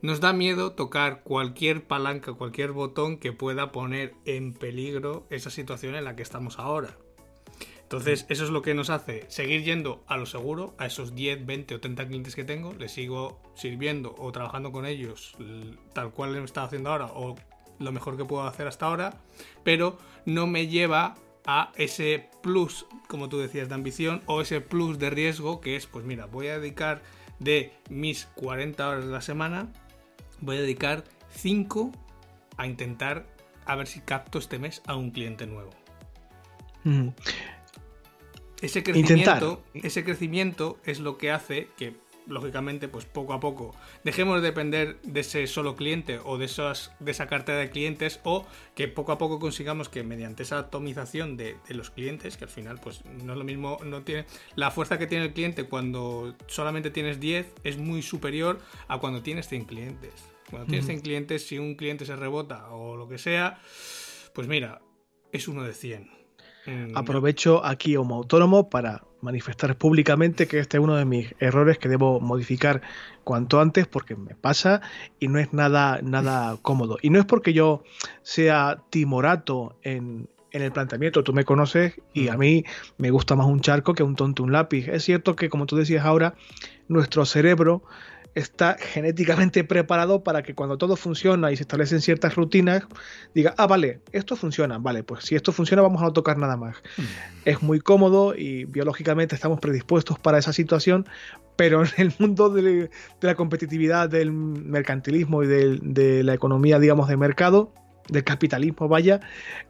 nos 0.00 0.20
da 0.20 0.32
miedo 0.32 0.72
tocar 0.72 1.22
cualquier 1.24 1.84
palanca, 1.86 2.32
cualquier 2.32 2.70
botón 2.70 3.18
que 3.18 3.32
pueda 3.32 3.72
poner 3.72 4.14
en 4.24 4.54
peligro 4.54 5.26
esa 5.30 5.50
situación 5.50 5.96
en 5.96 6.04
la 6.04 6.14
que 6.14 6.22
estamos 6.22 6.58
ahora. 6.60 6.96
Entonces, 7.88 8.26
eso 8.28 8.44
es 8.44 8.50
lo 8.50 8.60
que 8.60 8.74
nos 8.74 8.90
hace 8.90 9.24
seguir 9.28 9.64
yendo 9.64 10.04
a 10.08 10.18
lo 10.18 10.26
seguro, 10.26 10.74
a 10.76 10.84
esos 10.84 11.14
10, 11.14 11.46
20 11.46 11.76
o 11.76 11.80
30 11.80 12.06
clientes 12.06 12.36
que 12.36 12.44
tengo, 12.44 12.74
les 12.74 12.92
sigo 12.92 13.40
sirviendo 13.54 14.14
o 14.18 14.30
trabajando 14.30 14.72
con 14.72 14.84
ellos 14.84 15.34
tal 15.94 16.10
cual 16.10 16.36
he 16.36 16.44
estado 16.44 16.66
haciendo 16.66 16.90
ahora 16.90 17.06
o 17.06 17.34
lo 17.78 17.90
mejor 17.90 18.18
que 18.18 18.26
puedo 18.26 18.42
hacer 18.42 18.66
hasta 18.66 18.84
ahora, 18.84 19.22
pero 19.64 19.96
no 20.26 20.46
me 20.46 20.66
lleva 20.66 21.14
a 21.46 21.72
ese 21.76 22.28
plus, 22.42 22.84
como 23.06 23.30
tú 23.30 23.38
decías, 23.38 23.70
de 23.70 23.76
ambición 23.76 24.20
o 24.26 24.42
ese 24.42 24.60
plus 24.60 24.98
de 24.98 25.08
riesgo 25.08 25.62
que 25.62 25.74
es, 25.74 25.86
pues 25.86 26.04
mira, 26.04 26.26
voy 26.26 26.48
a 26.48 26.58
dedicar 26.58 27.00
de 27.38 27.72
mis 27.88 28.26
40 28.34 28.86
horas 28.86 29.06
de 29.06 29.10
la 29.10 29.22
semana, 29.22 29.72
voy 30.42 30.58
a 30.58 30.60
dedicar 30.60 31.04
5 31.30 31.90
a 32.58 32.66
intentar 32.66 33.24
a 33.64 33.76
ver 33.76 33.86
si 33.86 34.00
capto 34.00 34.38
este 34.38 34.58
mes 34.58 34.82
a 34.86 34.94
un 34.94 35.10
cliente 35.10 35.46
nuevo. 35.46 35.70
Ese 38.60 38.82
crecimiento, 38.82 39.62
ese 39.74 40.04
crecimiento 40.04 40.78
es 40.84 40.98
lo 40.98 41.16
que 41.16 41.30
hace 41.30 41.68
que, 41.76 41.94
lógicamente, 42.26 42.88
pues 42.88 43.04
poco 43.04 43.32
a 43.32 43.40
poco 43.40 43.74
dejemos 44.02 44.40
de 44.40 44.48
depender 44.48 45.00
de 45.02 45.20
ese 45.20 45.46
solo 45.46 45.76
cliente 45.76 46.18
o 46.24 46.38
de, 46.38 46.46
esas, 46.46 46.92
de 46.98 47.12
esa 47.12 47.28
cartera 47.28 47.58
de 47.58 47.70
clientes 47.70 48.20
o 48.24 48.46
que 48.74 48.88
poco 48.88 49.12
a 49.12 49.18
poco 49.18 49.38
consigamos 49.38 49.88
que 49.88 50.02
mediante 50.02 50.42
esa 50.42 50.58
atomización 50.58 51.36
de, 51.36 51.56
los 51.68 51.90
clientes, 51.90 52.36
que 52.36 52.44
al 52.44 52.50
final 52.50 52.80
pues 52.80 53.04
no 53.04 53.32
es 53.32 53.38
lo 53.38 53.44
mismo, 53.44 53.78
no 53.84 54.02
tiene 54.02 54.26
la 54.56 54.72
fuerza 54.72 54.98
que 54.98 55.06
tiene 55.06 55.26
el 55.26 55.32
cliente 55.32 55.64
cuando 55.64 56.34
solamente 56.48 56.90
tienes 56.90 57.20
10 57.20 57.46
es 57.62 57.78
muy 57.78 58.02
superior 58.02 58.58
a 58.88 58.98
cuando 58.98 59.22
tienes 59.22 59.48
100 59.48 59.64
clientes. 59.66 60.12
Cuando 60.50 60.66
tienes 60.66 60.86
100 60.86 61.00
clientes, 61.00 61.46
si 61.46 61.58
un 61.58 61.74
cliente 61.74 62.06
se 62.06 62.16
rebota 62.16 62.70
o 62.70 62.96
lo 62.96 63.06
que 63.06 63.18
sea, 63.18 63.60
pues 64.34 64.48
mira, 64.48 64.80
es 65.30 65.46
uno 65.46 65.62
de 65.62 65.74
100 65.74 66.17
Mm. 66.68 66.96
Aprovecho 66.96 67.64
aquí 67.64 67.94
como 67.94 68.16
autónomo 68.16 68.68
para 68.68 69.02
manifestar 69.22 69.76
públicamente 69.76 70.46
que 70.46 70.58
este 70.58 70.76
es 70.76 70.82
uno 70.82 70.96
de 70.96 71.04
mis 71.04 71.34
errores 71.40 71.78
que 71.78 71.88
debo 71.88 72.20
modificar 72.20 72.82
cuanto 73.24 73.60
antes 73.60 73.86
porque 73.86 74.14
me 74.14 74.34
pasa 74.34 74.80
y 75.18 75.28
no 75.28 75.38
es 75.38 75.52
nada, 75.52 76.00
nada 76.02 76.56
cómodo. 76.62 76.98
Y 77.00 77.10
no 77.10 77.18
es 77.18 77.24
porque 77.24 77.52
yo 77.52 77.82
sea 78.22 78.82
timorato 78.90 79.76
en, 79.82 80.28
en 80.52 80.62
el 80.62 80.70
planteamiento, 80.70 81.24
tú 81.24 81.32
me 81.32 81.44
conoces 81.44 82.00
y 82.12 82.28
a 82.28 82.34
mm. 82.34 82.38
mí 82.38 82.64
me 82.98 83.10
gusta 83.10 83.34
más 83.34 83.46
un 83.46 83.60
charco 83.60 83.94
que 83.94 84.02
un 84.02 84.14
tonto 84.14 84.42
un 84.42 84.52
lápiz. 84.52 84.88
Es 84.88 85.04
cierto 85.04 85.36
que 85.36 85.48
como 85.48 85.64
tú 85.64 85.76
decías 85.76 86.04
ahora, 86.04 86.34
nuestro 86.86 87.24
cerebro 87.24 87.82
está 88.38 88.76
genéticamente 88.78 89.64
preparado 89.64 90.22
para 90.22 90.42
que 90.42 90.54
cuando 90.54 90.78
todo 90.78 90.96
funciona 90.96 91.52
y 91.52 91.56
se 91.56 91.62
establecen 91.62 92.00
ciertas 92.00 92.36
rutinas, 92.36 92.84
diga, 93.34 93.54
ah, 93.58 93.66
vale, 93.66 94.00
esto 94.12 94.36
funciona, 94.36 94.78
vale, 94.78 95.02
pues 95.02 95.24
si 95.24 95.34
esto 95.34 95.52
funciona 95.52 95.82
vamos 95.82 96.00
a 96.00 96.06
no 96.06 96.12
tocar 96.12 96.38
nada 96.38 96.56
más. 96.56 96.76
Mm. 96.96 97.02
Es 97.44 97.62
muy 97.62 97.80
cómodo 97.80 98.34
y 98.36 98.64
biológicamente 98.64 99.34
estamos 99.34 99.60
predispuestos 99.60 100.18
para 100.18 100.38
esa 100.38 100.52
situación, 100.52 101.06
pero 101.56 101.82
en 101.82 101.90
el 101.96 102.12
mundo 102.18 102.48
de, 102.50 102.90
la 103.20 103.34
competitividad, 103.34 104.08
del 104.08 104.32
mercantilismo 104.32 105.42
y 105.42 105.46
de, 105.46 106.22
la 106.22 106.34
economía, 106.34 106.78
digamos, 106.78 107.08
de 107.08 107.16
mercado, 107.16 107.72
del 108.08 108.24
capitalismo, 108.24 108.88
vaya, 108.88 109.20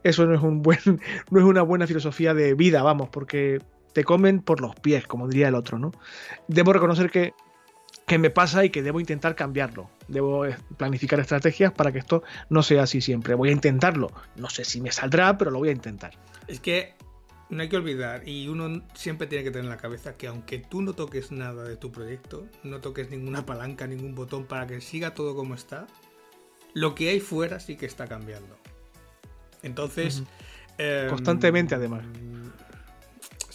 eso 0.03 0.25
no 0.25 0.35
es, 0.35 0.41
un 0.41 0.61
buen, 0.61 0.79
no 1.31 1.39
es 1.39 1.45
una 1.45 1.61
buena 1.61 1.87
filosofía 1.87 2.33
de 2.33 2.53
vida, 2.53 2.83
vamos, 2.83 3.09
porque 3.09 3.59
te 3.93 4.03
comen 4.03 4.39
por 4.39 4.61
los 4.61 4.75
pies, 4.75 5.07
como 5.07 5.27
diría 5.27 5.47
el 5.47 5.55
otro, 5.55 5.79
¿no? 5.79 5.91
Debo 6.47 6.71
reconocer 6.71 7.09
que 7.09 7.33
que 8.09 8.17
me 8.17 8.31
pasa 8.31 8.65
y 8.65 8.71
que 8.71 8.81
debo 8.81 8.99
intentar 8.99 9.35
cambiarlo. 9.35 9.89
Debo 10.07 10.45
eh, 10.45 10.57
planificar 10.77 11.19
estrategias 11.19 11.71
para 11.71 11.91
que 11.91 11.99
esto 11.99 12.23
no 12.49 12.63
sea 12.63 12.83
así 12.83 13.01
siempre. 13.01 13.35
Voy 13.35 13.49
a 13.49 13.51
intentarlo. 13.51 14.11
No 14.35 14.49
sé 14.49 14.65
si 14.65 14.81
me 14.81 14.91
saldrá, 14.91 15.37
pero 15.37 15.51
lo 15.51 15.59
voy 15.59 15.69
a 15.69 15.73
intentar. 15.73 16.13
Es 16.47 16.59
que 16.59 16.95
no 17.51 17.61
hay 17.61 17.69
que 17.69 17.77
olvidar, 17.77 18.27
y 18.27 18.47
uno 18.47 18.83
siempre 18.95 19.27
tiene 19.27 19.43
que 19.43 19.51
tener 19.51 19.65
en 19.65 19.69
la 19.69 19.77
cabeza 19.77 20.17
que 20.17 20.27
aunque 20.27 20.57
tú 20.57 20.81
no 20.81 20.93
toques 20.93 21.31
nada 21.31 21.63
de 21.63 21.77
tu 21.77 21.91
proyecto, 21.91 22.47
no 22.63 22.79
toques 22.79 23.11
ninguna 23.11 23.45
palanca, 23.45 23.85
ningún 23.85 24.15
botón 24.15 24.45
para 24.45 24.65
que 24.65 24.81
siga 24.81 25.13
todo 25.13 25.35
como 25.35 25.53
está, 25.53 25.87
lo 26.73 26.95
que 26.95 27.09
hay 27.09 27.19
fuera 27.19 27.59
sí 27.59 27.75
que 27.75 27.85
está 27.85 28.07
cambiando. 28.07 28.57
Entonces... 29.61 30.23
Em, 30.77 31.09
Constantemente, 31.09 31.75
además. 31.75 32.05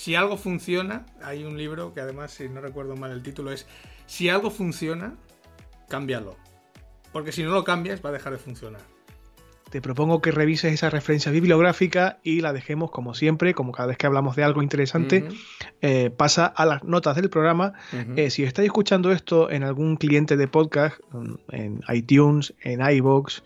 Si 0.04 0.14
algo 0.16 0.36
funciona, 0.36 1.06
hay 1.22 1.44
un 1.44 1.56
libro 1.56 1.94
que 1.94 2.00
además, 2.02 2.32
si 2.32 2.46
no 2.46 2.60
recuerdo 2.60 2.94
mal 2.94 3.10
el 3.10 3.22
título, 3.22 3.50
es 3.52 3.66
Si 4.04 4.28
algo 4.28 4.50
funciona, 4.50 5.14
cámbialo. 5.88 6.36
Porque 7.10 7.32
si 7.32 7.42
no 7.42 7.52
lo 7.52 7.64
cambias, 7.64 8.04
va 8.04 8.10
a 8.10 8.12
dejar 8.12 8.34
de 8.34 8.38
funcionar 8.38 8.82
te 9.70 9.80
propongo 9.80 10.22
que 10.22 10.30
revises 10.30 10.72
esa 10.72 10.88
referencia 10.88 11.32
bibliográfica 11.32 12.20
y 12.22 12.42
la 12.42 12.52
dejemos 12.52 12.92
como 12.92 13.12
siempre, 13.12 13.54
como 13.54 13.72
cada 13.72 13.88
vez 13.88 13.96
que 13.96 14.06
hablamos 14.06 14.36
de 14.36 14.44
algo 14.44 14.62
interesante, 14.62 15.26
eh, 15.80 16.10
pasa 16.10 16.46
a 16.46 16.64
las 16.64 16.84
notas 16.84 17.16
del 17.16 17.28
programa. 17.28 17.72
Eh, 18.14 18.30
si 18.30 18.44
estáis 18.44 18.66
escuchando 18.66 19.10
esto 19.10 19.50
en 19.50 19.64
algún 19.64 19.96
cliente 19.96 20.36
de 20.36 20.46
podcast, 20.46 21.00
en 21.50 21.80
iTunes, 21.88 22.54
en 22.60 22.88
iVoox, 22.88 23.40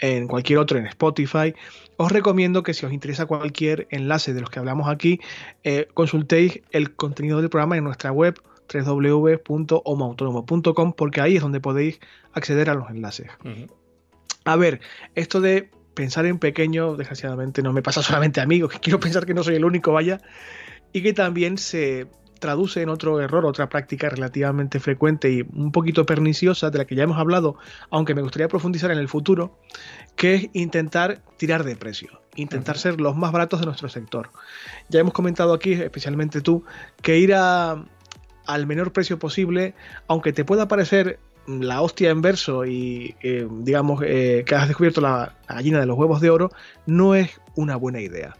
en 0.00 0.28
cualquier 0.28 0.58
otro, 0.58 0.78
en 0.78 0.86
Spotify, 0.86 1.54
os 1.96 2.10
recomiendo 2.10 2.62
que 2.62 2.74
si 2.74 2.86
os 2.86 2.92
interesa 2.92 3.26
cualquier 3.26 3.86
enlace 3.90 4.34
de 4.34 4.40
los 4.40 4.50
que 4.50 4.58
hablamos 4.58 4.88
aquí, 4.88 5.20
eh, 5.64 5.88
consultéis 5.94 6.60
el 6.70 6.94
contenido 6.94 7.40
del 7.40 7.50
programa 7.50 7.76
en 7.76 7.84
nuestra 7.84 8.12
web 8.12 8.40
www.homoautónomo.com 8.72 10.92
porque 10.92 11.20
ahí 11.20 11.34
es 11.36 11.42
donde 11.42 11.60
podéis 11.60 12.00
acceder 12.32 12.70
a 12.70 12.74
los 12.74 12.88
enlaces. 12.90 13.28
A 14.44 14.56
ver, 14.56 14.80
esto 15.14 15.40
de 15.40 15.70
pensar 15.94 16.26
en 16.26 16.38
pequeño, 16.38 16.96
desgraciadamente, 16.96 17.62
no 17.62 17.72
me 17.72 17.82
pasa 17.82 18.02
solamente 18.02 18.40
a 18.40 18.46
mí, 18.46 18.60
quiero 18.82 19.00
pensar 19.00 19.26
que 19.26 19.34
no 19.34 19.42
soy 19.42 19.56
el 19.56 19.64
único, 19.64 19.92
vaya, 19.92 20.20
y 20.92 21.02
que 21.02 21.12
también 21.12 21.58
se 21.58 22.06
traduce 22.40 22.82
en 22.82 22.88
otro 22.88 23.20
error, 23.20 23.46
otra 23.46 23.68
práctica 23.68 24.08
relativamente 24.08 24.80
frecuente 24.80 25.30
y 25.30 25.42
un 25.42 25.70
poquito 25.70 26.04
perniciosa 26.04 26.70
de 26.70 26.78
la 26.78 26.84
que 26.86 26.96
ya 26.96 27.04
hemos 27.04 27.18
hablado, 27.18 27.56
aunque 27.90 28.14
me 28.14 28.22
gustaría 28.22 28.48
profundizar 28.48 28.90
en 28.90 28.98
el 28.98 29.08
futuro, 29.08 29.56
que 30.16 30.34
es 30.34 30.48
intentar 30.52 31.22
tirar 31.36 31.62
de 31.62 31.76
precio, 31.76 32.20
intentar 32.34 32.78
ser 32.78 33.00
los 33.00 33.16
más 33.16 33.30
baratos 33.30 33.60
de 33.60 33.66
nuestro 33.66 33.88
sector. 33.88 34.30
Ya 34.88 35.00
hemos 35.00 35.12
comentado 35.12 35.52
aquí, 35.52 35.72
especialmente 35.74 36.40
tú, 36.40 36.64
que 37.02 37.18
ir 37.18 37.34
a, 37.34 37.84
al 38.46 38.66
menor 38.66 38.92
precio 38.92 39.18
posible, 39.18 39.74
aunque 40.08 40.32
te 40.32 40.44
pueda 40.44 40.66
parecer 40.66 41.20
la 41.46 41.82
hostia 41.82 42.10
en 42.10 42.22
verso 42.22 42.64
y 42.64 43.16
eh, 43.22 43.46
digamos 43.50 44.02
eh, 44.04 44.44
que 44.46 44.54
has 44.54 44.68
descubierto 44.68 45.00
la, 45.00 45.36
gallina 45.48 45.80
de 45.80 45.86
los 45.86 45.98
huevos 45.98 46.20
de 46.20 46.30
oro, 46.30 46.50
no 46.86 47.14
es 47.14 47.40
una 47.56 47.76
buena 47.76 48.00
idea. 48.00 48.36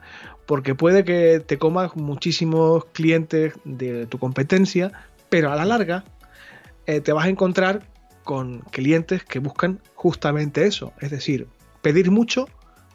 Porque 0.50 0.74
puede 0.74 1.04
que 1.04 1.38
te 1.38 1.58
comas 1.58 1.94
muchísimos 1.94 2.84
clientes 2.86 3.54
de 3.62 4.06
tu 4.06 4.18
competencia, 4.18 4.90
pero 5.28 5.52
a 5.52 5.54
la 5.54 5.64
larga 5.64 6.02
eh, 6.86 7.00
te 7.00 7.12
vas 7.12 7.26
a 7.26 7.28
encontrar 7.28 7.86
con 8.24 8.58
clientes 8.72 9.22
que 9.22 9.38
buscan 9.38 9.78
justamente 9.94 10.66
eso, 10.66 10.92
es 11.00 11.12
decir, 11.12 11.46
pedir 11.82 12.10
mucho 12.10 12.48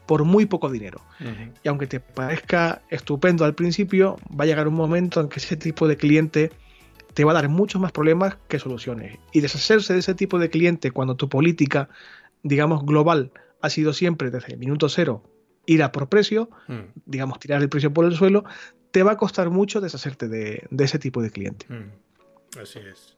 por 0.06 0.26
muy 0.26 0.48
poco 0.48 0.70
dinero. 0.70 1.00
Y 1.64 1.70
aunque 1.70 1.88
te 1.88 2.02
parezca 2.02 2.82
estupendo 2.90 3.46
al 3.46 3.56
principio, 3.56 4.18
va 4.38 4.44
a 4.44 4.48
llegar 4.48 4.68
un 4.68 4.76
momento 4.76 5.22
en 5.22 5.30
que 5.30 5.40
ese 5.40 5.56
tipo 5.56 5.88
de 5.88 5.96
cliente 5.96 6.52
te 7.14 7.24
va 7.24 7.32
a 7.32 7.36
dar 7.36 7.48
muchos 7.48 7.82
más 7.82 7.94
problemas 7.94 8.36
que 8.50 8.60
soluciones. 8.60 9.18
Y 9.32 9.40
deshacerse 9.40 9.94
de 9.94 10.00
ese 10.00 10.14
tipo 10.14 10.40
de 10.40 10.50
cliente 10.50 10.92
cuando 10.92 11.16
tu 11.16 11.30
política, 11.30 11.88
digamos, 12.44 12.86
global 12.86 13.32
ha 13.62 13.70
sido 13.70 13.94
siempre 13.94 14.30
desde 14.30 14.52
el 14.52 14.60
minuto 14.60 14.90
cero 14.90 15.24
ir 15.66 15.84
a 15.84 15.92
por 15.92 16.10
precio, 16.10 16.50
mm. 16.68 17.00
digamos, 17.06 17.40
tirar 17.40 17.62
el 17.62 17.70
precio 17.70 17.94
por 17.94 18.06
el 18.06 18.16
suelo, 18.16 18.44
te 18.92 19.04
va 19.04 19.14
a 19.14 19.18
costar 19.18 19.50
mucho 19.50 19.82
deshacerte 19.82 20.28
de, 20.28 20.68
ese 20.80 21.00
tipo 21.00 21.22
de 21.22 21.30
cliente. 21.30 21.66
Mm. 21.70 22.60
Así 22.60 22.80
es. 22.80 23.18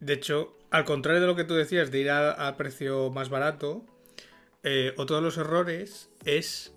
De 0.00 0.14
hecho, 0.14 0.56
al 0.70 0.84
contrario 0.84 1.20
de 1.20 1.26
lo 1.26 1.36
que 1.36 1.44
tú 1.44 1.54
decías 1.54 1.90
de 1.90 2.00
ir 2.00 2.10
a, 2.10 2.56
precio 2.56 3.10
más 3.10 3.28
barato, 3.28 3.84
eh, 4.62 4.94
otro 4.96 5.16
de 5.16 5.22
los 5.22 5.38
errores 5.38 6.10
es 6.24 6.74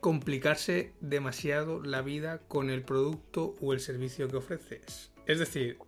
complicarse 0.00 0.92
demasiado 1.00 1.80
la 1.82 2.02
vida 2.02 2.40
con 2.48 2.70
el 2.70 2.82
producto 2.82 3.54
o 3.60 3.72
el 3.72 3.80
servicio 3.80 4.28
que 4.28 4.36
ofreces. 4.36 5.12
Es 5.26 5.38
decir, 5.38 5.78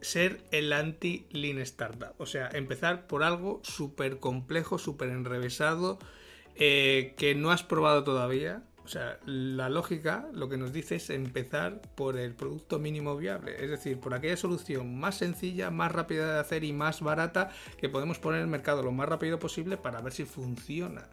ser 0.00 0.40
el 0.52 0.72
anti-lean 0.72 1.58
startup. 1.58 2.14
O 2.18 2.26
sea, 2.26 2.48
empezar 2.52 3.06
por 3.06 3.22
algo 3.22 3.60
súper 3.64 4.18
complejo, 4.18 4.78
súper 4.78 5.08
enrevesado, 5.10 5.98
eh, 6.60 7.14
que 7.16 7.34
no 7.34 7.50
has 7.50 7.62
probado 7.62 8.04
todavía. 8.04 8.62
O 8.84 8.88
sea, 8.88 9.18
la 9.26 9.68
lógica 9.68 10.28
lo 10.32 10.48
que 10.48 10.56
nos 10.56 10.72
dice 10.72 10.96
es 10.96 11.10
empezar 11.10 11.80
por 11.94 12.18
el 12.18 12.34
producto 12.34 12.78
mínimo 12.78 13.16
viable, 13.16 13.62
es 13.62 13.68
decir, 13.68 14.00
por 14.00 14.14
aquella 14.14 14.36
solución 14.36 14.98
más 14.98 15.18
sencilla, 15.18 15.70
más 15.70 15.92
rápida 15.92 16.32
de 16.32 16.40
hacer 16.40 16.64
y 16.64 16.72
más 16.72 17.02
barata 17.02 17.50
que 17.76 17.90
podemos 17.90 18.18
poner 18.18 18.38
en 18.38 18.44
el 18.44 18.50
mercado 18.50 18.82
lo 18.82 18.90
más 18.90 19.06
rápido 19.06 19.38
posible 19.38 19.76
para 19.76 20.00
ver 20.00 20.14
si 20.14 20.24
funciona. 20.24 21.06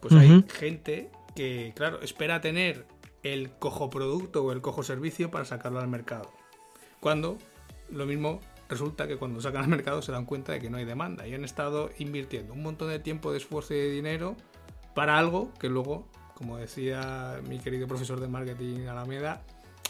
Pues 0.00 0.14
hay 0.14 0.44
gente 0.48 1.10
que, 1.34 1.72
claro, 1.74 2.02
espera 2.02 2.40
tener 2.40 2.86
el 3.22 3.50
cojo 3.50 3.90
producto 3.90 4.44
o 4.44 4.52
el 4.52 4.60
cojo 4.60 4.82
servicio 4.82 5.30
para 5.30 5.46
sacarlo 5.46 5.80
al 5.80 5.88
mercado. 5.88 6.30
Cuando 7.00 7.38
lo 7.90 8.06
mismo 8.06 8.40
resulta 8.68 9.06
que 9.06 9.16
cuando 9.16 9.40
sacan 9.40 9.64
al 9.64 9.68
mercado 9.68 10.02
se 10.02 10.12
dan 10.12 10.24
cuenta 10.24 10.52
de 10.52 10.60
que 10.60 10.70
no 10.70 10.76
hay 10.76 10.84
demanda 10.84 11.26
y 11.26 11.34
han 11.34 11.44
estado 11.44 11.90
invirtiendo 11.98 12.52
un 12.52 12.62
montón 12.62 12.88
de 12.88 12.98
tiempo, 12.98 13.32
de 13.32 13.38
esfuerzo 13.38 13.74
y 13.74 13.78
de 13.78 13.90
dinero 13.90 14.36
para 14.94 15.18
algo 15.18 15.52
que 15.58 15.68
luego, 15.68 16.06
como 16.34 16.56
decía 16.56 17.40
mi 17.48 17.58
querido 17.58 17.86
profesor 17.86 18.20
de 18.20 18.28
marketing 18.28 18.86
Alameda, 18.86 19.42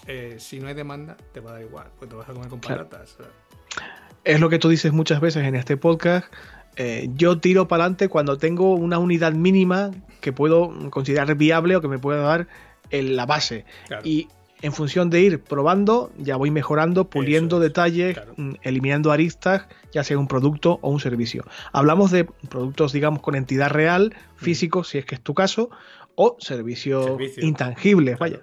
eh, 0.07 0.37
si 0.39 0.61
no 0.61 0.69
hay 0.69 0.75
demanda 0.75 1.17
te 1.33 1.41
va 1.41 1.51
a 1.51 1.53
dar 1.55 1.63
igual, 1.63 1.89
pues 1.99 2.09
te 2.09 2.17
vas 2.17 2.29
a 2.29 2.33
comer 2.33 2.49
con 2.49 2.61
patatas. 2.61 3.17
Es 4.25 4.41
lo 4.41 4.49
que 4.49 4.59
tú 4.59 4.69
dices 4.69 4.93
muchas 4.93 5.21
veces 5.21 5.45
en 5.45 5.55
este 5.55 5.77
podcast. 5.77 6.33
Eh, 6.77 7.09
yo 7.15 7.41
tiro 7.41 7.67
para 7.67 7.85
adelante 7.85 8.09
cuando 8.09 8.39
tengo 8.39 8.75
una 8.75 8.99
unidad 8.99 9.33
mínima 9.33 9.91
que 10.21 10.33
puedo 10.33 10.91
considerar 10.91 11.35
viable 11.35 11.75
o 11.75 11.81
que 11.81 11.89
me 11.89 11.99
pueda 11.99 12.21
dar 12.21 12.47
en 12.91 13.17
la 13.17 13.27
base. 13.27 13.65
Y 14.05 14.29
en 14.63 14.73
función 14.73 15.11
de 15.11 15.21
ir 15.21 15.41
probando, 15.41 16.11
ya 16.19 16.37
voy 16.37 16.51
mejorando, 16.51 17.09
puliendo 17.09 17.61
detalles, 17.61 18.21
mm, 18.37 18.55
eliminando 18.63 19.13
aristas, 19.13 19.67
ya 19.93 20.05
sea 20.05 20.19
un 20.19 20.29
producto 20.29 20.79
o 20.83 20.91
un 20.91 21.01
servicio. 21.01 21.45
Hablamos 21.73 22.11
de 22.11 22.25
productos, 22.25 22.93
digamos, 22.93 23.23
con 23.23 23.35
entidad 23.35 23.71
real, 23.71 24.15
mm. 24.15 24.45
físicos, 24.45 24.89
si 24.89 24.99
es 24.99 25.05
que 25.05 25.15
es 25.15 25.21
tu 25.21 25.35
caso, 25.35 25.71
o 26.15 26.37
servicios 26.41 27.21
intangibles, 27.39 28.19
vaya. 28.19 28.41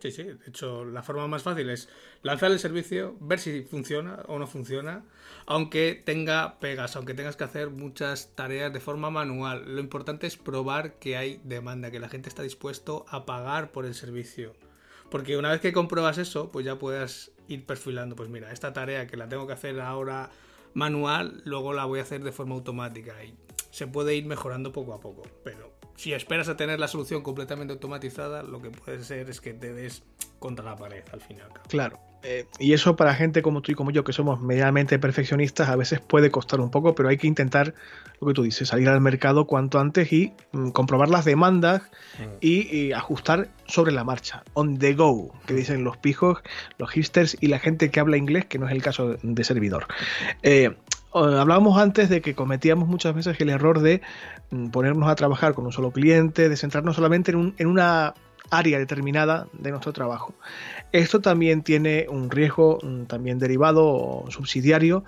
Sí, 0.00 0.10
sí, 0.10 0.24
de 0.24 0.36
hecho, 0.48 0.84
la 0.84 1.04
forma 1.04 1.28
más 1.28 1.44
fácil 1.44 1.70
es 1.70 1.88
lanzar 2.22 2.50
el 2.50 2.58
servicio, 2.58 3.16
ver 3.20 3.38
si 3.38 3.62
funciona 3.62 4.24
o 4.26 4.40
no 4.40 4.48
funciona, 4.48 5.04
aunque 5.46 6.02
tenga 6.04 6.58
pegas, 6.58 6.96
aunque 6.96 7.14
tengas 7.14 7.36
que 7.36 7.44
hacer 7.44 7.70
muchas 7.70 8.34
tareas 8.34 8.72
de 8.72 8.80
forma 8.80 9.10
manual. 9.10 9.76
Lo 9.76 9.80
importante 9.80 10.26
es 10.26 10.36
probar 10.36 10.94
que 10.94 11.16
hay 11.16 11.40
demanda, 11.44 11.92
que 11.92 12.00
la 12.00 12.08
gente 12.08 12.28
está 12.28 12.42
dispuesto 12.42 13.06
a 13.08 13.24
pagar 13.26 13.70
por 13.70 13.84
el 13.84 13.94
servicio. 13.94 14.54
Porque 15.12 15.36
una 15.36 15.50
vez 15.50 15.60
que 15.60 15.74
compruebas 15.74 16.16
eso, 16.16 16.50
pues 16.50 16.64
ya 16.64 16.78
puedes 16.78 17.32
ir 17.46 17.66
perfilando, 17.66 18.16
pues 18.16 18.30
mira, 18.30 18.50
esta 18.50 18.72
tarea 18.72 19.06
que 19.06 19.18
la 19.18 19.28
tengo 19.28 19.46
que 19.46 19.52
hacer 19.52 19.78
ahora 19.78 20.30
manual, 20.72 21.42
luego 21.44 21.74
la 21.74 21.84
voy 21.84 21.98
a 21.98 22.02
hacer 22.02 22.24
de 22.24 22.32
forma 22.32 22.54
automática 22.54 23.22
y 23.22 23.34
se 23.70 23.86
puede 23.86 24.14
ir 24.14 24.24
mejorando 24.24 24.72
poco 24.72 24.94
a 24.94 25.00
poco. 25.00 25.20
Pero 25.44 25.70
si 26.02 26.12
esperas 26.12 26.48
a 26.48 26.56
tener 26.56 26.80
la 26.80 26.88
solución 26.88 27.22
completamente 27.22 27.72
automatizada, 27.72 28.42
lo 28.42 28.60
que 28.60 28.70
puede 28.70 29.04
ser 29.04 29.30
es 29.30 29.40
que 29.40 29.54
te 29.54 29.72
des 29.72 30.02
contra 30.40 30.64
la 30.64 30.74
pared 30.74 31.04
al 31.12 31.20
final. 31.20 31.48
Claro. 31.68 32.00
Eh, 32.24 32.46
y 32.58 32.72
eso 32.72 32.96
para 32.96 33.14
gente 33.14 33.40
como 33.40 33.62
tú 33.62 33.70
y 33.70 33.76
como 33.76 33.92
yo, 33.92 34.02
que 34.02 34.12
somos 34.12 34.40
medianamente 34.40 34.98
perfeccionistas, 34.98 35.68
a 35.68 35.76
veces 35.76 36.00
puede 36.00 36.32
costar 36.32 36.58
un 36.58 36.72
poco, 36.72 36.96
pero 36.96 37.08
hay 37.08 37.18
que 37.18 37.28
intentar, 37.28 37.74
lo 38.20 38.26
que 38.26 38.34
tú 38.34 38.42
dices, 38.42 38.66
salir 38.66 38.88
al 38.88 39.00
mercado 39.00 39.46
cuanto 39.46 39.78
antes 39.78 40.12
y 40.12 40.32
mm, 40.50 40.70
comprobar 40.70 41.08
las 41.08 41.24
demandas 41.24 41.82
mm. 42.18 42.36
y, 42.40 42.90
ajustar 42.90 43.48
sobre 43.66 43.92
la 43.92 44.02
marcha, 44.02 44.42
on 44.54 44.80
the 44.80 44.94
go, 44.94 45.32
que 45.46 45.54
dicen 45.54 45.84
los 45.84 45.98
pijos, 45.98 46.38
los 46.78 46.90
hipsters 46.90 47.36
y 47.40 47.46
la 47.46 47.60
gente 47.60 47.92
que 47.92 48.00
habla 48.00 48.16
inglés, 48.16 48.46
que 48.46 48.58
no 48.58 48.66
es 48.66 48.72
el 48.72 48.82
caso 48.82 49.16
de 49.22 49.44
servidor. 49.44 49.86
Eh, 50.42 50.74
hablábamos 51.14 51.78
antes 51.78 52.08
de 52.08 52.20
que 52.20 52.34
cometíamos 52.34 52.88
muchas 52.88 53.14
veces 53.14 53.40
el 53.40 53.50
error 53.50 53.80
de 53.80 54.02
mm, 54.50 54.68
ponernos 54.68 55.08
a 55.08 55.14
trabajar 55.14 55.54
con 55.54 55.66
un 55.66 55.72
solo 55.72 55.90
cliente, 55.90 56.48
de 56.48 56.56
centrarnos 56.56 56.96
solamente 56.96 57.32
en, 57.32 57.54
en 57.58 57.66
una 57.66 58.14
área 58.50 58.78
determinada 58.78 59.46
de 59.52 59.70
nuestro 59.70 59.92
trabajo. 59.92 60.34
Esto 60.92 61.20
también 61.20 61.62
tiene 61.62 62.06
un 62.08 62.30
riesgo 62.30 62.78
mm, 62.82 63.04
también 63.04 63.38
derivado 63.38 63.86
o 63.86 64.30
subsidiario, 64.30 65.04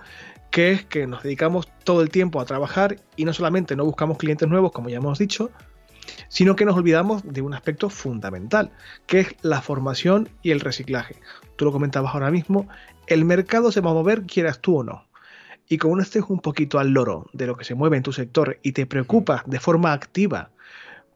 que 0.51 0.73
es 0.73 0.85
que 0.85 1.07
nos 1.07 1.23
dedicamos 1.23 1.69
todo 1.85 2.01
el 2.01 2.11
tiempo 2.11 2.41
a 2.41 2.45
trabajar 2.45 2.97
y 3.17 3.25
no 3.25 3.33
solamente 3.33 3.77
no 3.77 3.85
buscamos 3.85 4.19
clientes 4.19 4.49
nuevos, 4.49 4.73
como 4.73 4.89
ya 4.89 4.99
hemos 4.99 5.19
dicho, 5.19 5.51
sino 6.29 6.57
que 6.57 6.65
nos 6.65 6.77
olvidamos 6.77 7.23
de 7.25 7.43
un 7.43 7.55
aspecto 7.55 7.91
fundamental, 7.91 8.71
que 9.07 9.21
es 9.21 9.35
la 9.43 9.63
formación 9.63 10.29
y 10.43 10.51
el 10.51 10.61
reciclaje. 10.61 11.17
Tú 11.57 11.65
lo 11.65 11.73
comentabas 11.73 12.15
ahora 12.15 12.31
mismo, 12.31 12.69
el 13.07 13.25
mercado 13.25 13.73
se 13.73 13.81
va 13.81 13.91
a 13.91 13.95
mover 13.95 14.23
quieras 14.23 14.61
tú 14.61 14.79
o 14.79 14.85
no. 14.85 15.07
Y 15.69 15.79
como 15.79 15.97
no 15.97 16.03
estés 16.03 16.25
un 16.29 16.41
poquito 16.41 16.79
al 16.79 16.91
loro 16.91 17.27
de 17.33 17.47
lo 17.47 17.57
que 17.57 17.65
se 17.65 17.75
mueve 17.75 17.97
en 17.97 18.03
tu 18.03 18.13
sector 18.13 18.59
y 18.63 18.73
te 18.73 18.87
preocupas 18.87 19.43
de 19.47 19.61
forma 19.61 19.93
activa 19.93 20.51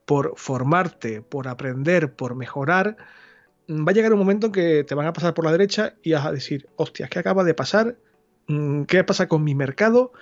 por 0.06 0.32
formarte, 0.36 1.20
por 1.20 1.48
aprender, 1.48 2.14
por 2.14 2.34
mejorar, 2.34 2.96
va 3.68 3.90
a 3.90 3.94
llegar 3.94 4.12
un 4.12 4.18
momento 4.18 4.46
en 4.46 4.52
que 4.52 4.84
te 4.84 4.94
van 4.94 5.06
a 5.06 5.12
pasar 5.12 5.34
por 5.34 5.44
la 5.44 5.52
derecha 5.52 5.94
y 6.02 6.12
vas 6.12 6.24
a 6.24 6.32
decir, 6.32 6.66
hostia, 6.76 7.08
¿qué 7.08 7.18
acaba 7.18 7.44
de 7.44 7.54
pasar? 7.54 7.96
Mm, 8.46 8.84
¿Qué 8.84 9.04
pasa 9.04 9.28
con 9.28 9.44
mi 9.44 9.54
mercado? 9.54 10.12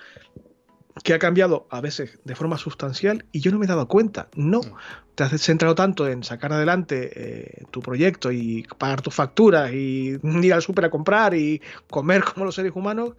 Que 1.03 1.13
ha 1.13 1.19
cambiado 1.19 1.67
a 1.69 1.81
veces 1.81 2.19
de 2.23 2.35
forma 2.35 2.57
sustancial 2.57 3.25
y 3.31 3.39
yo 3.39 3.51
no 3.51 3.59
me 3.59 3.65
he 3.65 3.67
dado 3.67 3.87
cuenta. 3.87 4.29
No, 4.35 4.59
mm. 4.59 4.73
te 5.15 5.23
has 5.23 5.41
centrado 5.41 5.75
tanto 5.75 6.07
en 6.07 6.23
sacar 6.23 6.53
adelante 6.53 7.11
eh, 7.13 7.63
tu 7.71 7.81
proyecto 7.81 8.31
y 8.31 8.65
pagar 8.77 9.01
tus 9.01 9.13
facturas 9.13 9.71
y 9.73 10.17
ir 10.43 10.53
al 10.53 10.61
súper 10.61 10.85
a 10.85 10.89
comprar 10.89 11.33
y 11.33 11.61
comer 11.89 12.23
como 12.23 12.45
los 12.45 12.55
seres 12.55 12.73
humanos 12.75 13.13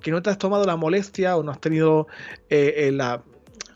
que 0.00 0.10
no 0.10 0.22
te 0.22 0.30
has 0.30 0.38
tomado 0.38 0.64
la 0.64 0.76
molestia 0.76 1.36
o 1.36 1.42
no 1.42 1.52
has 1.52 1.60
tenido 1.60 2.06
eh, 2.48 2.74
eh, 2.76 2.92
la, 2.92 3.22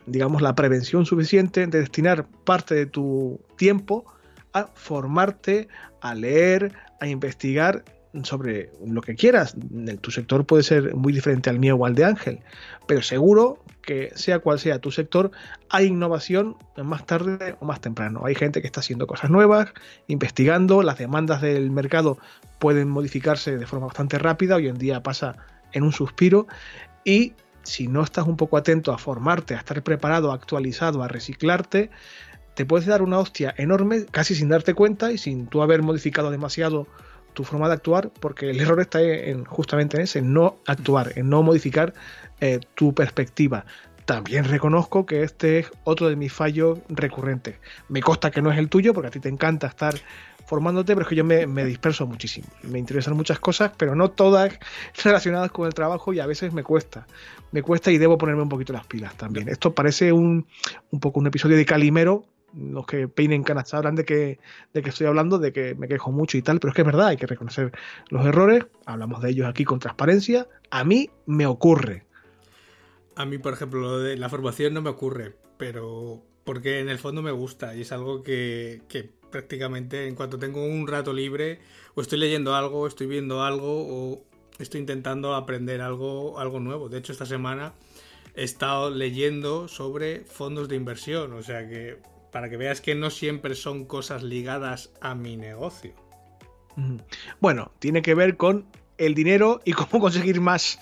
digamos, 0.07 0.43
la 0.43 0.55
prevención 0.55 1.05
suficiente 1.05 1.67
de 1.67 1.81
destinar 1.81 2.27
parte 2.45 2.75
de 2.75 2.87
tu 2.87 3.41
tiempo 3.57 4.05
a 4.53 4.69
formarte, 4.75 5.69
a 6.01 6.15
leer, 6.15 6.73
a 7.01 7.09
investigar 7.09 7.85
sobre 8.23 8.71
lo 8.87 9.01
que 9.01 9.17
quieras. 9.17 9.57
Tu 10.01 10.11
sector 10.11 10.47
puede 10.47 10.63
ser 10.63 10.95
muy 10.95 11.13
diferente 11.13 11.51
al 11.51 11.59
mío 11.59 11.77
o 11.77 11.87
al 11.87 11.95
de 11.95 12.05
Ángel, 12.05 12.41
pero 12.87 13.03
seguro 13.03 13.65
que 13.83 14.13
sea 14.15 14.39
cual 14.39 14.59
sea 14.59 14.79
tu 14.79 14.91
sector, 14.91 15.31
hay 15.69 15.87
innovación 15.87 16.57
más 16.77 17.05
tarde 17.05 17.57
o 17.61 17.67
más 17.67 17.81
temprano. 17.81 18.23
Hay 18.25 18.35
gente 18.35 18.61
que 18.61 18.67
está 18.67 18.81
haciendo 18.81 19.07
cosas 19.07 19.31
nuevas, 19.31 19.73
investigando, 20.07 20.83
las 20.83 20.99
demandas 20.99 21.43
del 21.43 21.71
mercado 21.71 22.19
pueden 22.59 22.89
modificarse 22.89 23.59
de 23.59 23.67
forma 23.67 23.87
bastante 23.87 24.19
rápida, 24.19 24.57
hoy 24.57 24.69
en 24.69 24.79
día 24.79 25.03
pasa 25.03 25.37
en 25.73 25.83
un 25.83 25.93
suspiro 25.93 26.47
y 27.05 27.35
si 27.63 27.89
no 27.89 28.03
estás 28.03 28.27
un 28.27 28.37
poco 28.37 28.57
atento 28.57 28.93
a 28.93 28.99
formarte, 28.99 29.55
a 29.55 29.59
estar 29.59 29.83
preparado, 29.83 30.33
actualizado, 30.33 31.03
a 31.03 31.09
reciclarte, 31.09 31.91
te 32.55 32.65
puedes 32.65 32.87
dar 32.87 33.03
una 33.03 33.19
hostia 33.19 33.53
enorme 33.57 34.07
casi 34.07 34.35
sin 34.35 34.49
darte 34.49 34.75
cuenta 34.75 35.13
y 35.13 35.19
sin 35.19 35.47
tú 35.47 35.63
haber 35.63 35.83
modificado 35.83 36.31
demasiado 36.31 36.87
tu 37.35 37.45
forma 37.45 37.69
de 37.69 37.75
actuar, 37.75 38.11
porque 38.21 38.51
el 38.51 38.61
error 38.61 38.81
está 38.81 39.03
en, 39.03 39.45
justamente 39.45 39.97
en 39.97 40.05
ese, 40.05 40.21
en 40.21 40.33
no 40.33 40.59
actuar, 40.67 41.13
en 41.17 41.29
no 41.29 41.43
modificar 41.43 41.93
eh, 42.41 42.61
tu 42.75 42.95
perspectiva. 42.95 43.67
También 44.05 44.45
reconozco 44.45 45.07
que 45.07 45.23
este 45.23 45.61
es 45.61 45.71
otro 45.85 46.09
de 46.09 46.17
mis 46.17 46.33
fallos 46.33 46.79
recurrentes. 46.89 47.57
Me 47.89 48.03
consta 48.03 48.31
que 48.31 48.43
no 48.43 48.53
es 48.53 48.59
el 48.59 48.69
tuyo, 48.69 48.93
porque 48.93 49.09
a 49.09 49.11
ti 49.11 49.21
te 49.21 49.31
encanta 49.31 49.67
estar 49.67 49.95
formándote, 50.47 50.95
pero 50.95 51.03
es 51.03 51.09
que 51.09 51.17
yo 51.17 51.25
me, 51.25 51.65
disperso 51.65 52.07
muchísimo. 52.07 52.47
Me 52.63 52.79
interesan 52.79 53.17
muchas 53.17 53.41
cosas, 53.41 53.73
pero 53.77 53.95
no 53.95 54.11
todas 54.11 54.59
relacionadas 55.05 55.51
con 55.51 55.67
el 55.67 55.75
trabajo 55.75 56.13
y 56.13 56.21
a 56.21 56.27
veces 56.27 56.53
me 56.53 56.63
cuesta. 56.63 57.07
Me 57.51 57.63
cuesta 57.63 57.91
y 57.91 57.99
debo 57.99 58.19
ponerme 58.19 58.43
un 58.43 58.49
poquito 58.49 58.73
las 58.73 58.87
pilas 58.87 59.15
también. 59.17 59.49
Esto 59.49 59.75
parece 59.75 60.13
un, 60.13 60.47
un 60.91 61.01
poco 61.01 61.21
un 61.21 61.27
episodio 61.27 61.57
de 61.57 61.65
Calimero, 61.65 62.27
los 62.57 62.87
que 62.87 63.09
peinen 63.09 63.43
canas 63.43 63.71
sabrán 63.71 63.95
de 63.95 64.05
que, 64.05 64.39
de 64.73 64.83
que 64.83 64.91
estoy 64.91 65.07
hablando, 65.07 65.39
de 65.39 65.53
que 65.53 65.75
me 65.75 65.89
quejo 65.89 66.13
mucho 66.13 66.37
y 66.37 66.43
tal, 66.43 66.61
pero 66.61 66.71
es 66.71 66.75
que 66.75 66.83
es 66.83 66.87
verdad, 66.87 67.09
hay 67.09 67.17
que 67.17 67.27
reconocer 67.27 67.73
los 68.09 68.25
errores, 68.27 68.67
hablamos 68.87 69.23
de 69.23 69.31
ellos 69.31 69.47
aquí 69.47 69.65
con 69.65 69.79
transparencia, 69.79 70.47
a 70.71 70.85
mí 70.85 71.11
me 71.27 71.47
ocurre. 71.47 72.05
A 73.17 73.25
mí, 73.25 73.39
por 73.39 73.53
ejemplo, 73.53 73.81
lo 73.81 73.99
de 74.01 74.17
la 74.17 74.29
formación 74.29 74.75
no 74.75 74.83
me 74.83 74.91
ocurre, 74.91 75.35
pero 75.57 76.23
porque 76.45 76.81
en 76.81 76.89
el 76.89 76.99
fondo 76.99 77.23
me 77.23 77.31
gusta 77.31 77.75
y 77.75 77.83
es 77.83 77.93
algo 77.93 78.23
que, 78.23 78.83
que 78.89 79.11
prácticamente 79.31 80.07
en 80.07 80.15
cuanto 80.15 80.39
tengo 80.39 80.65
un 80.65 80.87
rato 80.87 81.13
libre 81.13 81.61
o 81.95 82.01
estoy 82.01 82.19
leyendo 82.19 82.55
algo, 82.55 82.87
estoy 82.87 83.07
viendo 83.07 83.43
algo 83.43 83.67
o 83.67 84.25
estoy 84.59 84.81
intentando 84.81 85.35
aprender 85.35 85.81
algo, 85.81 86.39
algo 86.39 86.61
nuevo. 86.61 86.89
De 86.89 86.99
hecho, 86.99 87.13
esta 87.13 87.27
semana 87.27 87.75
he 88.35 88.45
estado 88.45 88.91
leyendo 88.91 89.69
sobre 89.69 90.25
fondos 90.25 90.69
de 90.69 90.77
inversión, 90.77 91.33
o 91.33 91.43
sea 91.43 91.69
que 91.69 91.99
para 92.35 92.51
que 92.51 92.57
veas 92.57 92.81
que 92.81 92.97
no 92.97 93.11
siempre 93.11 93.55
son 93.55 93.85
cosas 93.85 94.25
ligadas 94.25 94.91
a 95.01 95.15
mi 95.15 95.37
negocio. 95.37 95.95
Bueno, 97.39 97.71
tiene 97.79 98.03
que 98.03 98.17
ver 98.17 98.37
con 98.37 98.67
el 98.99 99.15
dinero 99.15 99.61
y 99.65 99.73
cómo 99.73 100.01
conseguir 100.01 100.41
más, 100.41 100.81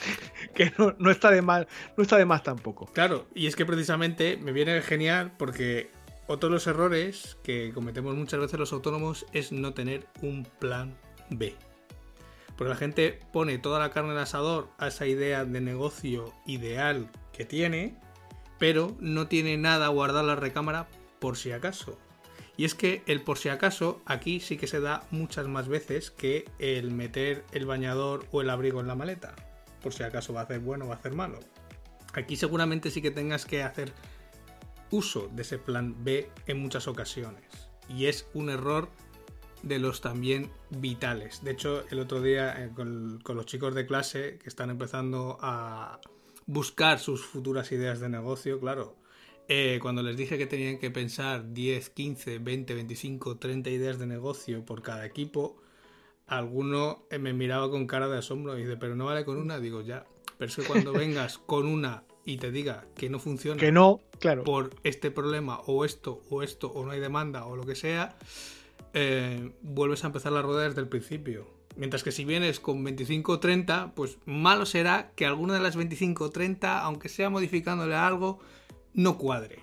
que 0.54 0.72
no, 0.78 1.10
está 1.10 1.30
de 1.30 1.42
más, 1.42 1.66
no 1.94 2.02
está 2.02 2.16
de 2.16 2.24
más 2.24 2.42
tampoco. 2.42 2.86
Claro, 2.94 3.26
y 3.34 3.48
es 3.48 3.54
que 3.54 3.66
precisamente 3.66 4.38
me 4.38 4.52
viene 4.52 4.80
genial 4.80 5.34
porque 5.36 5.90
otro 6.26 6.48
de 6.48 6.54
los 6.54 6.66
errores 6.66 7.36
que 7.42 7.70
cometemos 7.74 8.16
muchas 8.16 8.40
veces 8.40 8.58
los 8.58 8.72
autónomos 8.72 9.26
es 9.34 9.52
no 9.52 9.74
tener 9.74 10.06
un 10.22 10.46
plan 10.58 10.96
B. 11.28 11.54
Porque 12.56 12.70
la 12.70 12.76
gente 12.76 13.20
pone 13.30 13.58
toda 13.58 13.78
la 13.78 13.90
carne 13.90 14.12
en 14.12 14.18
asador 14.18 14.70
a 14.78 14.88
esa 14.88 15.06
idea 15.06 15.44
de 15.44 15.60
negocio 15.60 16.32
ideal 16.46 17.10
que 17.30 17.44
tiene, 17.44 17.94
pero 18.58 18.96
no 19.00 19.26
tiene 19.26 19.58
nada 19.58 19.88
guardado 19.88 20.22
en 20.22 20.28
la 20.28 20.36
recámara 20.36 20.88
por 21.22 21.36
si 21.36 21.52
acaso. 21.52 21.96
Y 22.56 22.64
es 22.64 22.74
que 22.74 23.04
el 23.06 23.22
por 23.22 23.38
si 23.38 23.48
acaso 23.48 24.02
aquí 24.06 24.40
sí 24.40 24.56
que 24.56 24.66
se 24.66 24.80
da 24.80 25.06
muchas 25.12 25.46
más 25.46 25.68
veces 25.68 26.10
que 26.10 26.50
el 26.58 26.90
meter 26.90 27.44
el 27.52 27.64
bañador 27.64 28.26
o 28.32 28.40
el 28.40 28.50
abrigo 28.50 28.80
en 28.80 28.88
la 28.88 28.96
maleta. 28.96 29.36
Por 29.80 29.94
si 29.94 30.02
acaso 30.02 30.34
va 30.34 30.40
a 30.40 30.44
hacer 30.44 30.58
bueno 30.58 30.84
o 30.84 30.88
va 30.88 30.96
a 30.96 30.98
hacer 30.98 31.14
malo. 31.14 31.38
Aquí 32.12 32.34
seguramente 32.34 32.90
sí 32.90 33.00
que 33.00 33.12
tengas 33.12 33.46
que 33.46 33.62
hacer 33.62 33.92
uso 34.90 35.30
de 35.32 35.42
ese 35.42 35.58
plan 35.58 36.02
B 36.02 36.28
en 36.48 36.58
muchas 36.58 36.88
ocasiones. 36.88 37.44
Y 37.88 38.06
es 38.06 38.26
un 38.34 38.50
error 38.50 38.90
de 39.62 39.78
los 39.78 40.00
también 40.00 40.50
vitales. 40.70 41.44
De 41.44 41.52
hecho, 41.52 41.84
el 41.90 42.00
otro 42.00 42.20
día 42.20 42.64
eh, 42.64 42.70
con, 42.74 43.22
los 43.24 43.46
chicos 43.46 43.76
de 43.76 43.86
clase 43.86 44.38
que 44.42 44.48
están 44.48 44.70
empezando 44.70 45.38
a 45.40 46.00
buscar 46.46 46.98
sus 46.98 47.24
futuras 47.24 47.70
ideas 47.70 48.00
de 48.00 48.08
negocio, 48.08 48.58
claro, 48.58 48.96
eh, 49.54 49.80
cuando 49.82 50.02
les 50.02 50.16
dije 50.16 50.38
que 50.38 50.46
tenían 50.46 50.78
que 50.78 50.90
pensar 50.90 51.52
10, 51.52 51.90
15, 51.90 52.38
20, 52.38 52.74
25, 52.74 53.36
30 53.36 53.68
ideas 53.68 53.98
de 53.98 54.06
negocio 54.06 54.64
por 54.64 54.80
cada 54.80 55.04
equipo, 55.04 55.60
alguno 56.26 57.02
eh, 57.10 57.18
me 57.18 57.34
miraba 57.34 57.70
con 57.70 57.86
cara 57.86 58.08
de 58.08 58.16
asombro 58.16 58.56
y 58.56 58.62
dice, 58.62 58.78
pero 58.78 58.96
no 58.96 59.04
vale 59.04 59.26
con 59.26 59.36
una, 59.36 59.60
digo 59.60 59.82
ya, 59.82 60.06
pero 60.38 60.48
es 60.48 60.56
que 60.56 60.62
cuando 60.62 60.92
vengas 60.94 61.36
con 61.36 61.66
una 61.66 62.04
y 62.24 62.38
te 62.38 62.50
diga 62.50 62.86
que 62.96 63.10
no 63.10 63.18
funciona 63.18 63.60
que 63.60 63.72
no, 63.72 64.00
claro. 64.20 64.42
por 64.42 64.70
este 64.84 65.10
problema 65.10 65.60
o 65.66 65.84
esto 65.84 66.22
o 66.30 66.42
esto 66.42 66.68
o 66.68 66.86
no 66.86 66.92
hay 66.92 67.00
demanda 67.00 67.44
o 67.44 67.54
lo 67.54 67.66
que 67.66 67.74
sea, 67.74 68.16
eh, 68.94 69.52
vuelves 69.60 70.02
a 70.04 70.06
empezar 70.06 70.32
la 70.32 70.40
rueda 70.40 70.66
desde 70.66 70.80
el 70.80 70.88
principio. 70.88 71.46
Mientras 71.76 72.02
que 72.02 72.12
si 72.12 72.24
vienes 72.24 72.58
con 72.58 72.82
25 72.82 73.32
o 73.32 73.38
30, 73.38 73.92
pues 73.94 74.16
malo 74.24 74.64
será 74.64 75.12
que 75.14 75.26
alguna 75.26 75.52
de 75.52 75.60
las 75.60 75.76
25 75.76 76.24
o 76.24 76.30
30, 76.30 76.80
aunque 76.80 77.10
sea 77.10 77.28
modificándole 77.28 77.94
algo, 77.94 78.40
no 78.94 79.18
cuadre 79.18 79.60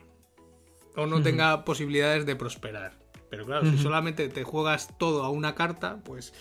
o 0.96 1.06
no 1.06 1.22
tenga 1.22 1.66
posibilidades 1.66 2.26
de 2.26 2.36
prosperar. 2.36 3.00
Pero 3.30 3.46
claro, 3.46 3.70
si 3.70 3.78
solamente 3.78 4.28
te 4.28 4.44
juegas 4.44 4.98
todo 4.98 5.24
a 5.24 5.30
una 5.30 5.54
carta, 5.54 6.00
pues 6.04 6.34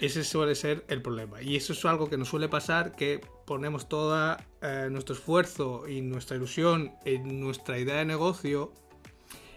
ese 0.00 0.22
suele 0.22 0.54
ser 0.54 0.84
el 0.88 1.02
problema. 1.02 1.42
Y 1.42 1.56
eso 1.56 1.72
es 1.72 1.84
algo 1.84 2.08
que 2.08 2.16
nos 2.16 2.28
suele 2.28 2.48
pasar, 2.48 2.94
que 2.94 3.20
ponemos 3.44 3.88
todo 3.88 4.36
eh, 4.62 4.88
nuestro 4.90 5.14
esfuerzo 5.14 5.88
y 5.88 6.00
nuestra 6.00 6.36
ilusión 6.36 6.92
en 7.04 7.40
nuestra 7.40 7.78
idea 7.78 7.96
de 7.96 8.04
negocio 8.04 8.72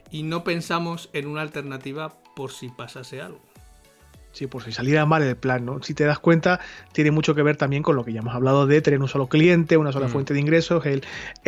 y 0.10 0.24
no 0.24 0.44
pensamos 0.44 1.10
en 1.14 1.28
una 1.28 1.42
alternativa 1.42 2.22
por 2.36 2.52
si 2.52 2.70
pasase 2.70 3.22
algo. 3.22 3.42
Sí, 4.34 4.48
por 4.48 4.64
si 4.64 4.72
saliera 4.72 5.06
mal 5.06 5.22
el 5.24 5.36
plan, 5.36 5.66
¿no? 5.66 5.84
Si 5.84 5.94
te 5.94 6.06
das 6.06 6.20
cuenta, 6.20 6.62
tiene 6.94 7.12
mucho 7.12 7.36
que 7.36 7.44
ver 7.44 7.58
también 7.58 7.84
con 7.84 7.96
lo 7.96 8.06
que 8.06 8.14
ya 8.14 8.22
hemos 8.22 8.34
hablado 8.34 8.66
de 8.66 8.82
tener 8.82 9.02
un 9.02 9.10
solo 9.10 9.28
cliente, 9.28 9.76
una 9.76 9.92
sola 9.92 10.08
mm. 10.08 10.12
fuente 10.12 10.34
de 10.34 10.40
ingresos. 10.40 10.86
El, 10.86 11.04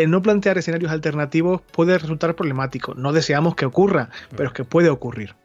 no 0.09 0.21
plantear 0.21 0.57
escenarios 0.57 0.91
alternativos 0.91 1.61
puede 1.61 1.97
resultar 1.97 2.35
problemático. 2.35 2.93
No 2.93 3.13
deseamos 3.13 3.55
que 3.55 3.65
ocurra, 3.65 4.09
pero 4.31 4.49
es 4.49 4.53
que 4.53 4.65
puede 4.65 4.89
ocurrir. 4.89 5.35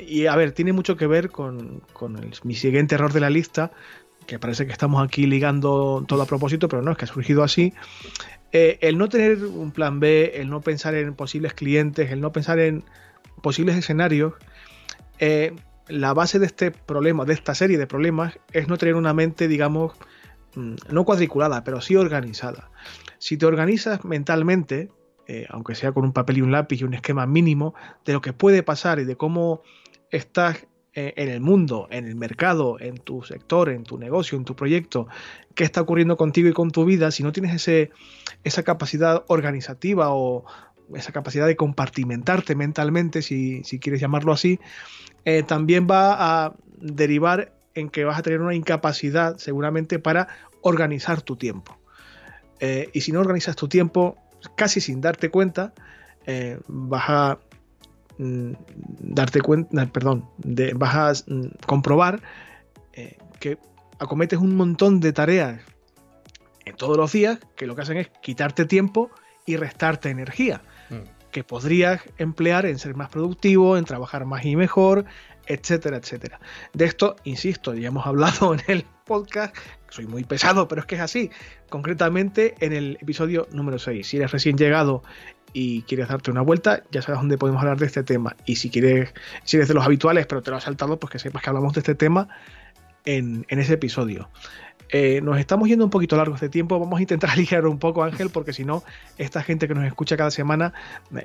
Y 0.00 0.26
a 0.26 0.36
ver, 0.36 0.52
tiene 0.52 0.72
mucho 0.72 0.96
que 0.96 1.06
ver 1.06 1.30
con, 1.30 1.82
mi 2.44 2.54
siguiente 2.54 2.94
error 2.94 3.12
de 3.12 3.20
la 3.20 3.28
lista, 3.28 3.72
que 4.26 4.38
parece 4.38 4.64
que 4.64 4.72
estamos 4.72 5.04
aquí 5.04 5.26
ligando 5.26 6.04
todo 6.06 6.22
a 6.22 6.26
propósito, 6.26 6.68
pero 6.68 6.80
no, 6.80 6.92
es 6.92 6.96
que 6.96 7.06
ha 7.06 7.08
surgido 7.08 7.42
así. 7.42 7.74
Eh, 8.52 8.78
el 8.82 8.98
no 8.98 9.08
tener 9.08 9.44
un 9.44 9.72
plan 9.72 9.98
B, 9.98 10.32
el 10.36 10.48
no 10.48 10.60
pensar 10.60 10.94
en 10.94 11.14
posibles 11.14 11.54
clientes, 11.54 12.12
el 12.12 12.20
no 12.20 12.30
pensar 12.30 12.60
en 12.60 12.84
posibles 13.42 13.76
escenarios, 13.76 14.34
eh, 15.18 15.54
la 15.92 16.14
base 16.14 16.38
de 16.38 16.46
este 16.46 16.70
problema, 16.70 17.24
de 17.24 17.34
esta 17.34 17.54
serie 17.54 17.76
de 17.76 17.86
problemas, 17.86 18.38
es 18.52 18.66
no 18.66 18.78
tener 18.78 18.94
una 18.94 19.12
mente, 19.12 19.46
digamos, 19.46 19.92
mm, 20.54 20.74
no 20.90 21.04
cuadriculada, 21.04 21.64
pero 21.64 21.80
sí 21.80 21.96
organizada. 21.96 22.70
Si 23.18 23.36
te 23.36 23.44
organizas 23.44 24.04
mentalmente, 24.04 24.90
eh, 25.26 25.46
aunque 25.50 25.74
sea 25.74 25.92
con 25.92 26.04
un 26.04 26.12
papel 26.12 26.38
y 26.38 26.42
un 26.42 26.50
lápiz 26.50 26.80
y 26.80 26.84
un 26.84 26.94
esquema 26.94 27.26
mínimo, 27.26 27.74
de 28.06 28.14
lo 28.14 28.22
que 28.22 28.32
puede 28.32 28.62
pasar 28.62 29.00
y 29.00 29.04
de 29.04 29.16
cómo 29.16 29.62
estás 30.10 30.66
eh, 30.94 31.12
en 31.16 31.28
el 31.28 31.40
mundo, 31.40 31.88
en 31.90 32.06
el 32.06 32.16
mercado, 32.16 32.80
en 32.80 32.96
tu 32.96 33.22
sector, 33.22 33.68
en 33.68 33.84
tu 33.84 33.98
negocio, 33.98 34.38
en 34.38 34.44
tu 34.44 34.56
proyecto, 34.56 35.08
qué 35.54 35.64
está 35.64 35.82
ocurriendo 35.82 36.16
contigo 36.16 36.48
y 36.48 36.52
con 36.52 36.70
tu 36.70 36.86
vida, 36.86 37.10
si 37.10 37.22
no 37.22 37.32
tienes 37.32 37.54
ese, 37.54 37.90
esa 38.44 38.62
capacidad 38.62 39.24
organizativa 39.28 40.08
o 40.10 40.44
esa 40.94 41.12
capacidad 41.12 41.46
de 41.46 41.56
compartimentarte 41.56 42.54
mentalmente, 42.54 43.22
si, 43.22 43.62
quieres 43.80 44.00
llamarlo 44.00 44.32
así, 44.32 44.58
eh, 45.24 45.42
también 45.42 45.86
va 45.90 46.44
a 46.44 46.54
derivar 46.78 47.54
en 47.74 47.88
que 47.88 48.04
vas 48.04 48.18
a 48.18 48.22
tener 48.22 48.40
una 48.40 48.54
incapacidad 48.54 49.38
seguramente 49.38 49.98
para 49.98 50.28
organizar 50.60 51.22
tu 51.22 51.36
tiempo. 51.36 51.78
Eh, 52.60 52.90
y 52.92 53.00
si 53.00 53.12
no 53.12 53.20
organizas 53.20 53.56
tu 53.56 53.68
tiempo, 53.68 54.16
casi 54.56 54.80
sin 54.80 55.00
darte 55.00 55.30
cuenta, 55.30 55.72
eh, 56.26 56.58
vas 56.68 57.04
a 57.08 57.38
mm, 58.18 58.52
darte 59.00 59.40
cuenta, 59.40 59.86
perdón, 59.86 60.28
vas 60.76 61.24
a 61.26 61.32
mm, 61.32 61.48
comprobar 61.66 62.20
que 63.40 63.58
acometes 63.98 64.38
un 64.38 64.54
montón 64.54 65.00
de 65.00 65.12
tareas 65.12 65.60
en 66.64 66.76
todos 66.76 66.96
los 66.96 67.10
días 67.12 67.38
que 67.56 67.66
lo 67.66 67.74
que 67.74 67.82
hacen 67.82 67.96
es 67.96 68.08
quitarte 68.22 68.66
tiempo 68.66 69.10
y 69.46 69.56
restarte 69.56 70.10
energía. 70.10 70.62
Que 71.32 71.42
podrías 71.42 72.02
emplear 72.18 72.66
en 72.66 72.78
ser 72.78 72.94
más 72.94 73.08
productivo, 73.08 73.76
en 73.76 73.84
trabajar 73.84 74.24
más 74.24 74.44
y 74.44 74.54
mejor, 74.54 75.04
etcétera, 75.46 75.96
etcétera. 75.96 76.40
De 76.72 76.84
esto, 76.84 77.16
insisto, 77.24 77.74
ya 77.74 77.88
hemos 77.88 78.06
hablado 78.06 78.54
en 78.54 78.60
el 78.68 78.84
podcast, 79.04 79.56
soy 79.88 80.06
muy 80.06 80.24
pesado, 80.24 80.68
pero 80.68 80.82
es 80.82 80.86
que 80.86 80.94
es 80.94 81.00
así, 81.00 81.30
concretamente 81.68 82.54
en 82.60 82.72
el 82.72 82.98
episodio 83.00 83.48
número 83.50 83.78
6. 83.78 84.06
Si 84.06 84.16
eres 84.18 84.30
recién 84.30 84.56
llegado 84.56 85.02
y 85.52 85.82
quieres 85.82 86.08
darte 86.08 86.30
una 86.30 86.42
vuelta, 86.42 86.84
ya 86.90 87.02
sabes 87.02 87.20
dónde 87.20 87.38
podemos 87.38 87.60
hablar 87.60 87.78
de 87.78 87.86
este 87.86 88.02
tema. 88.02 88.36
Y 88.46 88.56
si 88.56 88.70
quieres, 88.70 89.12
si 89.44 89.56
eres 89.56 89.68
de 89.68 89.74
los 89.74 89.84
habituales, 89.84 90.26
pero 90.26 90.42
te 90.42 90.50
lo 90.50 90.58
has 90.58 90.64
saltado, 90.64 90.98
pues 90.98 91.10
que 91.10 91.18
sepas 91.18 91.42
que 91.42 91.50
hablamos 91.50 91.72
de 91.74 91.80
este 91.80 91.94
tema 91.94 92.28
en, 93.04 93.46
ese 93.48 93.74
episodio. 93.74 94.28
Eh, 94.94 95.22
nos 95.22 95.38
estamos 95.38 95.66
yendo 95.70 95.86
un 95.86 95.90
poquito 95.90 96.18
largo 96.18 96.34
este 96.34 96.50
tiempo. 96.50 96.78
Vamos 96.78 96.98
a 96.98 97.02
intentar 97.02 97.30
aligerar 97.32 97.66
un 97.66 97.78
poco, 97.78 98.04
Ángel, 98.04 98.28
porque 98.28 98.52
si 98.52 98.64
no, 98.64 98.84
esta 99.16 99.42
gente 99.42 99.66
que 99.66 99.74
nos 99.74 99.86
escucha 99.86 100.18
cada 100.18 100.30
semana 100.30 100.74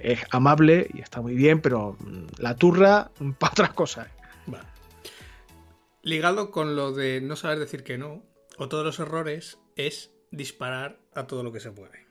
es 0.01 0.21
amable 0.31 0.89
y 0.93 1.01
está 1.01 1.21
muy 1.21 1.35
bien, 1.35 1.59
pero 1.61 1.97
mm, 1.99 2.41
la 2.41 2.55
turra 2.55 3.11
para 3.39 3.51
otras 3.51 3.73
cosas. 3.73 4.07
Ligado 6.01 6.51
con 6.51 6.77
lo 6.77 6.93
de 6.93 7.19
no 7.19 7.35
saber 7.35 7.59
decir 7.59 7.83
que 7.83 7.97
no, 7.97 8.23
o 8.57 8.69
todos 8.69 8.85
los 8.85 8.99
errores, 8.99 9.59
es 9.75 10.11
disparar 10.31 10.97
a 11.13 11.27
todo 11.27 11.43
lo 11.43 11.51
que 11.51 11.59
se 11.59 11.71
puede. 11.71 12.07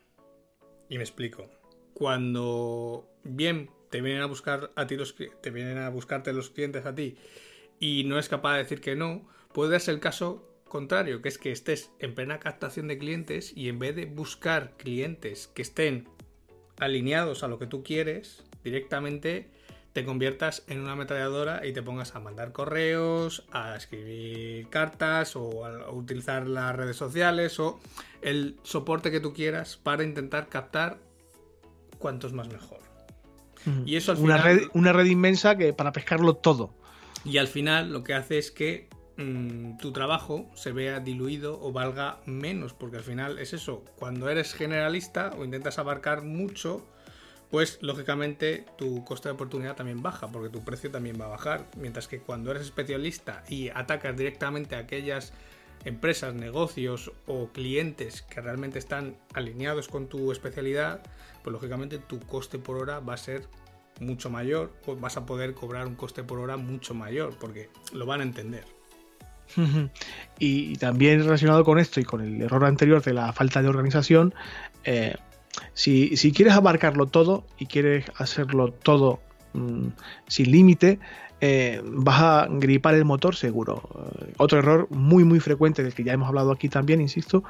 Y 0.91 0.99
me 0.99 1.05
explico. 1.05 1.49
Cuando 1.95 3.09
bien 3.25 3.71
te 3.89 4.03
vienen 4.03 4.23
a 4.23 4.27
buscar 4.27 4.71
a 4.77 4.87
ti 4.87 4.97
los 4.97 5.15
te 5.15 5.51
vienen 5.51 5.79
a 5.79 5.89
buscarte 5.89 6.35
los 6.35 6.51
clientes 6.51 6.85
a 6.85 6.95
ti 6.95 7.17
y 7.81 8.05
no 8.05 8.19
es 8.19 8.29
capaz 8.29 8.53
de 8.53 8.59
decir 8.65 8.83
que 8.83 8.97
no, 8.97 9.27
puede 9.55 9.81
ser 9.81 9.95
el 9.95 10.01
caso 10.01 10.56
contrario, 10.69 11.23
que 11.23 11.29
es 11.29 11.39
que 11.39 11.53
estés 11.53 11.91
en 11.99 12.15
plena 12.15 12.39
captación 12.39 12.89
de 12.89 12.99
clientes 12.99 13.53
y 13.57 13.69
en 13.69 13.79
vez 13.79 13.97
de 13.97 14.07
buscar 14.07 14.77
clientes 14.77 15.49
que 15.49 15.63
estén 15.63 16.09
alineados 16.79 17.43
a 17.43 17.49
lo 17.49 17.59
que 17.59 17.67
tú 17.67 17.83
quieres, 17.83 18.45
directamente 18.65 19.49
te 19.93 20.05
conviertas 20.05 20.63
en 20.69 20.81
una 20.81 20.93
ametralladora 20.93 21.67
y 21.67 21.73
te 21.73 21.83
pongas 21.83 22.15
a 22.15 22.21
mandar 22.21 22.53
correos, 22.53 23.45
a 23.51 23.77
escribir 23.77 24.69
cartas 24.69 25.37
o 25.37 25.65
a 25.65 25.91
utilizar 25.91 26.47
las 26.47 26.77
redes 26.77 26.97
sociales 26.97 27.59
o 27.59 27.81
el 28.21 28.57
soporte 28.63 29.11
que 29.11 29.21
tú 29.21 29.33
quieras 29.33 29.79
para 29.83 30.05
intentar 30.05 30.49
captar 30.49 30.99
cuantos 31.99 32.35
más 32.35 32.49
mejor. 32.49 32.81
Y 33.87 33.97
eso 33.97 34.13
al 34.13 34.19
una 34.19 34.37
Red, 34.37 34.65
una 34.75 34.93
red 34.93 35.07
inmensa 35.07 35.57
que 35.57 35.73
para 35.73 35.93
pescarlo 35.93 36.35
todo. 36.35 36.75
Y 37.25 37.39
al 37.39 37.49
final 37.49 37.91
lo 37.91 38.05
que 38.05 38.13
hace 38.13 38.37
es 38.37 38.51
que 38.51 38.89
mm, 39.17 39.79
tu 39.79 39.93
trabajo 39.93 40.51
se 40.55 40.73
vea 40.73 41.01
diluido 41.01 41.61
o 41.61 41.73
valga 41.73 42.21
menos, 42.27 42.73
porque 42.73 42.99
al 42.99 43.03
final 43.03 43.39
es 43.39 43.53
eso, 43.53 43.85
cuando 43.97 44.29
eres 44.29 44.55
generalista 44.55 45.33
o 45.37 45.45
intentas 45.45 45.79
abarcar 45.79 46.23
mucho, 46.23 46.87
pues 47.51 47.79
lógicamente 47.81 48.67
tu 48.77 49.05
coste 49.05 49.29
de 49.29 49.35
oportunidad 49.35 49.77
también 49.77 50.03
baja, 50.03 50.29
porque 50.29 50.49
tu 50.49 50.65
precio 50.65 50.91
también 50.91 51.21
va 51.21 51.27
a 51.27 51.29
bajar, 51.29 51.67
mientras 51.77 52.09
que 52.09 52.21
cuando 52.21 52.51
eres 52.51 52.63
especialista 52.63 53.45
y 53.49 53.69
atacas 53.69 54.17
directamente 54.17 54.75
a 54.75 54.81
aquellas 54.81 55.33
empresas, 55.85 56.35
negocios 56.35 57.13
o 57.27 57.49
clientes 57.49 58.23
que 58.23 58.41
realmente 58.41 58.79
están 58.79 59.17
alineados 59.35 59.89
con 59.89 60.09
tu 60.09 60.33
especialidad, 60.33 61.01
pues 61.43 61.53
lógicamente 61.53 61.99
tu 61.99 62.19
coste 62.21 62.59
por 62.59 62.77
hora 62.77 62.99
va 62.99 63.15
a 63.15 63.19
ser 63.19 63.47
mucho 64.01 64.29
mayor 64.29 64.73
o 64.87 64.97
vas 64.97 65.17
a 65.17 65.25
poder 65.25 65.55
cobrar 65.55 65.87
un 65.87 65.95
coste 65.95 66.23
por 66.23 66.39
hora 66.39 66.57
mucho 66.57 66.93
mayor 66.95 67.39
porque 67.39 67.71
lo 67.93 68.05
van 68.05 68.21
a 68.21 68.25
entender. 68.25 68.76
y, 70.39 70.77
también 70.77 71.23
relacionado 71.23 71.65
con 71.65 71.79
esto 71.79 72.01
y 72.01 72.05
con 72.05 72.21
el 72.21 72.43
error 72.43 72.65
anterior 72.65 73.03
de 73.03 73.15
la 73.15 73.33
falta 73.33 73.63
de 73.63 73.69
organización, 73.69 74.35
eh, 74.85 75.15
si, 75.75 76.33
quieres 76.33 76.55
abarcarlo 76.55 77.07
todo 77.07 77.45
y 77.59 77.67
quieres 77.67 78.07
hacerlo 78.17 78.73
todo 78.73 79.21
mm, 79.55 79.89
sin 80.27 80.51
límite, 80.51 80.99
eh, 81.41 81.83
vas 81.85 82.23
a 82.23 82.47
gripar 82.51 82.95
el 82.95 83.05
motor 83.05 83.37
seguro. 83.37 83.83
Eh, 84.21 84.33
otro 84.39 84.59
error 84.59 84.89
muy 84.91 85.25
muy 85.25 85.41
frecuente 85.41 85.83
del 85.83 85.95
que 85.95 86.05
ya 86.05 86.13
hemos 86.13 86.29
hablado 86.29 86.53
aquí 86.53 86.69
también, 86.69 87.01
insisto, 87.01 87.45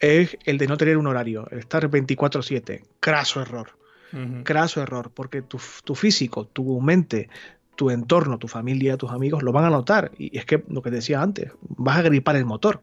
es 0.00 0.36
el 0.44 0.58
de 0.58 0.66
no 0.66 0.76
tener 0.76 0.96
un 0.96 1.06
horario, 1.06 1.48
estar 1.50 1.88
24/7. 1.88 2.84
Craso 3.00 3.40
error. 3.40 3.78
Craso 4.42 4.80
error, 4.80 5.10
porque 5.12 5.42
tu, 5.42 5.58
físico, 5.58 6.46
tu 6.46 6.80
mente, 6.80 7.28
tu 7.78 7.90
entorno, 7.90 8.38
tu 8.38 8.48
familia, 8.48 8.96
tus 8.96 9.12
amigos 9.12 9.44
lo 9.44 9.52
van 9.52 9.64
a 9.64 9.70
notar. 9.70 10.10
Y 10.18 10.36
es 10.36 10.44
que 10.44 10.64
lo 10.68 10.82
que 10.82 10.90
decía 10.90 11.22
antes, 11.22 11.52
vas 11.62 11.96
a 11.98 12.02
gripar 12.02 12.34
el 12.34 12.44
motor. 12.44 12.82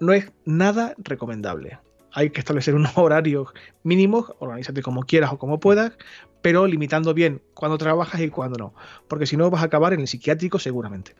No 0.00 0.12
es 0.12 0.32
nada 0.44 0.94
recomendable 0.98 1.78
hay 2.12 2.30
que 2.30 2.40
establecer 2.40 2.74
unos 2.74 2.92
horarios 2.96 3.48
mínimos, 3.84 4.32
organízate 4.40 4.82
como 4.82 5.04
quieras 5.04 5.32
o 5.32 5.38
como 5.38 5.60
puedas, 5.60 5.92
pero 6.42 6.66
limitando 6.66 7.14
bien 7.14 7.42
cuándo 7.54 7.78
trabajas 7.78 8.20
y 8.20 8.28
cuándo 8.28 8.58
no, 8.58 8.74
porque 9.06 9.26
si 9.26 9.36
no 9.36 9.50
vas 9.50 9.62
a 9.62 9.66
acabar 9.66 9.92
en 9.92 10.00
el 10.00 10.08
psiquiátrico 10.08 10.58
seguramente. 10.58 11.14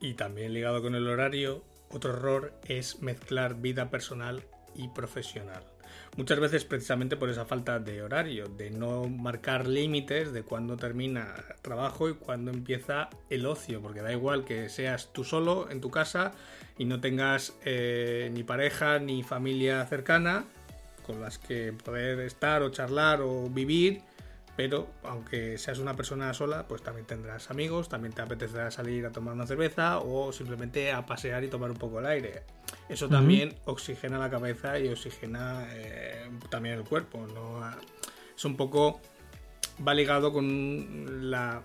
Y 0.00 0.14
también 0.14 0.52
ligado 0.52 0.80
con 0.80 0.94
el 0.94 1.08
horario, 1.08 1.64
otro 1.90 2.12
error 2.12 2.54
es 2.66 3.02
mezclar 3.02 3.60
vida 3.60 3.90
personal 3.90 4.44
y 4.74 4.88
profesional. 4.88 5.64
Muchas 6.14 6.40
veces 6.40 6.66
precisamente 6.66 7.16
por 7.16 7.30
esa 7.30 7.46
falta 7.46 7.78
de 7.78 8.02
horario, 8.02 8.46
de 8.46 8.70
no 8.70 9.08
marcar 9.08 9.66
límites 9.66 10.32
de 10.32 10.42
cuándo 10.42 10.76
termina 10.76 11.34
trabajo 11.62 12.10
y 12.10 12.14
cuándo 12.14 12.50
empieza 12.50 13.08
el 13.30 13.46
ocio, 13.46 13.80
porque 13.80 14.02
da 14.02 14.12
igual 14.12 14.44
que 14.44 14.68
seas 14.68 15.10
tú 15.14 15.24
solo 15.24 15.70
en 15.70 15.80
tu 15.80 15.90
casa 15.90 16.32
y 16.76 16.84
no 16.84 17.00
tengas 17.00 17.54
eh, 17.64 18.30
ni 18.34 18.42
pareja 18.42 18.98
ni 18.98 19.22
familia 19.22 19.86
cercana 19.86 20.44
con 21.06 21.20
las 21.20 21.38
que 21.38 21.72
poder 21.72 22.20
estar 22.20 22.62
o 22.62 22.70
charlar 22.70 23.22
o 23.22 23.48
vivir, 23.48 24.02
pero 24.56 24.88
aunque 25.02 25.56
seas 25.56 25.78
una 25.78 25.96
persona 25.96 26.32
sola, 26.34 26.68
pues 26.68 26.82
también 26.82 27.06
tendrás 27.06 27.50
amigos, 27.50 27.88
también 27.88 28.12
te 28.12 28.22
apetecerá 28.22 28.70
salir 28.70 29.06
a 29.06 29.10
tomar 29.10 29.34
una 29.34 29.46
cerveza 29.46 29.98
o 29.98 30.32
simplemente 30.32 30.92
a 30.92 31.06
pasear 31.06 31.42
y 31.44 31.48
tomar 31.48 31.70
un 31.70 31.78
poco 31.78 32.00
el 32.00 32.06
aire. 32.06 32.42
Eso 32.88 33.08
también 33.08 33.54
oxigena 33.64 34.18
la 34.18 34.28
cabeza 34.28 34.78
y 34.78 34.88
oxigena 34.88 35.66
eh, 35.70 36.28
también 36.50 36.74
el 36.76 36.84
cuerpo. 36.84 37.26
¿no? 37.26 37.60
Es 38.36 38.44
un 38.44 38.56
poco. 38.56 39.00
va 39.86 39.94
ligado 39.94 40.32
con 40.32 41.30
la 41.30 41.62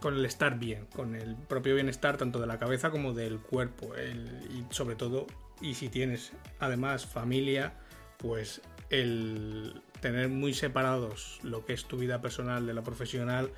con 0.00 0.16
el 0.16 0.24
estar 0.24 0.58
bien, 0.58 0.86
con 0.86 1.14
el 1.14 1.36
propio 1.36 1.76
bienestar 1.76 2.16
tanto 2.16 2.40
de 2.40 2.46
la 2.48 2.58
cabeza 2.58 2.90
como 2.90 3.12
del 3.12 3.38
cuerpo. 3.38 3.92
y 3.96 4.74
sobre 4.74 4.96
todo, 4.96 5.26
y 5.60 5.74
si 5.74 5.88
tienes 5.88 6.32
además 6.58 7.06
familia, 7.06 7.74
pues 8.18 8.62
el 8.90 9.80
tener 10.02 10.28
muy 10.28 10.52
separados 10.52 11.38
lo 11.42 11.64
que 11.64 11.72
es 11.72 11.86
tu 11.86 11.96
vida 11.96 12.20
personal 12.20 12.66
de 12.66 12.74
la 12.74 12.82
profesional 12.82 13.50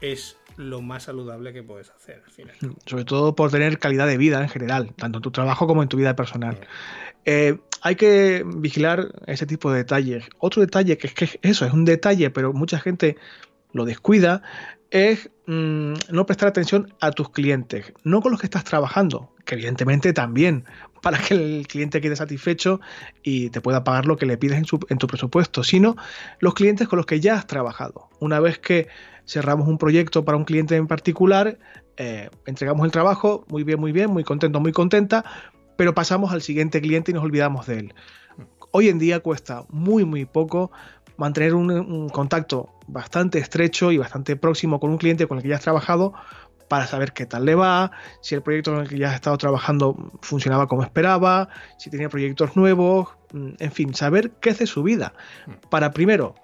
es 0.00 0.38
lo 0.56 0.80
más 0.80 1.02
saludable 1.02 1.52
que 1.52 1.62
puedes 1.62 1.90
hacer 1.90 2.22
al 2.24 2.32
final. 2.32 2.56
Mm, 2.60 2.70
sobre 2.86 3.04
todo 3.04 3.34
por 3.34 3.50
tener 3.50 3.78
calidad 3.78 4.06
de 4.06 4.16
vida 4.16 4.40
en 4.40 4.48
general, 4.48 4.94
tanto 4.96 5.18
en 5.18 5.22
tu 5.22 5.30
trabajo 5.30 5.66
como 5.66 5.82
en 5.82 5.88
tu 5.88 5.98
vida 5.98 6.16
personal. 6.16 6.58
Eh, 7.26 7.58
hay 7.82 7.96
que 7.96 8.44
vigilar 8.46 9.08
ese 9.26 9.46
tipo 9.46 9.70
de 9.70 9.78
detalles. 9.78 10.24
Otro 10.38 10.62
detalle 10.62 10.96
que 10.96 11.08
es 11.08 11.14
que 11.14 11.38
eso 11.42 11.66
es 11.66 11.72
un 11.72 11.84
detalle, 11.84 12.30
pero 12.30 12.52
mucha 12.52 12.78
gente 12.78 13.16
lo 13.72 13.84
descuida, 13.84 14.42
es 14.90 15.30
mm, 15.46 15.94
no 16.10 16.26
prestar 16.26 16.48
atención 16.48 16.94
a 17.00 17.10
tus 17.10 17.30
clientes, 17.30 17.92
no 18.04 18.20
con 18.20 18.32
los 18.32 18.40
que 18.40 18.46
estás 18.46 18.64
trabajando, 18.64 19.34
que 19.44 19.54
evidentemente 19.54 20.12
también, 20.12 20.64
para 21.02 21.18
que 21.18 21.34
el 21.34 21.66
cliente 21.66 22.00
quede 22.00 22.16
satisfecho 22.16 22.80
y 23.22 23.50
te 23.50 23.60
pueda 23.60 23.84
pagar 23.84 24.06
lo 24.06 24.16
que 24.16 24.26
le 24.26 24.36
pides 24.36 24.58
en, 24.58 24.98
tu 24.98 25.06
presupuesto, 25.06 25.64
sino 25.64 25.96
los 26.38 26.54
clientes 26.54 26.88
con 26.88 26.96
los 26.96 27.06
que 27.06 27.20
ya 27.20 27.34
has 27.34 27.46
trabajado. 27.46 28.08
Una 28.18 28.40
vez 28.40 28.58
que 28.58 28.88
cerramos 29.26 29.68
un 29.68 29.78
proyecto 29.78 30.24
para 30.24 30.36
un 30.36 30.44
cliente 30.44 30.76
en 30.76 30.86
particular, 30.86 31.58
eh, 31.96 32.30
entregamos 32.46 32.84
el 32.84 32.90
trabajo, 32.90 33.44
muy 33.48 33.64
bien, 33.64 33.80
muy 33.80 33.92
bien, 33.92 34.10
muy 34.10 34.24
contento, 34.24 34.60
muy 34.60 34.72
contenta, 34.72 35.24
pero 35.76 35.94
pasamos 35.94 36.32
al 36.32 36.42
siguiente 36.42 36.80
cliente 36.80 37.10
y 37.10 37.14
nos 37.14 37.24
olvidamos 37.24 37.66
de 37.66 37.78
él. 37.78 37.94
Hoy 38.72 38.88
en 38.88 38.98
día 38.98 39.20
cuesta 39.20 39.64
muy, 39.68 40.04
muy 40.04 40.26
poco 40.26 40.70
mantener 41.20 41.54
un, 41.54 42.08
contacto 42.08 42.70
bastante 42.86 43.38
estrecho 43.38 43.92
y 43.92 43.98
bastante 43.98 44.36
próximo 44.36 44.80
con 44.80 44.90
un 44.90 44.96
cliente 44.96 45.26
con 45.26 45.36
el 45.36 45.42
que 45.42 45.50
ya 45.50 45.56
has 45.56 45.62
trabajado 45.62 46.14
para 46.70 46.86
saber 46.86 47.12
qué 47.12 47.26
tal 47.26 47.46
le 47.46 47.56
va, 47.56 47.90
si 48.20 48.36
el 48.36 48.42
proyecto 48.42 48.70
con 48.70 48.82
el 48.82 48.88
que 48.88 48.96
ya 48.96 49.08
has 49.08 49.16
estado 49.16 49.36
trabajando 49.36 50.12
funcionaba 50.22 50.68
como 50.68 50.84
esperaba, 50.84 51.48
si 51.78 51.90
tenía 51.90 52.08
proyectos 52.08 52.54
nuevos, 52.54 53.08
mm, 53.32 53.48
en 53.58 53.72
fin, 53.72 53.92
saber 53.92 54.30
qué 54.40 54.50
hace 54.50 54.66
su 54.68 54.84
vida. 54.84 55.12
Para 55.68 55.90
primero 55.90 56.36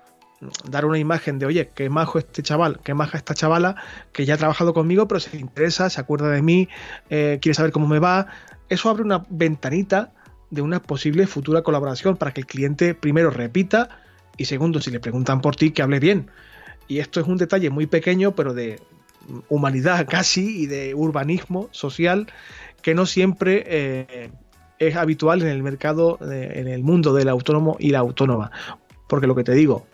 dar 0.69 0.85
una 0.85 0.99
imagen 0.99 1.39
de, 1.39 1.47
oye, 1.47 1.71
qué 1.73 1.89
majo 1.89 2.19
este 2.19 2.43
chaval, 2.43 2.81
qué 2.83 2.93
maja 2.93 3.19
esta 3.19 3.35
chavala, 3.35 3.77
que 4.13 4.25
ya 4.25 4.35
ha 4.35 4.37
trabajado 4.37 4.75
conmigo, 4.75 5.07
pero 5.07 5.21
se 5.21 5.37
interesa, 5.37 5.89
se 5.91 6.01
acuerda 6.01 6.29
de 6.29 6.43
mí, 6.43 6.69
eh, 7.09 7.39
quiere 7.41 7.55
saber 7.55 7.71
cómo 7.71 7.87
me 7.87 8.01
va. 8.01 8.27
Eso 8.69 8.91
abre 8.91 9.05
una 9.05 9.25
ventanita 9.31 10.13
de 10.51 10.61
una 10.61 10.83
posible 10.83 11.29
futura 11.29 11.63
colaboración 11.63 12.17
para 12.17 12.33
que 12.33 12.41
el 12.41 12.47
cliente 12.49 12.97
primero 12.97 13.31
repita 13.31 14.01
y 14.37 14.47
segundo, 14.47 14.81
si 14.81 14.91
le 14.91 14.99
preguntan 14.99 15.41
por 15.41 15.55
ti, 15.55 15.71
que 15.71 15.83
hable 15.83 16.01
bien. 16.01 16.33
Y 16.89 16.99
esto 16.99 17.21
es 17.21 17.29
un 17.29 17.37
detalle 17.37 17.71
muy 17.71 17.87
pequeño, 17.87 18.35
pero 18.35 18.55
de 18.55 18.81
humanidad 19.49 20.07
casi 20.09 20.63
y 20.63 20.67
de 20.67 20.95
urbanismo 20.95 21.69
social 21.73 22.27
que 22.83 22.95
no 22.95 23.07
siempre 23.07 23.65
eh, 23.67 24.31
es 24.79 24.97
habitual 24.97 25.43
en 25.43 25.49
el 25.49 25.63
mercado, 25.63 26.19
en 26.21 26.69
el 26.69 26.83
mundo 26.83 27.15
del 27.15 27.29
autónomo 27.29 27.77
y 27.79 27.91
la 27.91 28.01
autónoma. 28.01 28.51
Porque 29.09 29.27
lo 29.27 29.35
que 29.35 29.45
te 29.45 29.53
digo, 29.53 29.87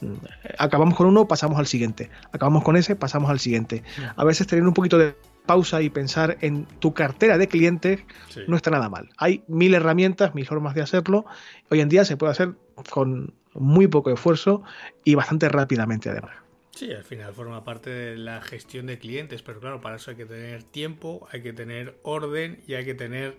mm, 0.00 0.14
acabamos 0.58 0.96
con 0.96 1.06
uno, 1.06 1.28
pasamos 1.28 1.58
al 1.58 1.66
siguiente. 1.66 2.10
Acabamos 2.32 2.64
con 2.64 2.76
ese, 2.76 2.96
pasamos 2.96 3.30
al 3.30 3.38
siguiente. 3.38 3.82
A 4.16 4.24
veces 4.24 4.46
tener 4.46 4.66
un 4.66 4.74
poquito 4.74 4.98
de 4.98 5.14
pausa 5.46 5.82
y 5.82 5.90
pensar 5.90 6.38
en 6.40 6.64
tu 6.78 6.94
cartera 6.94 7.38
de 7.38 7.48
clientes 7.48 8.00
no 8.46 8.56
está 8.56 8.70
nada 8.70 8.88
mal. 8.88 9.08
Hay 9.16 9.42
mil 9.48 9.74
herramientas, 9.74 10.34
mil 10.34 10.46
formas 10.46 10.74
de 10.74 10.82
hacerlo. 10.82 11.24
Hoy 11.70 11.80
en 11.80 11.88
día 11.88 12.04
se 12.04 12.16
puede 12.16 12.32
hacer 12.32 12.54
con 12.90 13.34
muy 13.54 13.88
poco 13.88 14.10
esfuerzo 14.10 14.62
y 15.04 15.14
bastante 15.14 15.48
rápidamente 15.48 16.08
además. 16.08 16.39
Sí, 16.72 16.92
al 16.92 17.04
final 17.04 17.34
forma 17.34 17.64
parte 17.64 17.90
de 17.90 18.16
la 18.16 18.40
gestión 18.40 18.86
de 18.86 18.98
clientes, 18.98 19.42
pero 19.42 19.60
claro, 19.60 19.80
para 19.80 19.96
eso 19.96 20.10
hay 20.10 20.16
que 20.16 20.26
tener 20.26 20.62
tiempo, 20.62 21.28
hay 21.30 21.42
que 21.42 21.52
tener 21.52 21.98
orden 22.02 22.62
y 22.66 22.74
hay 22.74 22.84
que 22.84 22.94
tener 22.94 23.36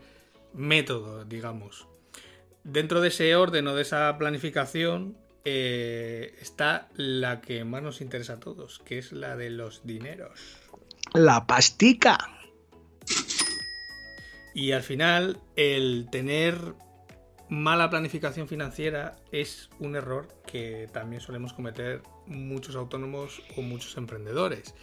método, 0.53 1.25
digamos. 1.25 1.87
Dentro 2.63 3.01
de 3.01 3.07
ese 3.07 3.35
orden 3.35 3.67
o 3.67 3.75
de 3.75 3.81
esa 3.81 4.15
planificación 4.17 5.17
eh, 5.45 6.35
está 6.39 6.89
la 6.95 7.41
que 7.41 7.63
más 7.63 7.81
nos 7.81 8.01
interesa 8.01 8.33
a 8.33 8.39
todos, 8.39 8.79
que 8.79 8.99
es 8.99 9.11
la 9.11 9.35
de 9.35 9.49
los 9.49 9.85
dineros. 9.85 10.39
La 11.13 11.47
pastica. 11.47 12.17
Y 14.53 14.73
al 14.73 14.83
final, 14.83 15.39
el 15.55 16.09
tener 16.11 16.75
mala 17.49 17.89
planificación 17.89 18.47
financiera 18.47 19.17
es 19.31 19.69
un 19.79 19.95
error 19.95 20.27
que 20.45 20.87
también 20.93 21.21
solemos 21.21 21.53
cometer 21.53 22.01
muchos 22.31 22.75
autónomos 22.75 23.41
o 23.57 23.61
muchos 23.61 23.95
emprendedores. 23.97 24.73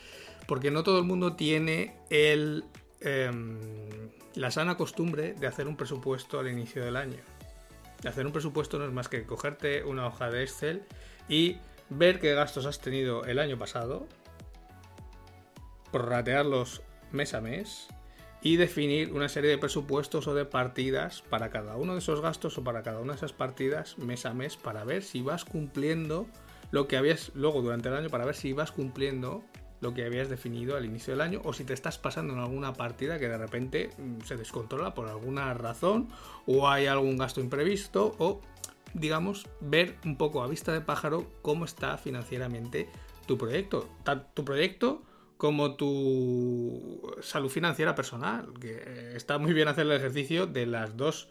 Porque 0.46 0.70
no 0.70 0.82
todo 0.82 0.98
el 0.98 1.04
mundo 1.04 1.34
tiene 1.34 1.96
em, 2.10 2.62
la 4.34 4.50
sana 4.50 4.76
costumbre 4.76 5.34
de 5.34 5.46
hacer 5.46 5.68
un 5.68 5.76
presupuesto 5.76 6.38
al 6.38 6.48
inicio 6.48 6.84
del 6.84 6.96
año. 6.96 7.18
Hacer 8.06 8.26
un 8.26 8.32
presupuesto 8.32 8.78
no 8.78 8.84
es 8.84 8.92
más 8.92 9.08
que 9.08 9.24
cogerte 9.24 9.82
una 9.82 10.06
hoja 10.06 10.30
de 10.30 10.44
Excel 10.44 10.82
y 11.28 11.56
ver 11.90 12.20
qué 12.20 12.34
gastos 12.34 12.66
has 12.66 12.80
tenido 12.80 13.24
el 13.24 13.38
año 13.38 13.58
pasado, 13.58 14.06
prorratearlos 15.90 16.82
mes 17.12 17.34
a 17.34 17.40
mes 17.40 17.88
y 18.40 18.56
definir 18.56 19.12
una 19.12 19.28
serie 19.28 19.50
de 19.50 19.58
presupuestos 19.58 20.26
o 20.28 20.34
de 20.34 20.44
partidas 20.44 21.22
para 21.22 21.50
cada 21.50 21.76
uno 21.76 21.94
de 21.94 21.98
esos 21.98 22.20
gastos 22.20 22.56
o 22.58 22.64
para 22.64 22.82
cada 22.82 23.00
una 23.00 23.14
de 23.14 23.16
esas 23.16 23.32
partidas 23.32 23.98
mes 23.98 24.26
a 24.26 24.34
mes 24.34 24.56
para 24.56 24.84
ver 24.84 25.02
si 25.02 25.22
vas 25.22 25.44
cumpliendo 25.44 26.26
lo 26.70 26.88
que 26.88 26.96
habías 26.96 27.32
luego 27.34 27.62
durante 27.62 27.88
el 27.88 27.94
año 27.94 28.10
para 28.10 28.24
ver 28.24 28.34
si 28.34 28.52
vas 28.52 28.72
cumpliendo 28.72 29.42
lo 29.80 29.94
que 29.94 30.04
habías 30.04 30.28
definido 30.28 30.76
al 30.76 30.84
inicio 30.84 31.12
del 31.12 31.20
año 31.20 31.40
o 31.44 31.52
si 31.52 31.64
te 31.64 31.72
estás 31.72 31.98
pasando 31.98 32.32
en 32.34 32.40
alguna 32.40 32.72
partida 32.72 33.18
que 33.18 33.28
de 33.28 33.38
repente 33.38 33.90
mm, 33.96 34.22
se 34.22 34.36
descontrola 34.36 34.94
por 34.94 35.08
alguna 35.08 35.54
razón 35.54 36.08
o 36.46 36.68
hay 36.68 36.86
algún 36.86 37.16
gasto 37.16 37.40
imprevisto 37.40 38.16
o 38.18 38.40
digamos 38.94 39.46
ver 39.60 39.96
un 40.04 40.16
poco 40.16 40.42
a 40.42 40.48
vista 40.48 40.72
de 40.72 40.80
pájaro 40.80 41.30
cómo 41.42 41.64
está 41.64 41.98
financieramente 41.98 42.88
tu 43.26 43.36
proyecto, 43.38 43.88
tu 44.34 44.44
proyecto 44.44 45.02
como 45.36 45.76
tu 45.76 47.00
salud 47.20 47.48
financiera 47.48 47.94
personal, 47.94 48.52
que 48.60 49.12
está 49.14 49.38
muy 49.38 49.52
bien 49.52 49.68
hacer 49.68 49.86
el 49.86 49.92
ejercicio 49.92 50.46
de 50.46 50.66
las 50.66 50.96
dos 50.96 51.28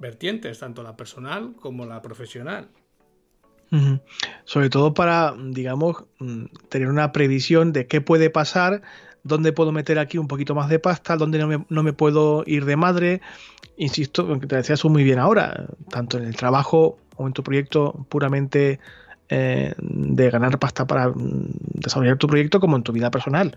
vertientes, 0.00 0.58
tanto 0.58 0.82
la 0.82 0.96
personal 0.96 1.54
como 1.60 1.86
la 1.86 2.02
profesional. 2.02 2.68
Sobre 4.44 4.70
todo 4.70 4.94
para, 4.94 5.34
digamos, 5.36 6.04
mm, 6.18 6.44
tener 6.68 6.88
una 6.88 7.12
previsión 7.12 7.72
de 7.72 7.86
qué 7.86 8.00
puede 8.00 8.30
pasar, 8.30 8.82
dónde 9.24 9.52
puedo 9.52 9.72
meter 9.72 9.98
aquí 9.98 10.18
un 10.18 10.28
poquito 10.28 10.54
más 10.54 10.68
de 10.68 10.78
pasta, 10.78 11.16
dónde 11.16 11.38
no 11.38 11.48
me, 11.48 11.64
no 11.68 11.82
me 11.82 11.92
puedo 11.92 12.44
ir 12.46 12.64
de 12.64 12.76
madre. 12.76 13.20
Insisto, 13.76 14.38
te 14.38 14.56
decías 14.56 14.84
muy 14.84 15.02
bien 15.02 15.18
ahora, 15.18 15.66
tanto 15.90 16.18
en 16.18 16.24
el 16.24 16.36
trabajo 16.36 16.98
o 17.16 17.26
en 17.26 17.32
tu 17.32 17.42
proyecto 17.42 18.06
puramente 18.08 18.78
eh, 19.30 19.72
de 19.78 20.30
ganar 20.30 20.58
pasta 20.58 20.86
para 20.86 21.08
mm, 21.08 21.48
desarrollar 21.72 22.18
tu 22.18 22.26
proyecto 22.26 22.60
como 22.60 22.76
en 22.76 22.82
tu 22.82 22.92
vida 22.92 23.10
personal. 23.10 23.56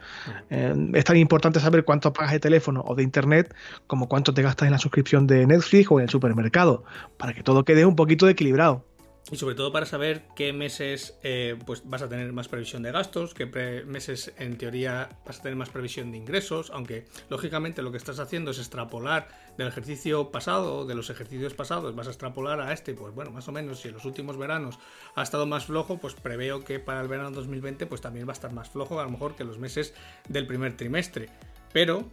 Eh, 0.49 0.73
es 0.93 1.03
tan 1.03 1.17
importante 1.17 1.59
saber 1.59 1.83
cuánto 1.83 2.13
pagas 2.13 2.31
de 2.31 2.39
teléfono 2.39 2.83
o 2.87 2.95
de 2.95 3.03
internet 3.03 3.53
como 3.85 4.07
cuánto 4.07 4.33
te 4.33 4.41
gastas 4.41 4.67
en 4.67 4.71
la 4.71 4.79
suscripción 4.79 5.27
de 5.27 5.45
Netflix 5.45 5.91
o 5.91 5.99
en 5.99 6.03
el 6.03 6.09
supermercado, 6.09 6.85
para 7.17 7.33
que 7.33 7.43
todo 7.43 7.65
quede 7.65 7.85
un 7.85 7.97
poquito 7.97 8.29
equilibrado. 8.29 8.85
Y 9.29 9.35
sobre 9.35 9.55
todo 9.55 9.73
para 9.73 9.85
saber 9.85 10.23
qué 10.35 10.53
meses 10.53 11.17
eh, 11.21 11.57
pues 11.65 11.81
vas 11.85 12.01
a 12.01 12.07
tener 12.07 12.31
más 12.31 12.47
previsión 12.47 12.81
de 12.81 12.93
gastos, 12.93 13.33
qué 13.33 13.45
meses 13.85 14.33
en 14.37 14.57
teoría 14.57 15.09
vas 15.25 15.39
a 15.39 15.41
tener 15.41 15.57
más 15.57 15.69
previsión 15.69 16.11
de 16.11 16.17
ingresos, 16.17 16.71
aunque 16.71 17.05
lógicamente 17.29 17.81
lo 17.81 17.91
que 17.91 17.97
estás 17.97 18.19
haciendo 18.19 18.51
es 18.51 18.59
extrapolar 18.59 19.27
del 19.57 19.67
ejercicio 19.67 20.31
pasado, 20.31 20.85
de 20.85 20.95
los 20.95 21.09
ejercicios 21.09 21.53
pasados, 21.53 21.93
vas 21.93 22.07
a 22.07 22.11
extrapolar 22.11 22.61
a 22.61 22.71
este, 22.71 22.93
pues 22.93 23.13
bueno, 23.13 23.31
más 23.31 23.47
o 23.49 23.51
menos 23.51 23.81
si 23.81 23.89
en 23.89 23.95
los 23.95 24.05
últimos 24.05 24.37
veranos 24.37 24.79
ha 25.15 25.23
estado 25.23 25.45
más 25.45 25.65
flojo, 25.65 25.97
pues 25.97 26.13
preveo 26.13 26.63
que 26.63 26.79
para 26.79 27.01
el 27.01 27.09
verano 27.09 27.31
2020 27.31 27.85
pues 27.85 27.99
también 27.99 28.27
va 28.27 28.31
a 28.31 28.33
estar 28.33 28.53
más 28.53 28.69
flojo 28.69 28.97
a 28.99 29.03
lo 29.03 29.09
mejor 29.09 29.35
que 29.35 29.43
los 29.43 29.59
meses 29.59 29.93
del 30.29 30.47
primer 30.47 30.77
trimestre. 30.77 31.29
Pero 31.73 32.09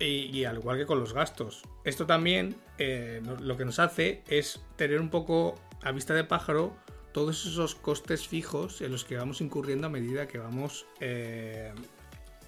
y, 0.00 0.44
al 0.44 0.58
igual 0.58 0.78
que 0.78 0.86
con 0.86 1.00
los 1.00 1.12
gastos. 1.12 1.62
Esto 1.84 2.06
también 2.06 2.56
eh, 2.78 3.20
lo 3.40 3.56
que 3.56 3.64
nos 3.64 3.78
hace 3.78 4.22
es 4.28 4.60
tener 4.76 5.00
un 5.00 5.10
poco 5.10 5.56
a 5.82 5.92
vista 5.92 6.14
de 6.14 6.24
pájaro 6.24 6.76
todos 7.12 7.46
esos 7.46 7.74
costes 7.74 8.28
fijos 8.28 8.80
en 8.80 8.92
los 8.92 9.04
que 9.04 9.16
vamos 9.16 9.40
incurriendo 9.40 9.86
a 9.86 9.90
medida 9.90 10.28
que 10.28 10.38
vamos 10.38 10.86
eh, 11.00 11.72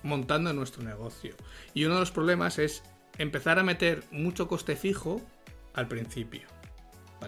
montando 0.02 0.52
nuestro 0.52 0.82
negocio. 0.82 1.34
Y 1.74 1.84
uno 1.84 1.94
de 1.94 2.00
los 2.00 2.10
problemas 2.10 2.58
es 2.58 2.82
empezar 3.18 3.58
a 3.58 3.62
meter 3.62 4.04
mucho 4.10 4.48
coste 4.48 4.76
fijo 4.76 5.20
al 5.74 5.88
principio. 5.88 6.42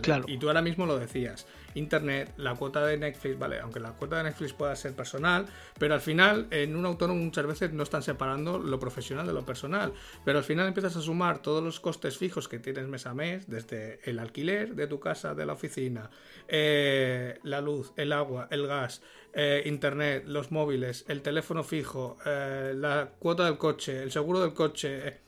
Claro. 0.02 0.24
Y 0.26 0.38
tú 0.38 0.48
ahora 0.48 0.62
mismo 0.62 0.86
lo 0.86 0.98
decías. 0.98 1.46
Internet, 1.74 2.32
la 2.36 2.54
cuota 2.54 2.84
de 2.86 2.96
Netflix, 2.96 3.38
vale, 3.38 3.60
aunque 3.60 3.80
la 3.80 3.92
cuota 3.92 4.18
de 4.18 4.24
Netflix 4.24 4.52
pueda 4.52 4.74
ser 4.76 4.94
personal, 4.94 5.46
pero 5.78 5.94
al 5.94 6.00
final 6.00 6.46
en 6.50 6.76
un 6.76 6.86
autónomo 6.86 7.20
muchas 7.20 7.46
veces 7.46 7.72
no 7.72 7.82
están 7.82 8.02
separando 8.02 8.58
lo 8.58 8.78
profesional 8.78 9.26
de 9.26 9.32
lo 9.32 9.44
personal, 9.44 9.92
pero 10.24 10.38
al 10.38 10.44
final 10.44 10.66
empiezas 10.68 10.96
a 10.96 11.00
sumar 11.00 11.40
todos 11.40 11.62
los 11.62 11.80
costes 11.80 12.16
fijos 12.16 12.48
que 12.48 12.58
tienes 12.58 12.86
mes 12.86 13.06
a 13.06 13.14
mes, 13.14 13.48
desde 13.48 14.00
el 14.04 14.18
alquiler 14.18 14.74
de 14.74 14.86
tu 14.86 15.00
casa, 15.00 15.34
de 15.34 15.46
la 15.46 15.54
oficina, 15.54 16.10
eh, 16.48 17.38
la 17.42 17.60
luz, 17.60 17.92
el 17.96 18.12
agua, 18.12 18.48
el 18.50 18.66
gas, 18.66 19.02
eh, 19.32 19.62
internet, 19.66 20.24
los 20.26 20.50
móviles, 20.50 21.04
el 21.08 21.22
teléfono 21.22 21.64
fijo, 21.64 22.18
eh, 22.26 22.74
la 22.76 23.12
cuota 23.18 23.44
del 23.44 23.58
coche, 23.58 24.02
el 24.02 24.12
seguro 24.12 24.40
del 24.40 24.52
coche, 24.52 25.20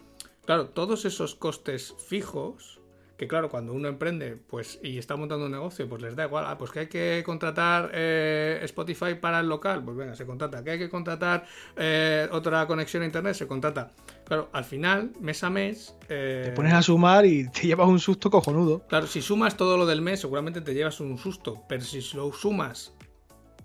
claro, 0.45 0.68
todos 0.68 1.05
esos 1.05 1.34
costes 1.34 1.95
fijos 2.07 2.80
que 3.16 3.28
claro, 3.28 3.48
cuando 3.48 3.72
uno 3.72 3.88
emprende 3.88 4.36
pues 4.36 4.80
y 4.82 4.98
está 4.98 5.16
montando 5.16 5.46
un 5.46 5.52
negocio, 5.52 5.88
pues 5.88 6.02
les 6.02 6.16
da 6.16 6.24
igual, 6.24 6.44
ah, 6.48 6.58
pues 6.58 6.70
que 6.72 6.80
hay 6.80 6.86
que 6.88 7.22
contratar 7.24 7.90
eh, 7.94 8.58
Spotify 8.62 9.14
para 9.14 9.40
el 9.40 9.48
local, 9.48 9.84
pues 9.84 9.96
venga, 9.96 10.16
se 10.16 10.26
contrata, 10.26 10.64
que 10.64 10.72
hay 10.72 10.78
que 10.78 10.88
contratar 10.88 11.46
eh, 11.76 12.28
otra 12.32 12.66
conexión 12.66 13.02
a 13.02 13.06
internet, 13.06 13.34
se 13.34 13.46
contrata. 13.46 13.92
Claro, 14.24 14.48
al 14.52 14.64
final, 14.64 15.12
mes 15.20 15.44
a 15.44 15.50
mes... 15.50 15.94
Eh, 16.08 16.42
te 16.46 16.52
pones 16.52 16.72
a 16.72 16.82
sumar 16.82 17.24
y 17.24 17.48
te 17.50 17.60
llevas 17.68 17.88
un 17.88 18.00
susto 18.00 18.30
cojonudo. 18.30 18.84
Claro, 18.88 19.06
si 19.06 19.22
sumas 19.22 19.56
todo 19.56 19.76
lo 19.76 19.86
del 19.86 20.00
mes, 20.00 20.20
seguramente 20.20 20.60
te 20.60 20.74
llevas 20.74 20.98
un 21.00 21.16
susto, 21.18 21.62
pero 21.68 21.84
si 21.84 22.00
lo 22.16 22.32
sumas 22.32 22.94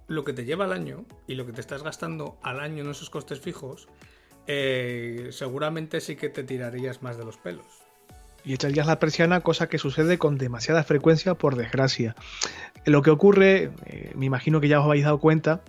lo 0.07 0.23
que 0.23 0.33
te 0.33 0.45
lleva 0.45 0.65
al 0.65 0.73
año 0.73 1.05
y 1.27 1.35
lo 1.35 1.45
que 1.45 1.53
te 1.53 1.61
estás 1.61 1.81
gastando 1.81 2.37
al 2.43 2.59
año 2.59 2.83
en 2.83 2.89
esos 2.91 3.09
costes 3.09 3.39
fijos, 3.39 3.87
seguramente 4.45 6.01
sí 6.01 6.15
que 6.15 6.29
te 6.29 6.43
tirarías 6.43 7.03
más 7.03 7.17
de 7.17 7.25
los 7.25 7.37
pelos 7.37 7.78
y 8.43 8.53
echarías 8.53 8.87
la 8.87 8.99
persiana, 8.99 9.41
cosa 9.41 9.67
que 9.67 9.77
sucede 9.77 10.17
con 10.17 10.37
demasiada 10.37 10.83
frecuencia, 10.83 11.35
por 11.35 11.55
desgracia. 11.55 12.15
Lo 12.85 13.01
que 13.01 13.09
ocurre, 13.09 13.71
eh, 13.85 14.11
me 14.15 14.25
imagino 14.25 14.61
que 14.61 14.67
ya 14.67 14.79
os 14.79 14.85
habéis 14.85 15.03
dado 15.03 15.19
cuenta, 15.19 15.61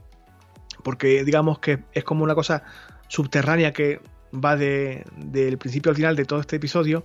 porque 0.83 1.25
digamos 1.25 1.59
que 1.59 1.81
es 1.93 2.05
como 2.05 2.25
una 2.25 2.35
cosa 2.35 2.63
subterránea 3.09 3.73
que 3.73 4.01
va 4.33 4.57
del 4.57 5.59
principio 5.59 5.91
al 5.91 5.97
final 5.97 6.17
de 6.17 6.25
todo 6.25 6.41
este 6.41 6.57
episodio, 6.57 7.05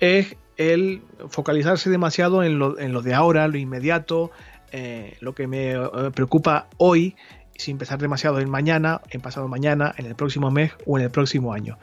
es 0.00 0.36
el 0.56 1.02
focalizarse 1.28 1.90
demasiado 1.90 2.42
en 2.42 2.58
lo, 2.58 2.74
de 2.74 3.14
ahora, 3.14 3.46
lo 3.48 3.58
inmediato, 3.58 4.30
eh, 4.72 5.16
lo 5.20 5.34
que 5.34 5.46
me 5.46 5.72
eh, 5.72 5.80
preocupa 6.14 6.68
hoy 6.76 7.16
sin 7.58 7.72
empezar 7.72 7.98
demasiado 7.98 8.38
en 8.38 8.48
mañana, 8.48 9.02
en 9.10 9.20
pasado 9.20 9.48
mañana, 9.48 9.92
en 9.98 10.06
el 10.06 10.14
próximo 10.14 10.50
mes 10.50 10.72
o 10.86 10.96
en 10.96 11.04
el 11.04 11.10
próximo 11.10 11.52
año. 11.52 11.76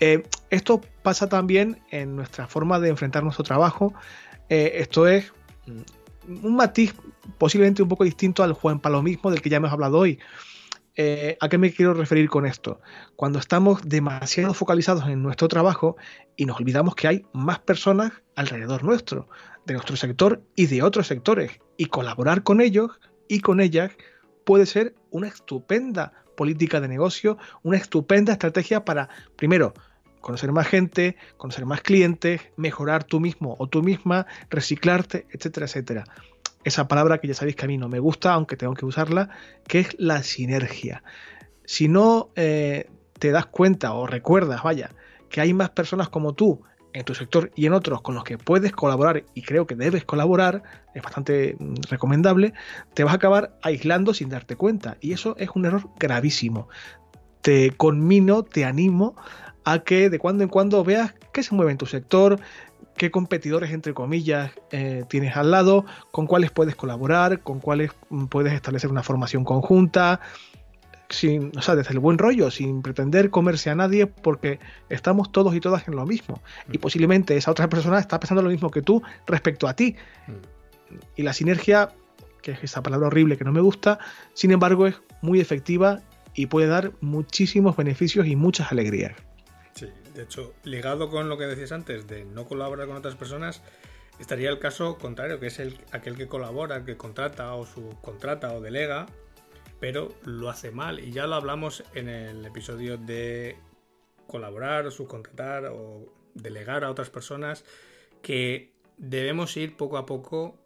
Eh, 0.00 0.22
esto 0.50 0.80
pasa 1.02 1.28
también 1.28 1.80
en 1.90 2.16
nuestra 2.16 2.48
forma 2.48 2.80
de 2.80 2.88
enfrentar 2.88 3.22
nuestro 3.22 3.44
trabajo. 3.44 3.92
Eh, 4.48 4.72
esto 4.76 5.06
es 5.06 5.30
mm, 5.66 6.46
un 6.46 6.56
matiz 6.56 6.94
posiblemente 7.36 7.82
un 7.82 7.90
poco 7.90 8.04
distinto 8.04 8.42
al 8.42 8.54
Juan 8.54 8.80
Palomismo 8.80 9.30
del 9.30 9.42
que 9.42 9.50
ya 9.50 9.58
hemos 9.58 9.70
hablado 9.70 9.98
hoy. 9.98 10.18
Eh, 10.96 11.36
¿A 11.40 11.48
qué 11.48 11.58
me 11.58 11.72
quiero 11.72 11.92
referir 11.92 12.28
con 12.28 12.46
esto? 12.46 12.80
Cuando 13.14 13.38
estamos 13.38 13.86
demasiado 13.86 14.54
focalizados 14.54 15.06
en 15.06 15.22
nuestro 15.22 15.46
trabajo 15.46 15.96
y 16.36 16.46
nos 16.46 16.58
olvidamos 16.58 16.94
que 16.94 17.06
hay 17.06 17.26
más 17.32 17.58
personas 17.60 18.12
alrededor 18.34 18.82
nuestro, 18.82 19.28
de 19.66 19.74
nuestro 19.74 19.94
sector 19.94 20.42
y 20.56 20.66
de 20.66 20.82
otros 20.82 21.06
sectores, 21.06 21.60
y 21.76 21.86
colaborar 21.86 22.42
con 22.42 22.60
ellos 22.60 22.98
y 23.28 23.40
con 23.40 23.60
ellas 23.60 23.92
puede 24.48 24.64
ser 24.64 24.94
una 25.10 25.28
estupenda 25.28 26.14
política 26.34 26.80
de 26.80 26.88
negocio, 26.88 27.36
una 27.62 27.76
estupenda 27.76 28.32
estrategia 28.32 28.82
para, 28.82 29.10
primero, 29.36 29.74
conocer 30.22 30.52
más 30.52 30.66
gente, 30.66 31.16
conocer 31.36 31.66
más 31.66 31.82
clientes, 31.82 32.40
mejorar 32.56 33.04
tú 33.04 33.20
mismo 33.20 33.56
o 33.58 33.66
tú 33.66 33.82
misma, 33.82 34.26
reciclarte, 34.48 35.26
etcétera, 35.32 35.66
etcétera. 35.66 36.04
Esa 36.64 36.88
palabra 36.88 37.18
que 37.18 37.28
ya 37.28 37.34
sabéis 37.34 37.56
que 37.56 37.66
a 37.66 37.68
mí 37.68 37.76
no 37.76 37.90
me 37.90 37.98
gusta, 37.98 38.32
aunque 38.32 38.56
tengo 38.56 38.72
que 38.72 38.86
usarla, 38.86 39.28
que 39.66 39.80
es 39.80 39.94
la 39.98 40.22
sinergia. 40.22 41.02
Si 41.66 41.86
no 41.88 42.30
eh, 42.34 42.88
te 43.18 43.32
das 43.32 43.44
cuenta 43.44 43.92
o 43.92 44.06
recuerdas, 44.06 44.62
vaya, 44.62 44.92
que 45.28 45.42
hay 45.42 45.52
más 45.52 45.68
personas 45.68 46.08
como 46.08 46.32
tú 46.32 46.62
en 46.92 47.04
tu 47.04 47.14
sector 47.14 47.50
y 47.54 47.66
en 47.66 47.72
otros 47.72 48.02
con 48.02 48.14
los 48.14 48.24
que 48.24 48.38
puedes 48.38 48.72
colaborar 48.72 49.24
y 49.34 49.42
creo 49.42 49.66
que 49.66 49.74
debes 49.74 50.04
colaborar, 50.04 50.62
es 50.94 51.02
bastante 51.02 51.56
mm, 51.58 51.74
recomendable, 51.88 52.54
te 52.94 53.04
vas 53.04 53.12
a 53.12 53.16
acabar 53.16 53.58
aislando 53.62 54.14
sin 54.14 54.28
darte 54.28 54.56
cuenta. 54.56 54.96
Y 55.00 55.12
eso 55.12 55.36
es 55.38 55.50
un 55.54 55.66
error 55.66 55.88
gravísimo. 55.98 56.68
Te 57.42 57.70
conmino, 57.70 58.42
te 58.42 58.64
animo 58.64 59.16
a 59.64 59.80
que 59.80 60.10
de 60.10 60.18
cuando 60.18 60.42
en 60.42 60.48
cuando 60.48 60.82
veas 60.84 61.14
qué 61.32 61.42
se 61.42 61.54
mueve 61.54 61.72
en 61.72 61.78
tu 61.78 61.86
sector, 61.86 62.40
qué 62.96 63.10
competidores, 63.10 63.70
entre 63.70 63.94
comillas, 63.94 64.52
eh, 64.70 65.04
tienes 65.08 65.36
al 65.36 65.50
lado, 65.50 65.86
con 66.10 66.26
cuáles 66.26 66.50
puedes 66.50 66.74
colaborar, 66.74 67.40
con 67.40 67.60
cuáles 67.60 67.92
mm, 68.10 68.26
puedes 68.26 68.52
establecer 68.52 68.90
una 68.90 69.02
formación 69.02 69.44
conjunta, 69.44 70.20
sin, 71.10 71.52
o 71.56 71.62
sea, 71.62 71.74
desde 71.74 71.92
el 71.92 71.98
buen 71.98 72.18
rollo, 72.18 72.50
sin 72.50 72.82
pretender 72.82 73.30
comerse 73.30 73.70
a 73.70 73.74
nadie, 73.74 74.06
porque 74.06 74.58
estamos 74.88 75.32
todos 75.32 75.54
y 75.54 75.60
todas 75.60 75.88
en 75.88 75.96
lo 75.96 76.04
mismo. 76.06 76.42
Y 76.70 76.78
mm. 76.78 76.80
posiblemente 76.80 77.36
esa 77.36 77.50
otra 77.50 77.68
persona 77.68 77.98
está 77.98 78.20
pensando 78.20 78.42
lo 78.42 78.50
mismo 78.50 78.70
que 78.70 78.82
tú 78.82 79.02
respecto 79.26 79.68
a 79.68 79.74
ti. 79.74 79.96
Mm. 80.26 80.32
Y 81.16 81.22
la 81.22 81.32
sinergia, 81.32 81.90
que 82.42 82.52
es 82.52 82.64
esa 82.64 82.82
palabra 82.82 83.08
horrible 83.08 83.36
que 83.36 83.44
no 83.44 83.52
me 83.52 83.60
gusta, 83.60 83.98
sin 84.34 84.50
embargo 84.50 84.86
es 84.86 84.96
muy 85.22 85.40
efectiva 85.40 86.00
y 86.34 86.46
puede 86.46 86.66
dar 86.66 86.92
muchísimos 87.00 87.76
beneficios 87.76 88.26
y 88.26 88.36
muchas 88.36 88.70
alegrías. 88.70 89.12
Sí, 89.74 89.86
de 90.14 90.22
hecho, 90.22 90.52
ligado 90.62 91.08
con 91.10 91.28
lo 91.28 91.38
que 91.38 91.46
decías 91.46 91.72
antes 91.72 92.06
de 92.06 92.24
no 92.24 92.46
colaborar 92.46 92.86
con 92.86 92.96
otras 92.96 93.14
personas, 93.14 93.62
estaría 94.20 94.50
el 94.50 94.58
caso 94.58 94.98
contrario, 94.98 95.40
que 95.40 95.46
es 95.46 95.58
el, 95.58 95.78
aquel 95.90 96.16
que 96.16 96.28
colabora, 96.28 96.76
el 96.76 96.84
que 96.84 96.96
contrata 96.96 97.54
o 97.54 97.64
subcontrata 97.64 98.52
o 98.52 98.60
delega 98.60 99.06
pero 99.80 100.08
lo 100.24 100.50
hace 100.50 100.70
mal. 100.70 101.00
Y 101.00 101.12
ya 101.12 101.26
lo 101.26 101.34
hablamos 101.34 101.84
en 101.94 102.08
el 102.08 102.44
episodio 102.44 102.96
de 102.96 103.56
colaborar, 104.26 104.90
subcontratar 104.90 105.66
o 105.66 106.12
delegar 106.34 106.84
a 106.84 106.90
otras 106.90 107.10
personas, 107.10 107.64
que 108.22 108.72
debemos 108.96 109.56
ir 109.56 109.76
poco 109.76 109.96
a 109.96 110.06
poco 110.06 110.58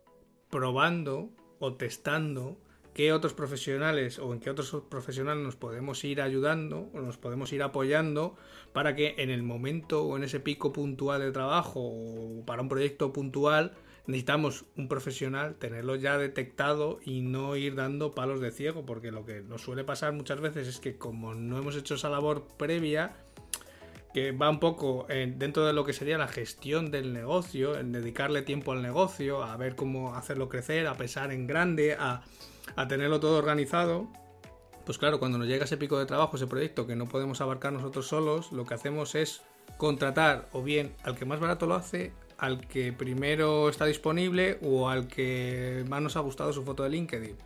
probando 0.50 1.30
o 1.58 1.74
testando 1.74 2.58
qué 2.94 3.12
otros 3.12 3.32
profesionales 3.32 4.18
o 4.18 4.32
en 4.32 4.40
qué 4.40 4.50
otros 4.50 4.82
profesionales 4.88 5.42
nos 5.42 5.56
podemos 5.56 6.04
ir 6.04 6.20
ayudando 6.20 6.90
o 6.92 7.00
nos 7.00 7.16
podemos 7.16 7.52
ir 7.52 7.62
apoyando 7.62 8.36
para 8.72 8.94
que 8.94 9.14
en 9.18 9.30
el 9.30 9.42
momento 9.42 10.04
o 10.04 10.16
en 10.16 10.24
ese 10.24 10.40
pico 10.40 10.72
puntual 10.72 11.20
de 11.20 11.32
trabajo 11.32 11.80
o 11.80 12.44
para 12.44 12.62
un 12.62 12.68
proyecto 12.68 13.12
puntual 13.12 13.72
necesitamos 14.06 14.64
un 14.76 14.88
profesional, 14.88 15.56
tenerlo 15.56 15.96
ya 15.96 16.18
detectado 16.18 16.98
y 17.04 17.20
no 17.20 17.56
ir 17.56 17.74
dando 17.74 18.14
palos 18.14 18.40
de 18.40 18.50
ciego, 18.50 18.84
porque 18.84 19.12
lo 19.12 19.24
que 19.24 19.42
nos 19.42 19.62
suele 19.62 19.84
pasar 19.84 20.12
muchas 20.12 20.40
veces 20.40 20.66
es 20.66 20.80
que 20.80 20.98
como 20.98 21.34
no 21.34 21.58
hemos 21.58 21.76
hecho 21.76 21.94
esa 21.94 22.08
labor 22.08 22.46
previa, 22.56 23.16
que 24.12 24.32
va 24.32 24.50
un 24.50 24.60
poco 24.60 25.06
dentro 25.08 25.64
de 25.64 25.72
lo 25.72 25.84
que 25.84 25.94
sería 25.94 26.18
la 26.18 26.28
gestión 26.28 26.90
del 26.90 27.12
negocio, 27.12 27.78
en 27.78 27.92
dedicarle 27.92 28.42
tiempo 28.42 28.72
al 28.72 28.82
negocio, 28.82 29.42
a 29.42 29.56
ver 29.56 29.74
cómo 29.74 30.14
hacerlo 30.14 30.48
crecer, 30.48 30.86
a 30.86 30.96
pesar 30.96 31.32
en 31.32 31.46
grande, 31.46 31.96
a, 31.98 32.22
a 32.76 32.88
tenerlo 32.88 33.20
todo 33.20 33.38
organizado, 33.38 34.08
pues 34.84 34.98
claro, 34.98 35.18
cuando 35.18 35.38
nos 35.38 35.46
llega 35.46 35.64
ese 35.64 35.76
pico 35.76 35.98
de 35.98 36.06
trabajo, 36.06 36.36
ese 36.36 36.46
proyecto 36.46 36.86
que 36.86 36.96
no 36.96 37.06
podemos 37.06 37.40
abarcar 37.40 37.72
nosotros 37.72 38.08
solos, 38.08 38.52
lo 38.52 38.66
que 38.66 38.74
hacemos 38.74 39.14
es 39.14 39.42
contratar 39.76 40.48
o 40.52 40.62
bien 40.62 40.94
al 41.04 41.16
que 41.16 41.24
más 41.24 41.40
barato 41.40 41.66
lo 41.66 41.74
hace 41.74 42.12
al 42.42 42.66
que 42.66 42.92
primero 42.92 43.68
está 43.68 43.86
disponible 43.86 44.58
o 44.62 44.88
al 44.88 45.06
que 45.06 45.84
más 45.88 46.02
nos 46.02 46.16
ha 46.16 46.20
gustado 46.20 46.52
su 46.52 46.64
foto 46.64 46.82
de 46.82 46.90
LinkedIn. 46.90 47.36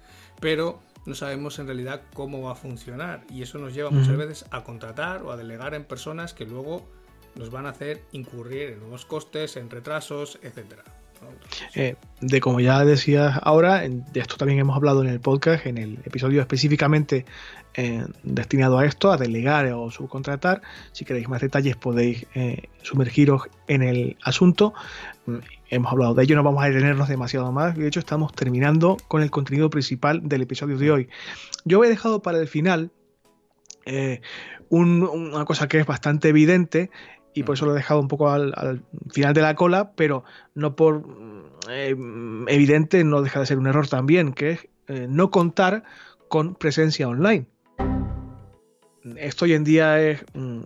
Pero 0.40 0.80
no 1.04 1.14
sabemos 1.14 1.58
en 1.58 1.66
realidad 1.66 2.00
cómo 2.14 2.40
va 2.40 2.52
a 2.52 2.54
funcionar 2.54 3.22
y 3.28 3.42
eso 3.42 3.58
nos 3.58 3.74
lleva 3.74 3.90
muchas 3.90 4.16
veces 4.16 4.46
a 4.50 4.64
contratar 4.64 5.22
o 5.22 5.30
a 5.30 5.36
delegar 5.36 5.74
en 5.74 5.84
personas 5.84 6.32
que 6.32 6.46
luego 6.46 6.88
nos 7.34 7.50
van 7.50 7.66
a 7.66 7.70
hacer 7.70 8.04
incurrir 8.12 8.70
en 8.70 8.80
nuevos 8.80 9.04
costes, 9.04 9.58
en 9.58 9.68
retrasos, 9.68 10.38
etcétera. 10.40 10.82
Eh, 11.74 11.96
de 12.20 12.40
como 12.40 12.60
ya 12.60 12.84
decías 12.84 13.38
ahora, 13.42 13.80
de 13.80 14.20
esto 14.20 14.36
también 14.36 14.58
hemos 14.58 14.76
hablado 14.76 15.02
en 15.02 15.08
el 15.08 15.20
podcast, 15.20 15.66
en 15.66 15.78
el 15.78 15.98
episodio 16.04 16.40
específicamente 16.40 17.24
eh, 17.74 18.04
destinado 18.22 18.78
a 18.78 18.86
esto, 18.86 19.12
a 19.12 19.16
delegar 19.16 19.66
o 19.72 19.90
subcontratar. 19.90 20.62
Si 20.92 21.04
queréis 21.04 21.28
más 21.28 21.40
detalles 21.40 21.76
podéis 21.76 22.26
eh, 22.34 22.68
sumergiros 22.82 23.42
en 23.68 23.82
el 23.82 24.16
asunto. 24.22 24.74
Mm, 25.26 25.36
hemos 25.70 25.92
hablado 25.92 26.14
de 26.14 26.24
ello, 26.24 26.36
no 26.36 26.42
vamos 26.42 26.62
a 26.64 26.68
detenernos 26.68 27.08
demasiado 27.08 27.52
más. 27.52 27.76
De 27.76 27.86
hecho, 27.86 28.00
estamos 28.00 28.32
terminando 28.32 28.96
con 29.08 29.22
el 29.22 29.30
contenido 29.30 29.70
principal 29.70 30.26
del 30.28 30.42
episodio 30.42 30.78
de 30.78 30.90
hoy. 30.90 31.08
Yo 31.64 31.84
he 31.84 31.88
dejado 31.88 32.22
para 32.22 32.38
el 32.38 32.48
final 32.48 32.90
una 34.68 35.44
cosa 35.44 35.68
que 35.68 35.78
es 35.78 35.86
bastante 35.86 36.28
evidente 36.28 36.90
y 37.36 37.42
por 37.42 37.54
eso 37.54 37.66
lo 37.66 37.72
he 37.72 37.76
dejado 37.76 38.00
un 38.00 38.08
poco 38.08 38.30
al, 38.30 38.82
final 39.10 39.34
de 39.34 39.42
la 39.42 39.54
cola, 39.54 39.92
pero 39.94 40.24
no 40.54 40.74
por 40.74 41.04
eh, 41.68 41.94
evidente, 42.48 43.04
no 43.04 43.20
deja 43.20 43.40
de 43.40 43.46
ser 43.46 43.58
un 43.58 43.66
error 43.66 43.86
también, 43.88 44.32
que 44.32 44.52
es 44.52 44.68
eh, 44.88 45.06
no 45.08 45.30
contar 45.30 45.84
con 46.28 46.54
presencia 46.54 47.06
online. 47.06 47.46
Esto 49.16 49.44
hoy 49.44 49.52
en 49.52 49.64
día 49.64 50.00
es 50.00 50.24
mm, 50.32 50.62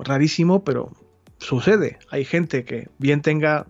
rarísimo, 0.00 0.64
pero 0.64 0.90
sucede. 1.38 2.00
Hay 2.10 2.24
gente 2.24 2.64
que 2.64 2.88
bien 2.98 3.22
tenga 3.22 3.66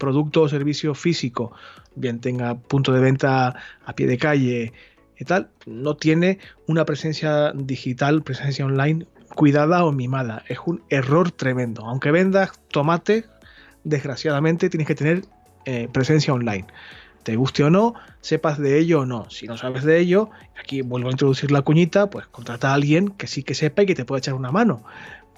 producto 0.00 0.42
o 0.42 0.48
servicio 0.48 0.92
físico, 0.96 1.52
bien 1.94 2.20
tenga 2.20 2.56
punto 2.56 2.92
de 2.92 3.00
venta 3.00 3.54
a 3.84 3.94
pie 3.94 4.08
de 4.08 4.18
calle 4.18 4.72
y 5.18 5.24
tal, 5.24 5.50
no 5.66 5.96
tiene 5.96 6.40
una 6.66 6.84
presencia 6.84 7.52
digital, 7.54 8.24
presencia 8.24 8.66
online 8.66 9.06
cuidada 9.34 9.84
o 9.84 9.92
mimada. 9.92 10.42
Es 10.48 10.58
un 10.66 10.82
error 10.88 11.30
tremendo. 11.30 11.84
Aunque 11.84 12.10
vendas 12.10 12.52
tomate, 12.70 13.24
desgraciadamente 13.84 14.68
tienes 14.70 14.86
que 14.86 14.94
tener 14.94 15.24
eh, 15.64 15.88
presencia 15.92 16.32
online. 16.32 16.66
Te 17.22 17.34
guste 17.34 17.64
o 17.64 17.70
no, 17.70 17.94
sepas 18.20 18.58
de 18.58 18.78
ello 18.78 19.00
o 19.00 19.06
no. 19.06 19.28
Si 19.30 19.46
no 19.46 19.56
sabes 19.56 19.82
de 19.82 19.98
ello, 19.98 20.30
aquí 20.60 20.82
vuelvo 20.82 21.08
a 21.08 21.10
introducir 21.10 21.50
la 21.50 21.62
cuñita, 21.62 22.08
pues 22.08 22.26
contrata 22.28 22.70
a 22.70 22.74
alguien 22.74 23.08
que 23.08 23.26
sí 23.26 23.42
que 23.42 23.54
sepa 23.54 23.82
y 23.82 23.86
que 23.86 23.96
te 23.96 24.04
pueda 24.04 24.20
echar 24.20 24.34
una 24.34 24.52
mano. 24.52 24.84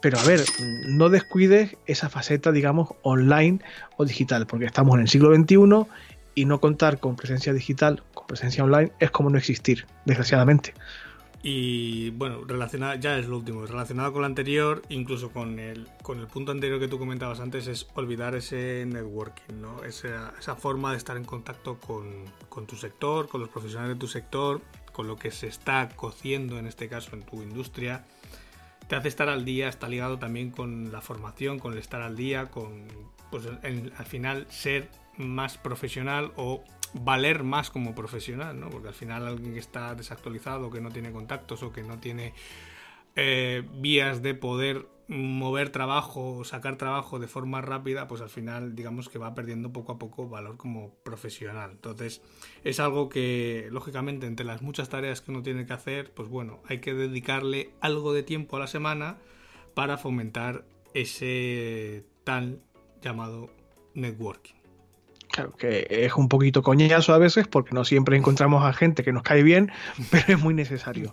Pero 0.01 0.19
a 0.19 0.25
ver, 0.25 0.45
no 0.87 1.09
descuides 1.09 1.77
esa 1.87 2.09
faceta, 2.09 2.53
digamos, 2.53 2.91
online 3.03 3.61
o 3.97 4.05
digital, 4.05 4.47
porque 4.47 4.67
estamos 4.67 4.95
en 4.97 5.01
el 5.01 5.09
siglo 5.09 5.35
XXI 5.35 5.87
y 6.35 6.45
no 6.45 6.61
contar 6.61 7.01
con 7.01 7.17
presencia 7.17 7.53
digital, 7.53 8.03
con 8.15 8.27
presencia 8.27 8.63
online, 8.63 8.93
es 9.01 9.11
como 9.11 9.31
no 9.31 9.39
existir, 9.39 9.87
desgraciadamente. 10.05 10.75
Y 11.43 12.11
bueno, 12.11 12.43
relacionado, 12.45 12.97
ya 12.97 13.17
es 13.17 13.29
lo 13.29 13.37
último, 13.37 13.65
relacionado 13.65 14.13
con 14.13 14.23
lo 14.23 14.27
anterior, 14.27 14.83
incluso 14.89 15.31
con 15.31 15.61
el, 15.61 15.89
con 16.03 16.19
el 16.19 16.27
punto 16.27 16.51
anterior 16.51 16.81
que 16.81 16.89
tú 16.89 16.99
comentabas 16.99 17.39
antes, 17.39 17.69
es 17.69 17.87
olvidar 17.95 18.35
ese 18.35 18.85
networking, 18.87 19.61
¿no? 19.61 19.85
Esa, 19.85 20.35
esa 20.39 20.57
forma 20.57 20.91
de 20.91 20.99
estar 20.99 21.17
en 21.17 21.25
contacto 21.25 21.79
con, 21.79 22.25
con, 22.49 22.67
tu 22.67 22.75
sector, 22.75 23.29
con 23.29 23.41
los 23.41 23.51
profesionales 23.51 23.95
de 23.95 24.01
tu 24.01 24.09
sector, 24.09 24.63
con 24.93 25.07
lo 25.07 25.17
que 25.17 25.31
se 25.31 25.47
está 25.47 25.89
cociendo 25.95 26.59
en 26.59 26.67
este 26.67 26.89
caso 26.89 27.15
en 27.15 27.23
tu 27.23 27.41
industria. 27.41 28.05
Te 28.89 28.97
hace 28.97 29.07
estar 29.07 29.29
al 29.29 29.45
día, 29.45 29.69
está 29.69 29.89
ligado 29.89 30.19
también 30.19 30.51
con 30.51 30.91
la 30.91 31.01
formación, 31.01 31.61
con 31.61 31.73
el 31.73 31.79
estar 31.79 32.03
al 32.03 32.17
día, 32.17 32.47
con 32.47 32.89
pues, 33.31 33.47
al 33.47 34.07
final 34.07 34.47
ser 34.49 34.89
más 35.17 35.57
profesional 35.57 36.33
o 36.37 36.65
valer 36.95 37.43
más 37.43 37.71
como 37.71 37.95
profesional, 37.95 38.59
¿no? 38.59 38.71
Porque 38.71 38.89
al 38.89 38.95
final 38.95 39.27
alguien 39.27 39.53
que 39.53 39.61
está 39.61 39.95
desactualizado, 39.95 40.71
que 40.71 40.81
no 40.81 40.91
tiene 40.91 41.13
contactos 41.13 41.63
o 41.63 41.73
que 41.73 41.83
no 41.83 41.99
tiene 41.99 42.35
eh, 43.17 43.69
vías 43.75 44.23
de 44.23 44.35
poder 44.35 44.87
mover 45.09 45.71
trabajo 45.71 46.37
o 46.37 46.45
sacar 46.45 46.77
trabajo 46.77 47.19
de 47.19 47.27
forma 47.27 47.63
rápida, 47.63 48.07
pues 48.07 48.21
al 48.21 48.29
final 48.29 48.75
digamos 48.77 49.09
que 49.09 49.19
va 49.19 49.35
perdiendo 49.35 49.73
poco 49.73 49.93
a 49.93 49.99
poco 49.99 50.29
valor 50.29 50.57
como 50.57 50.95
profesional. 51.03 51.73
Entonces 51.73 52.23
es 52.63 52.79
algo 52.79 53.09
que 53.09 53.69
lógicamente 53.73 54.27
entre 54.27 54.45
las 54.45 54.63
muchas 54.63 54.91
tareas 54.91 55.23
que 55.23 55.31
uno 55.31 55.43
tiene 55.43 55.67
que 55.67 55.73
hacer, 55.73 56.13
pues 56.13 56.29
bueno, 56.29 56.61
hay 56.69 56.81
que 56.81 56.95
dedicarle 56.95 57.73
algo 57.81 58.13
de 58.13 58.23
tiempo 58.23 58.57
a 58.57 58.61
la 58.61 58.67
semana 58.67 59.19
para 59.75 59.97
fomentar 59.97 60.65
ese 60.93 62.05
tal 62.25 62.61
llamado 63.01 63.51
networking. 63.95 64.58
Claro, 65.31 65.55
que 65.57 65.87
es 65.91 66.15
un 66.15 66.29
poquito 66.29 66.63
coñazo 66.63 67.13
a 67.13 67.19
veces 67.19 67.47
porque 67.47 67.75
no 67.75 67.85
siempre 67.85 68.17
encontramos 68.17 68.65
a 68.65 68.73
gente 68.73 69.03
que 69.03 69.13
nos 69.13 69.23
cae 69.23 69.43
bien, 69.43 69.71
pero 70.11 70.25
es 70.29 70.41
muy 70.41 70.55
necesario. 70.55 71.13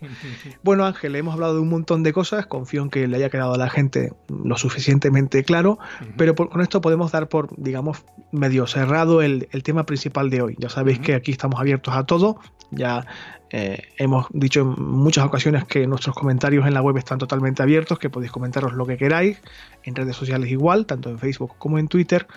Bueno, 0.64 0.86
Ángel, 0.86 1.16
hemos 1.16 1.34
hablado 1.34 1.56
de 1.56 1.60
un 1.60 1.70
montón 1.70 2.04
de 2.04 2.14
cosas, 2.14 2.46
confío 2.46 2.82
en 2.82 2.90
que 2.90 3.08
le 3.08 3.18
haya 3.18 3.30
quedado 3.30 3.54
a 3.54 3.58
la 3.58 3.70
gente 3.70 4.14
lo 4.30 4.58
suficientemente 4.58 5.44
claro, 5.44 5.80
pero 6.18 6.34
con 6.36 6.62
esto 6.62 6.82
podemos 6.82 7.12
dar 7.12 7.28
por, 7.28 7.50
digamos, 7.58 8.04
medio 8.32 8.68
cerrado 8.68 9.22
el, 9.22 9.48
tema 9.64 9.86
principal 9.86 10.30
de 10.30 10.42
hoy. 10.42 10.56
Ya 10.60 10.70
sabéis 10.70 11.00
que 11.00 11.16
aquí 11.16 11.32
estamos 11.32 11.60
abiertos 11.60 11.94
a 11.96 12.06
todo, 12.06 12.40
ya 12.72 13.06
eh, 13.50 13.82
hemos 13.98 14.28
dicho 14.32 14.62
en 14.62 14.84
muchas 14.84 15.26
ocasiones 15.26 15.66
que 15.66 15.88
nuestros 15.88 16.16
comentarios 16.16 16.68
en 16.68 16.74
la 16.74 16.82
web 16.82 16.98
están 16.98 17.18
totalmente 17.18 17.64
abiertos, 17.64 18.00
que 18.00 18.10
podéis 18.10 18.32
comentaros 18.32 18.74
lo 18.74 18.86
que 18.86 18.98
queráis, 18.98 19.42
en 19.84 19.96
redes 19.96 20.16
sociales 20.16 20.52
igual, 20.52 20.86
tanto 20.86 21.10
en 21.10 21.20
Facebook 21.20 21.54
como 21.58 21.80
en 21.80 21.88
Twitter, 21.88 22.28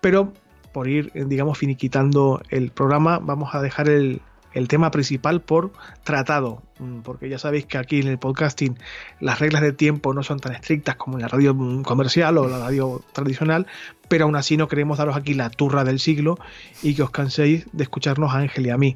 pero 0.00 0.32
por 0.78 0.86
ir, 0.86 1.10
digamos, 1.12 1.58
finiquitando 1.58 2.40
el 2.50 2.70
programa, 2.70 3.18
vamos 3.18 3.52
a 3.52 3.60
dejar 3.60 3.88
el, 3.88 4.20
tema 4.68 4.92
principal 4.92 5.40
por 5.40 5.72
tratado, 6.04 6.62
mm, 6.78 7.00
porque 7.00 7.28
ya 7.28 7.36
sabéis 7.36 7.66
que 7.66 7.78
aquí 7.78 7.98
en 7.98 8.06
el 8.06 8.16
podcasting 8.16 8.78
las 9.18 9.40
reglas 9.40 9.62
de 9.62 9.72
tiempo 9.72 10.14
no 10.14 10.22
son 10.22 10.38
tan 10.38 10.52
estrictas 10.52 10.94
como 10.94 11.16
en 11.16 11.22
la 11.22 11.28
radio 11.28 11.56
comercial 11.82 12.38
o 12.38 12.48
la 12.48 12.60
radio 12.60 13.02
tradicional, 13.12 13.66
pero 14.06 14.26
aún 14.26 14.36
así 14.36 14.56
no 14.56 14.68
queremos 14.68 14.98
daros 14.98 15.16
aquí 15.16 15.34
la 15.34 15.50
turra 15.50 15.82
del 15.82 15.98
siglo 15.98 16.38
y 16.80 16.94
que 16.94 17.02
os 17.02 17.10
canséis 17.10 17.66
de 17.72 17.82
escucharnos 17.82 18.32
a 18.32 18.38
Ángel 18.38 18.66
y 18.66 18.70
a 18.70 18.78
mí. 18.78 18.94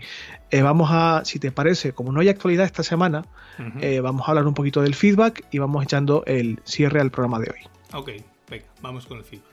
Eh, 0.52 0.62
vamos 0.62 0.88
a, 0.92 1.22
si 1.24 1.40
te 1.40 1.50
parece, 1.50 1.94
como 1.94 2.12
no 2.12 2.20
hay 2.20 2.28
actualidad 2.28 2.64
esta 2.64 2.84
semana, 2.84 3.24
eh, 3.80 3.98
vamos 3.98 4.28
a 4.28 4.30
hablar 4.30 4.46
un 4.46 4.54
poquito 4.54 4.82
del 4.82 4.94
feedback 4.94 5.44
y 5.50 5.58
vamos 5.58 5.82
echando 5.82 6.22
el 6.26 6.60
cierre 6.62 7.00
al 7.00 7.10
programa 7.10 7.40
de 7.40 7.50
hoy. 7.50 7.68
Ok, 7.92 8.10
venga, 8.48 8.66
vamos 8.82 9.04
con 9.06 9.18
el 9.18 9.24
feedback. 9.24 9.50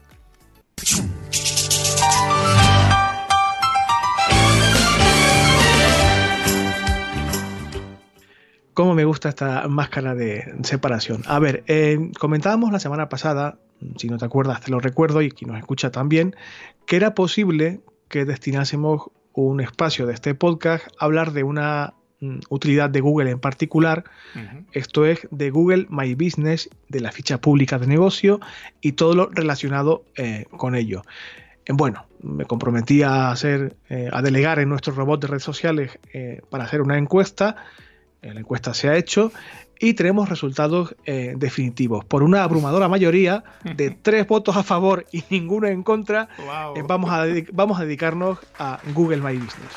Cómo 8.80 8.96
me 8.96 9.04
gusta 9.04 9.28
esta 9.28 9.68
máscara 9.68 10.16
de 10.16 10.56
separación. 10.64 11.24
A 11.28 11.38
ver, 11.40 11.66
eh, 11.68 12.12
comentábamos 12.18 12.72
la 12.72 12.80
semana 12.80 13.10
pasada, 13.10 13.58
si 13.98 14.08
no 14.08 14.18
te 14.18 14.24
acuerdas, 14.24 14.62
te 14.62 14.72
lo 14.72 14.80
recuerdo 14.80 15.22
y 15.22 15.32
quien 15.32 15.52
nos 15.52 15.60
escucha 15.60 15.92
también, 15.92 16.34
que 16.86 16.96
era 16.96 17.14
posible 17.14 17.82
que 18.08 18.24
destinásemos 18.24 19.12
un 19.34 19.60
espacio 19.60 20.06
de 20.06 20.14
este 20.14 20.34
podcast 20.34 20.88
a 20.98 21.04
hablar 21.04 21.34
de 21.34 21.44
una 21.44 21.94
mm, 22.22 22.40
utilidad 22.48 22.90
de 22.90 23.02
Google 23.02 23.32
en 23.32 23.40
particular. 23.40 24.06
Esto 24.72 25.06
es 25.06 25.28
de 25.30 25.50
Google 25.50 25.88
My 25.90 26.16
Business, 26.16 26.70
de 26.88 27.02
la 27.02 27.12
ficha 27.12 27.42
pública 27.42 27.80
de 27.80 27.88
negocio 27.88 28.40
y 28.80 28.94
todo 28.94 29.14
lo 29.14 29.26
relacionado 29.28 30.06
eh, 30.16 30.46
con 30.56 30.76
ello. 30.76 31.02
Bueno, 31.68 32.06
me 32.22 32.46
comprometí 32.46 33.04
a 33.04 33.32
hacer, 33.32 33.78
eh, 33.90 34.10
a 34.12 34.22
delegar 34.22 34.60
en 34.60 34.70
nuestro 34.70 34.94
robot 34.94 35.22
de 35.22 35.28
redes 35.28 35.44
sociales 35.44 36.00
eh, 36.14 36.42
para 36.50 36.66
hacer 36.66 36.82
una 36.82 36.98
encuesta. 36.98 37.56
La 38.22 38.42
encuesta 38.42 38.74
se 38.74 38.90
ha 38.90 38.98
hecho 38.98 39.32
y 39.80 39.94
tenemos 39.94 40.28
resultados 40.28 40.94
definitivos. 41.06 42.04
Por 42.04 42.22
una 42.22 42.44
abrumadora 42.44 42.90
mayoría 42.90 43.46
de 43.64 43.92
tres 43.92 44.28
votos 44.28 44.58
a 44.58 44.64
favor 44.64 45.06
y 45.14 45.24
ninguno 45.30 45.68
en 45.68 45.84
contra, 45.84 46.28
vamos, 46.86 47.10
a 47.12 47.26
vamos 47.54 47.80
a 47.80 47.86
dedicarnos 47.86 48.40
a 48.58 48.80
Google 48.94 49.22
My 49.22 49.38
Business. 49.38 49.72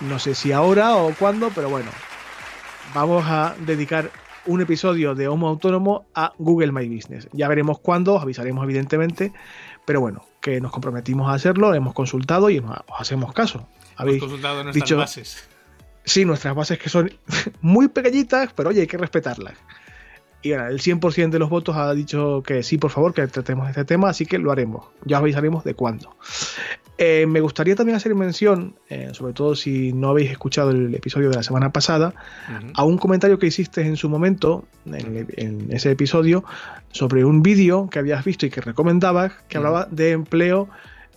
No 0.00 0.20
sé 0.20 0.36
si 0.36 0.52
ahora 0.52 0.94
o 0.94 1.12
cuándo, 1.14 1.50
pero 1.52 1.68
bueno, 1.68 1.90
vamos 2.94 3.24
a 3.26 3.56
dedicar 3.66 4.12
un 4.46 4.60
episodio 4.60 5.14
de 5.14 5.28
Homo 5.28 5.48
Autónomo 5.48 6.06
a 6.14 6.32
Google 6.38 6.72
My 6.72 6.88
Business. 6.88 7.28
Ya 7.32 7.48
veremos 7.48 7.78
cuándo, 7.80 8.14
os 8.14 8.22
avisaremos 8.22 8.62
evidentemente, 8.64 9.32
pero 9.84 10.00
bueno, 10.00 10.24
que 10.46 10.60
nos 10.60 10.70
comprometimos 10.70 11.28
a 11.28 11.32
hacerlo, 11.32 11.74
hemos 11.74 11.92
consultado 11.92 12.48
y 12.50 12.60
nos 12.60 12.78
hacemos 12.96 13.32
caso. 13.32 13.66
Habéis 13.96 14.20
consultado 14.20 14.62
nuestras 14.62 14.92
bases. 14.92 15.48
Sí, 16.04 16.24
nuestras 16.24 16.54
bases 16.54 16.78
que 16.78 16.88
son 16.88 17.10
muy 17.62 17.88
pequeñitas, 17.88 18.52
pero 18.52 18.68
oye, 18.68 18.82
hay 18.82 18.86
que 18.86 18.96
respetarlas. 18.96 19.54
Y 20.42 20.50
bueno, 20.50 20.68
el 20.68 20.80
100% 20.80 21.30
de 21.30 21.40
los 21.40 21.50
votos 21.50 21.74
ha 21.74 21.92
dicho 21.94 22.44
que 22.46 22.62
sí, 22.62 22.78
por 22.78 22.92
favor, 22.92 23.12
que 23.12 23.26
tratemos 23.26 23.68
este 23.68 23.84
tema, 23.84 24.08
así 24.08 24.24
que 24.24 24.38
lo 24.38 24.52
haremos. 24.52 24.86
Ya 25.04 25.18
avisaremos 25.18 25.64
de 25.64 25.74
cuándo. 25.74 26.16
Eh, 26.98 27.26
me 27.26 27.40
gustaría 27.40 27.74
también 27.74 27.96
hacer 27.96 28.14
mención, 28.14 28.76
eh, 28.88 29.10
sobre 29.12 29.34
todo 29.34 29.54
si 29.54 29.92
no 29.92 30.08
habéis 30.08 30.30
escuchado 30.30 30.70
el 30.70 30.94
episodio 30.94 31.28
de 31.28 31.36
la 31.36 31.42
semana 31.42 31.70
pasada, 31.70 32.14
a 32.74 32.84
un 32.84 32.96
comentario 32.96 33.38
que 33.38 33.46
hiciste 33.46 33.82
en 33.82 33.96
su 33.96 34.08
momento, 34.08 34.64
en, 34.86 35.68
ese 35.70 35.90
episodio, 35.90 36.42
sobre 36.92 37.24
un 37.24 37.42
vídeo 37.42 37.88
que 37.90 37.98
habías 37.98 38.24
visto 38.24 38.46
y 38.46 38.50
que 38.50 38.62
recomendabas, 38.62 39.32
que 39.48 39.58
hablaba 39.58 39.86
de 39.90 40.12
empleo 40.12 40.68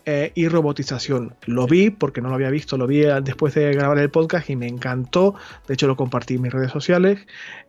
eh, 0.05 0.31
y 0.35 0.47
robotización. 0.47 1.35
Lo 1.45 1.67
vi 1.67 1.89
porque 1.89 2.21
no 2.21 2.29
lo 2.29 2.35
había 2.35 2.49
visto, 2.49 2.77
lo 2.77 2.87
vi 2.87 3.03
después 3.23 3.53
de 3.53 3.71
grabar 3.73 3.97
el 3.99 4.09
podcast 4.09 4.49
y 4.49 4.55
me 4.55 4.67
encantó. 4.67 5.35
De 5.67 5.73
hecho, 5.73 5.87
lo 5.87 5.95
compartí 5.95 6.35
en 6.35 6.41
mis 6.43 6.53
redes 6.53 6.71
sociales. 6.71 7.25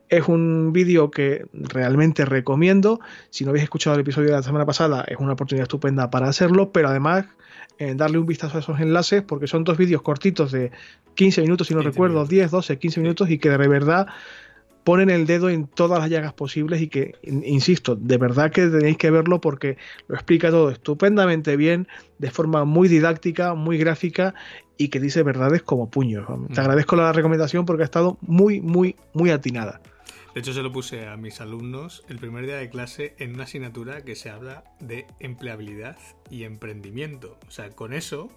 Es 0.08 0.28
un 0.28 0.72
vídeo 0.72 1.10
que 1.10 1.46
realmente 1.52 2.24
recomiendo. 2.24 3.00
Si 3.30 3.44
no 3.44 3.50
habéis 3.50 3.64
escuchado 3.64 3.94
el 3.94 4.00
episodio 4.00 4.28
de 4.28 4.36
la 4.36 4.42
semana 4.42 4.66
pasada, 4.66 5.04
es 5.06 5.18
una 5.18 5.34
oportunidad 5.34 5.64
estupenda 5.64 6.10
para 6.10 6.28
hacerlo, 6.28 6.72
pero 6.72 6.88
además 6.88 7.26
darle 7.96 8.18
un 8.18 8.26
vistazo 8.26 8.58
a 8.58 8.60
esos 8.60 8.78
enlaces 8.78 9.22
porque 9.22 9.46
son 9.46 9.64
dos 9.64 9.78
vídeos 9.78 10.02
cortitos 10.02 10.52
de 10.52 10.70
15 11.14 11.42
minutos, 11.42 11.66
si 11.66 11.74
no 11.74 11.80
recuerdo, 11.80 12.26
10, 12.26 12.50
12, 12.50 12.78
15 12.78 13.00
minutos 13.00 13.30
y 13.30 13.38
que 13.38 13.48
de 13.48 13.56
verdad 13.56 14.06
ponen 14.84 15.10
el 15.10 15.26
dedo 15.26 15.50
en 15.50 15.66
todas 15.66 16.00
las 16.00 16.10
llagas 16.10 16.32
posibles 16.32 16.80
y 16.80 16.88
que, 16.88 17.14
insisto, 17.22 17.96
de 17.96 18.16
verdad 18.16 18.50
que 18.50 18.66
tenéis 18.66 18.96
que 18.96 19.10
verlo 19.10 19.40
porque 19.40 19.76
lo 20.08 20.14
explica 20.14 20.50
todo 20.50 20.70
estupendamente 20.70 21.56
bien, 21.56 21.88
de 22.18 22.30
forma 22.30 22.64
muy 22.64 22.88
didáctica, 22.88 23.54
muy 23.54 23.78
gráfica 23.78 24.34
y 24.76 24.88
que 24.88 25.00
dice 25.00 25.22
verdades 25.22 25.62
como 25.62 25.90
puños. 25.90 26.26
Te 26.54 26.60
agradezco 26.60 26.96
la 26.96 27.12
recomendación 27.12 27.66
porque 27.66 27.82
ha 27.82 27.84
estado 27.84 28.18
muy, 28.22 28.60
muy, 28.60 28.96
muy 29.12 29.30
atinada. 29.30 29.80
De 30.34 30.40
hecho, 30.40 30.52
se 30.52 30.62
lo 30.62 30.70
puse 30.70 31.08
a 31.08 31.16
mis 31.16 31.40
alumnos 31.40 32.04
el 32.08 32.18
primer 32.18 32.46
día 32.46 32.56
de 32.56 32.70
clase 32.70 33.14
en 33.18 33.34
una 33.34 33.44
asignatura 33.44 34.02
que 34.02 34.14
se 34.14 34.30
habla 34.30 34.62
de 34.78 35.06
empleabilidad 35.18 35.96
y 36.30 36.44
emprendimiento. 36.44 37.36
O 37.48 37.50
sea, 37.50 37.70
con 37.70 37.92
eso 37.92 38.30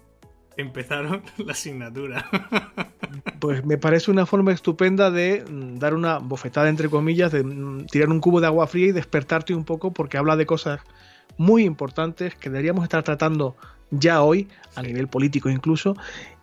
empezaron 0.56 1.22
la 1.38 1.52
asignatura. 1.52 2.24
Pues 3.38 3.64
me 3.64 3.76
parece 3.76 4.10
una 4.10 4.24
forma 4.26 4.52
estupenda 4.52 5.10
de 5.10 5.44
mm, 5.48 5.78
dar 5.78 5.94
una 5.94 6.18
bofetada, 6.18 6.68
entre 6.68 6.88
comillas, 6.88 7.30
de 7.30 7.44
mm, 7.44 7.86
tirar 7.86 8.08
un 8.08 8.18
cubo 8.20 8.40
de 8.40 8.46
agua 8.46 8.66
fría 8.66 8.88
y 8.88 8.92
despertarte 8.92 9.54
un 9.54 9.64
poco 9.64 9.92
porque 9.92 10.16
habla 10.16 10.36
de 10.36 10.46
cosas 10.46 10.80
muy 11.36 11.64
importantes 11.64 12.34
que 12.34 12.48
deberíamos 12.48 12.84
estar 12.84 13.02
tratando 13.02 13.54
ya 13.98 14.22
hoy, 14.22 14.48
a 14.76 14.82
nivel 14.82 15.08
político 15.08 15.48
incluso, 15.48 15.96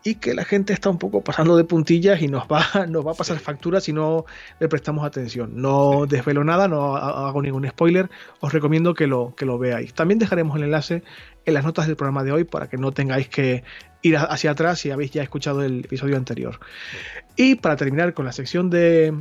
y 0.03 0.15
que 0.15 0.33
la 0.33 0.43
gente 0.45 0.73
está 0.73 0.89
un 0.89 0.97
poco 0.97 1.23
pasando 1.23 1.55
de 1.55 1.63
puntillas 1.63 2.21
y 2.21 2.27
nos 2.27 2.43
va, 2.43 2.85
nos 2.89 3.05
va 3.05 3.11
a 3.11 3.15
pasar 3.15 3.39
factura 3.39 3.79
si 3.81 3.93
no 3.93 4.25
le 4.59 4.67
prestamos 4.67 5.05
atención. 5.05 5.51
No 5.55 6.05
desvelo 6.07 6.43
nada, 6.43 6.67
no 6.67 6.95
hago 6.95 7.41
ningún 7.41 7.67
spoiler, 7.67 8.09
os 8.39 8.51
recomiendo 8.51 8.93
que 8.93 9.07
lo, 9.07 9.35
que 9.35 9.45
lo 9.45 9.57
veáis. 9.57 9.93
También 9.93 10.19
dejaremos 10.19 10.55
el 10.57 10.63
enlace 10.63 11.03
en 11.45 11.53
las 11.53 11.63
notas 11.63 11.87
del 11.87 11.95
programa 11.95 12.23
de 12.23 12.31
hoy 12.31 12.43
para 12.43 12.67
que 12.67 12.77
no 12.77 12.91
tengáis 12.91 13.27
que 13.27 13.63
ir 14.01 14.17
hacia 14.17 14.51
atrás 14.51 14.79
si 14.79 14.91
habéis 14.91 15.11
ya 15.11 15.21
escuchado 15.21 15.61
el 15.63 15.85
episodio 15.85 16.17
anterior. 16.17 16.59
Y 17.35 17.55
para 17.55 17.75
terminar 17.75 18.13
con 18.13 18.25
la 18.25 18.31
sección 18.31 18.69
de, 18.69 19.13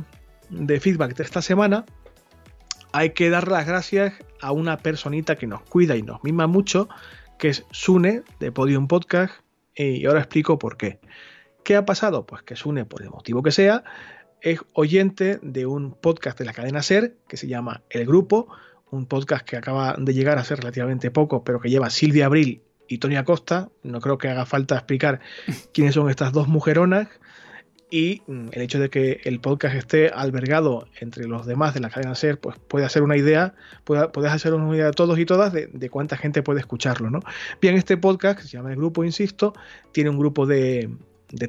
de 0.49 0.79
feedback 0.79 1.15
de 1.15 1.23
esta 1.23 1.41
semana, 1.41 1.85
hay 2.91 3.11
que 3.11 3.29
dar 3.29 3.47
las 3.47 3.65
gracias 3.65 4.13
a 4.41 4.51
una 4.51 4.77
personita 4.77 5.35
que 5.35 5.47
nos 5.47 5.61
cuida 5.61 5.95
y 5.95 6.01
nos 6.01 6.23
mima 6.23 6.47
mucho, 6.47 6.89
que 7.41 7.49
es 7.49 7.65
Sune 7.71 8.21
de 8.39 8.51
Podium 8.51 8.87
Podcast, 8.87 9.33
y 9.73 10.05
ahora 10.05 10.19
explico 10.19 10.59
por 10.59 10.77
qué. 10.77 10.99
¿Qué 11.63 11.75
ha 11.75 11.85
pasado? 11.85 12.27
Pues 12.27 12.43
que 12.43 12.55
Sune, 12.55 12.85
por 12.85 13.01
el 13.01 13.09
motivo 13.09 13.41
que 13.41 13.49
sea, 13.49 13.83
es 14.41 14.59
oyente 14.73 15.39
de 15.41 15.65
un 15.65 15.91
podcast 15.91 16.37
de 16.37 16.45
la 16.45 16.53
cadena 16.53 16.83
Ser 16.83 17.15
que 17.27 17.37
se 17.37 17.47
llama 17.47 17.81
El 17.89 18.05
Grupo, 18.05 18.47
un 18.91 19.07
podcast 19.07 19.43
que 19.43 19.57
acaba 19.57 19.95
de 19.97 20.13
llegar 20.13 20.37
a 20.37 20.43
ser 20.43 20.59
relativamente 20.59 21.09
poco, 21.09 21.43
pero 21.43 21.59
que 21.59 21.71
lleva 21.71 21.89
Silvia 21.89 22.27
Abril 22.27 22.61
y 22.87 22.99
Tony 22.99 23.15
Acosta. 23.15 23.69
No 23.81 24.01
creo 24.01 24.19
que 24.19 24.29
haga 24.29 24.45
falta 24.45 24.75
explicar 24.75 25.19
quiénes 25.73 25.95
son 25.95 26.11
estas 26.11 26.33
dos 26.33 26.47
mujeronas 26.47 27.07
y 27.91 28.21
mm, 28.25 28.47
el 28.53 28.61
hecho 28.61 28.79
de 28.79 28.89
que 28.89 29.19
el 29.25 29.39
podcast 29.41 29.75
esté 29.75 30.09
albergado 30.09 30.87
entre 30.99 31.27
los 31.27 31.45
demás 31.45 31.73
de 31.73 31.81
la 31.81 31.89
cadena 31.89 32.15
SER, 32.15 32.39
pues 32.39 32.57
puede 32.57 32.85
hacer 32.85 33.03
una 33.03 33.17
idea, 33.17 33.53
puede, 33.83 34.07
puedes 34.07 34.31
hacer 34.31 34.53
una 34.53 34.73
idea 34.73 34.85
de 34.87 34.93
todos 34.93 35.19
y 35.19 35.25
todas 35.25 35.51
de, 35.53 35.89
cuánta 35.89 36.15
gente 36.17 36.41
puede 36.41 36.61
escucharlo, 36.61 37.11
¿no? 37.11 37.19
Bien, 37.61 37.75
este 37.75 37.97
podcast, 37.97 38.39
que 38.39 38.47
se 38.47 38.57
llama 38.57 38.71
El 38.71 38.77
Grupo, 38.77 39.03
insisto, 39.03 39.53
tiene 39.91 40.09
un 40.09 40.17
grupo 40.17 40.45
de, 40.47 40.89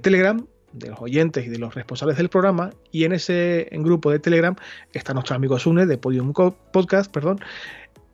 Telegram, 0.03 0.45
de 0.72 0.90
los 0.90 1.01
oyentes 1.01 1.47
y 1.47 1.49
de 1.49 1.59
los 1.59 1.74
responsables 1.74 2.16
del 2.16 2.28
programa, 2.28 2.70
y 2.90 3.05
en 3.05 3.12
ese 3.12 3.68
grupo 3.72 4.11
de 4.11 4.18
Telegram 4.18 4.57
está 4.93 5.14
nuestro 5.14 5.36
amigo 5.36 5.59
Sune 5.61 5.86
de 5.86 5.97
Podium 5.97 6.32
Podcast, 6.32 7.11
perdón, 7.12 7.38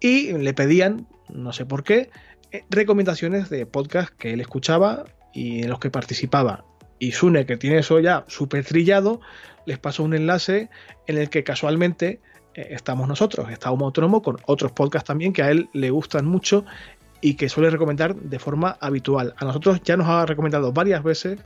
y 0.00 0.32
le 0.32 0.52
pedían, 0.52 1.08
no 1.32 1.54
sé 1.54 1.64
por 1.64 1.82
qué, 1.82 2.10
eh, 2.52 2.64
recomendaciones 2.68 3.48
de 3.48 3.64
podcast 3.64 4.10
que 4.16 4.32
él 4.32 4.40
escuchaba 4.40 5.04
y 5.32 5.62
en 5.62 5.70
los 5.70 5.78
que 5.78 5.90
participaba 5.90 6.64
y 6.98 7.12
Sune, 7.12 7.46
que 7.46 7.56
tiene 7.56 7.78
eso 7.78 8.00
ya 8.00 8.24
súper 8.28 8.64
trillado, 8.64 9.20
les 9.66 9.78
pasó 9.78 10.02
un 10.02 10.14
enlace 10.14 10.70
en 11.06 11.18
el 11.18 11.30
que 11.30 11.44
casualmente 11.44 12.20
eh, 12.54 12.68
estamos 12.70 13.06
nosotros, 13.08 13.50
está 13.50 13.70
Homo 13.70 13.86
Autónomo 13.86 14.22
con 14.22 14.38
otros 14.46 14.72
podcasts 14.72 15.06
también 15.06 15.32
que 15.32 15.42
a 15.42 15.50
él 15.50 15.68
le 15.72 15.90
gustan 15.90 16.26
mucho 16.26 16.64
y 17.20 17.34
que 17.34 17.48
suele 17.48 17.70
recomendar 17.70 18.14
de 18.14 18.38
forma 18.38 18.76
habitual. 18.80 19.34
A 19.38 19.44
nosotros 19.44 19.80
ya 19.82 19.96
nos 19.96 20.08
ha 20.08 20.26
recomendado 20.26 20.72
varias 20.72 21.02
veces 21.02 21.38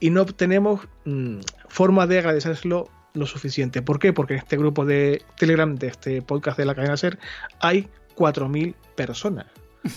y 0.00 0.10
no 0.10 0.26
tenemos 0.26 0.80
mm, 1.04 1.38
forma 1.68 2.06
de 2.06 2.18
agradecérselo 2.18 2.88
lo 3.14 3.26
suficiente. 3.26 3.82
¿Por 3.82 3.98
qué? 3.98 4.12
Porque 4.12 4.34
en 4.34 4.40
este 4.40 4.56
grupo 4.56 4.84
de 4.84 5.22
Telegram 5.36 5.74
de 5.74 5.88
este 5.88 6.22
podcast 6.22 6.58
de 6.58 6.64
la 6.64 6.74
cadena 6.74 6.96
Ser 6.96 7.18
hay 7.60 7.88
4.000 8.16 8.74
personas. 8.94 9.46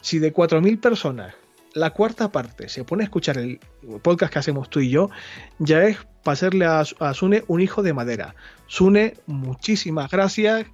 Si 0.00 0.20
de 0.20 0.32
4.000 0.32 0.80
personas 0.80 1.34
la 1.74 1.90
cuarta 1.90 2.30
parte 2.30 2.68
se 2.68 2.84
pone 2.84 3.02
a 3.02 3.04
escuchar 3.04 3.38
el 3.38 3.60
podcast 4.02 4.32
que 4.32 4.38
hacemos 4.38 4.70
tú 4.70 4.80
y 4.80 4.90
yo, 4.90 5.10
ya 5.58 5.84
es 5.84 5.98
pasarle 6.24 6.66
a, 6.66 6.80
a 6.80 7.14
Sune 7.14 7.44
un 7.46 7.60
hijo 7.60 7.82
de 7.82 7.92
madera. 7.92 8.34
Sune, 8.66 9.14
muchísimas 9.26 10.10
gracias. 10.10 10.66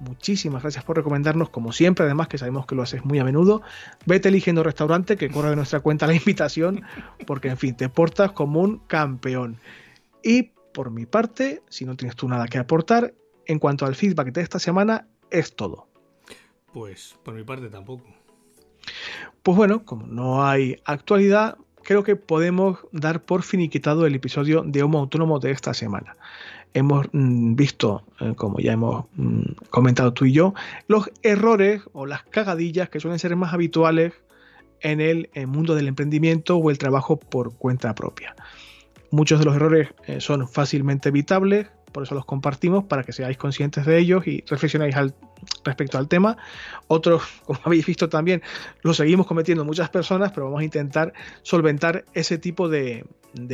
Muchísimas 0.00 0.62
gracias 0.62 0.82
por 0.82 0.96
recomendarnos, 0.96 1.50
como 1.50 1.70
siempre, 1.70 2.04
además 2.04 2.26
que 2.26 2.36
sabemos 2.36 2.66
que 2.66 2.74
lo 2.74 2.82
haces 2.82 3.04
muy 3.04 3.20
a 3.20 3.24
menudo. 3.24 3.62
Vete 4.04 4.30
eligiendo 4.30 4.64
restaurante, 4.64 5.16
que 5.16 5.30
corre 5.30 5.50
de 5.50 5.56
nuestra 5.56 5.78
cuenta 5.78 6.08
la 6.08 6.14
invitación, 6.14 6.82
porque 7.24 7.48
en 7.48 7.56
fin, 7.56 7.76
te 7.76 7.88
portas 7.88 8.32
como 8.32 8.60
un 8.60 8.78
campeón. 8.78 9.58
Y 10.24 10.50
por 10.74 10.90
mi 10.90 11.06
parte, 11.06 11.62
si 11.68 11.84
no 11.84 11.94
tienes 11.96 12.16
tú 12.16 12.28
nada 12.28 12.48
que 12.48 12.58
aportar, 12.58 13.14
en 13.46 13.60
cuanto 13.60 13.86
al 13.86 13.94
feedback 13.94 14.32
de 14.32 14.40
esta 14.40 14.58
semana, 14.58 15.06
es 15.30 15.54
todo. 15.54 15.86
Pues 16.72 17.16
por 17.22 17.34
mi 17.34 17.44
parte 17.44 17.68
tampoco. 17.68 18.04
Pues 19.42 19.56
bueno, 19.56 19.84
como 19.84 20.06
no 20.06 20.46
hay 20.46 20.76
actualidad, 20.84 21.56
creo 21.82 22.04
que 22.04 22.14
podemos 22.14 22.78
dar 22.92 23.22
por 23.22 23.42
finiquitado 23.42 24.06
el 24.06 24.14
episodio 24.14 24.62
de 24.62 24.82
Homo 24.84 25.00
Autónomo 25.00 25.40
de 25.40 25.50
esta 25.50 25.74
semana. 25.74 26.16
Hemos 26.74 27.06
mm, 27.12 27.56
visto, 27.56 28.04
eh, 28.20 28.34
como 28.36 28.60
ya 28.60 28.72
hemos 28.72 29.06
mm, 29.16 29.42
comentado 29.70 30.12
tú 30.12 30.26
y 30.26 30.32
yo, 30.32 30.54
los 30.86 31.10
errores 31.22 31.82
o 31.92 32.06
las 32.06 32.22
cagadillas 32.22 32.88
que 32.88 33.00
suelen 33.00 33.18
ser 33.18 33.34
más 33.34 33.52
habituales 33.52 34.12
en 34.80 35.00
el, 35.00 35.28
mundo 35.46 35.74
del 35.74 35.88
emprendimiento 35.88 36.56
o 36.56 36.70
el 36.70 36.78
trabajo 36.78 37.16
por 37.16 37.54
cuenta 37.54 37.94
propia. 37.94 38.34
Muchos 39.10 39.40
de 39.40 39.44
los 39.44 39.56
errores 39.56 39.88
eh, 40.06 40.20
son 40.20 40.48
fácilmente 40.48 41.08
evitables, 41.08 41.68
por 41.92 42.02
eso 42.02 42.14
los 42.14 42.24
compartimos 42.24 42.84
para 42.84 43.04
que 43.04 43.12
seáis 43.12 43.36
conscientes 43.36 43.86
de 43.86 43.98
ellos 43.98 44.26
y 44.26 44.42
reflexionáis 44.48 44.96
al, 44.96 45.14
respecto 45.64 45.98
al 45.98 46.08
tema. 46.08 46.36
Otros, 46.88 47.22
como 47.46 47.60
habéis 47.64 47.86
visto 47.86 48.08
también, 48.08 48.42
lo 48.82 48.94
seguimos 48.94 49.26
cometiendo 49.26 49.64
muchas 49.64 49.90
personas, 49.90 50.32
pero 50.32 50.46
vamos 50.46 50.60
a 50.60 50.64
intentar 50.64 51.12
solventar 51.42 52.04
ese 52.14 52.38
tipo 52.38 52.68
de, 52.68 53.04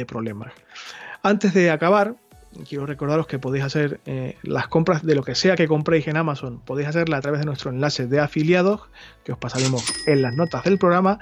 problemas. 0.06 0.52
Antes 1.22 1.54
de 1.54 1.70
acabar, 1.70 2.16
quiero 2.68 2.86
recordaros 2.86 3.26
que 3.26 3.38
podéis 3.38 3.64
hacer 3.64 4.00
eh, 4.06 4.36
las 4.42 4.68
compras 4.68 5.04
de 5.04 5.14
lo 5.14 5.22
que 5.22 5.34
sea 5.34 5.56
que 5.56 5.68
compréis 5.68 6.08
en 6.08 6.16
Amazon, 6.16 6.60
podéis 6.60 6.88
hacerla 6.88 7.18
a 7.18 7.20
través 7.20 7.40
de 7.40 7.46
nuestro 7.46 7.70
enlace 7.70 8.06
de 8.06 8.20
afiliados, 8.20 8.82
que 9.24 9.32
os 9.32 9.38
pasaremos 9.38 9.84
en 10.06 10.22
las 10.22 10.34
notas 10.34 10.64
del 10.64 10.78
programa, 10.78 11.18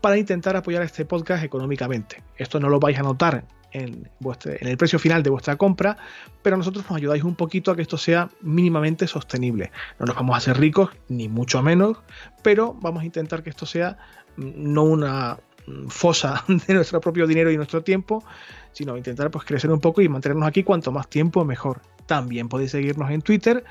para 0.00 0.16
intentar 0.16 0.56
apoyar 0.56 0.82
este 0.82 1.04
podcast 1.04 1.44
económicamente. 1.44 2.22
Esto 2.36 2.58
no 2.60 2.68
lo 2.68 2.80
vais 2.80 2.98
a 2.98 3.02
notar 3.02 3.44
en, 3.72 4.10
en, 4.20 4.68
el 4.68 4.76
precio 4.76 4.98
final 4.98 5.22
de 5.22 5.30
vuestra 5.30 5.56
compra, 5.56 5.96
pero 6.42 6.56
nosotros 6.56 6.84
nos 6.88 6.96
ayudáis 6.96 7.22
un 7.22 7.34
poquito 7.34 7.70
a 7.70 7.76
que 7.76 7.82
esto 7.82 7.98
sea 7.98 8.30
mínimamente 8.40 9.06
sostenible. 9.06 9.70
No 9.98 10.06
nos 10.06 10.16
vamos 10.16 10.34
a 10.34 10.38
hacer 10.38 10.58
ricos, 10.58 10.90
ni 11.08 11.28
mucho 11.28 11.62
menos, 11.62 11.98
pero 12.42 12.74
vamos 12.80 13.02
a 13.02 13.06
intentar 13.06 13.42
que 13.42 13.50
esto 13.50 13.66
sea 13.66 13.96
mm, 14.36 14.72
no 14.72 14.84
una 14.84 15.38
mm, 15.66 15.88
fosa 15.88 16.44
de 16.66 16.74
nuestro 16.74 17.00
propio 17.00 17.26
dinero 17.26 17.50
y 17.50 17.56
nuestro 17.56 17.82
tiempo, 17.82 18.24
sino 18.72 18.96
intentar 18.96 19.30
pues 19.30 19.44
crecer 19.44 19.70
un 19.70 19.80
poco 19.80 20.00
y 20.00 20.08
mantenernos 20.08 20.46
aquí 20.46 20.62
cuanto 20.62 20.92
más 20.92 21.08
tiempo 21.08 21.44
mejor. 21.44 21.80
También 22.06 22.48
podéis 22.48 22.72
seguirnos 22.72 23.10
en 23.10 23.22
Twitter 23.22 23.64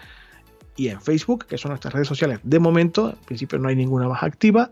y 0.76 0.88
en 0.88 1.02
Facebook, 1.02 1.46
que 1.46 1.58
son 1.58 1.70
nuestras 1.70 1.94
redes 1.94 2.08
sociales 2.08 2.40
de 2.44 2.60
momento, 2.60 3.10
en 3.10 3.26
principio 3.26 3.60
no 3.60 3.68
hay 3.68 3.76
ninguna 3.76 4.08
más 4.08 4.24
activa. 4.24 4.72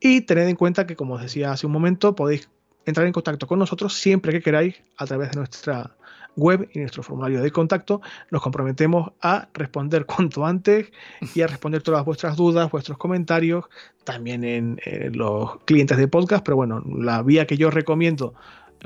Y 0.00 0.22
tened 0.22 0.48
en 0.48 0.56
cuenta 0.56 0.86
que, 0.86 0.96
como 0.96 1.14
os 1.14 1.22
decía 1.22 1.52
hace 1.52 1.66
un 1.66 1.72
momento, 1.72 2.14
podéis 2.14 2.48
entrar 2.86 3.06
en 3.06 3.12
contacto 3.12 3.46
con 3.46 3.58
nosotros 3.58 3.94
siempre 3.94 4.32
que 4.32 4.40
queráis 4.40 4.76
a 4.96 5.06
través 5.06 5.30
de 5.30 5.36
nuestra 5.36 5.96
web 6.36 6.68
y 6.72 6.78
nuestro 6.78 7.02
formulario 7.02 7.42
de 7.42 7.50
contacto. 7.50 8.00
Nos 8.30 8.42
comprometemos 8.42 9.12
a 9.20 9.48
responder 9.54 10.06
cuanto 10.06 10.44
antes 10.46 10.90
y 11.34 11.42
a 11.42 11.46
responder 11.46 11.82
todas 11.82 12.04
vuestras 12.04 12.36
dudas, 12.36 12.70
vuestros 12.70 12.98
comentarios, 12.98 13.64
también 14.04 14.44
en, 14.44 14.80
los 15.12 15.58
clientes 15.64 15.96
de 15.96 16.08
podcast, 16.08 16.44
pero 16.44 16.56
bueno, 16.56 16.82
la 16.98 17.22
vía 17.22 17.46
que 17.46 17.56
yo 17.56 17.70
recomiendo 17.70 18.34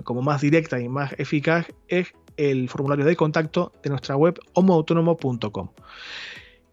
como 0.02 0.22
más 0.22 0.40
directa 0.40 0.80
y 0.80 0.88
más 0.88 1.12
eficaz 1.18 1.66
es 1.88 2.12
el 2.36 2.68
formulario 2.68 3.04
de 3.04 3.14
contacto 3.14 3.72
de 3.82 3.90
nuestra 3.90 4.16
web 4.16 4.38
homoautónomo.com. 4.54 5.68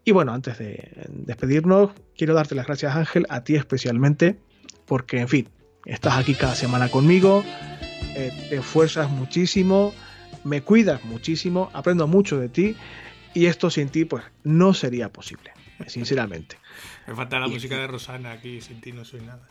Y 0.04 0.10
bueno, 0.10 0.32
antes 0.32 0.58
de 0.58 1.06
despedirnos, 1.08 1.90
quiero 2.16 2.34
darte 2.34 2.56
las 2.56 2.66
gracias 2.66 2.96
Ángel, 2.96 3.26
a 3.28 3.44
ti 3.44 3.54
especialmente, 3.54 4.36
porque 4.86 5.20
en 5.20 5.28
fin, 5.28 5.48
Estás 5.84 6.16
aquí 6.16 6.34
cada 6.34 6.54
semana 6.54 6.88
conmigo, 6.88 7.44
eh, 8.14 8.30
te 8.48 8.56
esfuerzas 8.56 9.10
muchísimo, 9.10 9.92
me 10.44 10.62
cuidas 10.62 11.04
muchísimo, 11.04 11.70
aprendo 11.72 12.06
mucho 12.06 12.38
de 12.38 12.48
ti 12.48 12.76
y 13.34 13.46
esto 13.46 13.68
sin 13.70 13.88
ti 13.88 14.04
pues 14.04 14.24
no 14.44 14.74
sería 14.74 15.08
posible, 15.08 15.52
sinceramente. 15.86 16.56
Me 17.06 17.14
falta 17.14 17.40
la 17.40 17.48
música 17.48 17.76
de 17.76 17.86
Rosana 17.88 18.32
aquí, 18.32 18.60
sin 18.60 18.80
ti 18.80 18.92
no 18.92 19.04
soy 19.04 19.22
nada. 19.22 19.48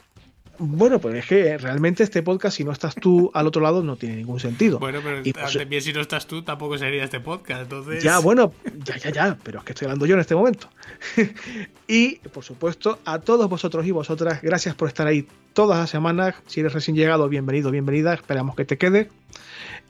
Bueno, 0.63 0.99
pues 0.99 1.15
es 1.15 1.25
que 1.25 1.57
realmente 1.57 2.03
este 2.03 2.21
podcast, 2.21 2.55
si 2.55 2.63
no 2.63 2.71
estás 2.71 2.93
tú 2.93 3.31
al 3.33 3.47
otro 3.47 3.63
lado, 3.63 3.81
no 3.81 3.95
tiene 3.95 4.17
ningún 4.17 4.39
sentido. 4.39 4.77
Bueno, 4.77 4.99
pero 5.03 5.23
pues, 5.23 5.53
también 5.53 5.81
si 5.81 5.91
no 5.91 6.01
estás 6.01 6.27
tú, 6.27 6.43
tampoco 6.43 6.77
sería 6.77 7.03
este 7.03 7.19
podcast. 7.19 7.63
Entonces... 7.63 8.03
Ya, 8.03 8.19
bueno, 8.19 8.53
ya, 8.83 8.95
ya, 8.97 9.09
ya, 9.09 9.37
pero 9.41 9.57
es 9.57 9.65
que 9.65 9.71
estoy 9.71 9.87
hablando 9.87 10.05
yo 10.05 10.13
en 10.13 10.21
este 10.21 10.35
momento. 10.35 10.69
y, 11.87 12.17
por 12.17 12.43
supuesto, 12.43 12.99
a 13.05 13.17
todos 13.17 13.49
vosotros 13.49 13.87
y 13.87 13.91
vosotras, 13.91 14.43
gracias 14.43 14.75
por 14.75 14.87
estar 14.87 15.07
ahí 15.07 15.27
todas 15.53 15.79
las 15.79 15.89
semanas. 15.89 16.35
Si 16.45 16.59
eres 16.59 16.73
recién 16.73 16.95
llegado, 16.95 17.27
bienvenido, 17.27 17.71
bienvenida. 17.71 18.13
Esperamos 18.13 18.55
que 18.55 18.63
te 18.63 18.77
quede. 18.77 19.09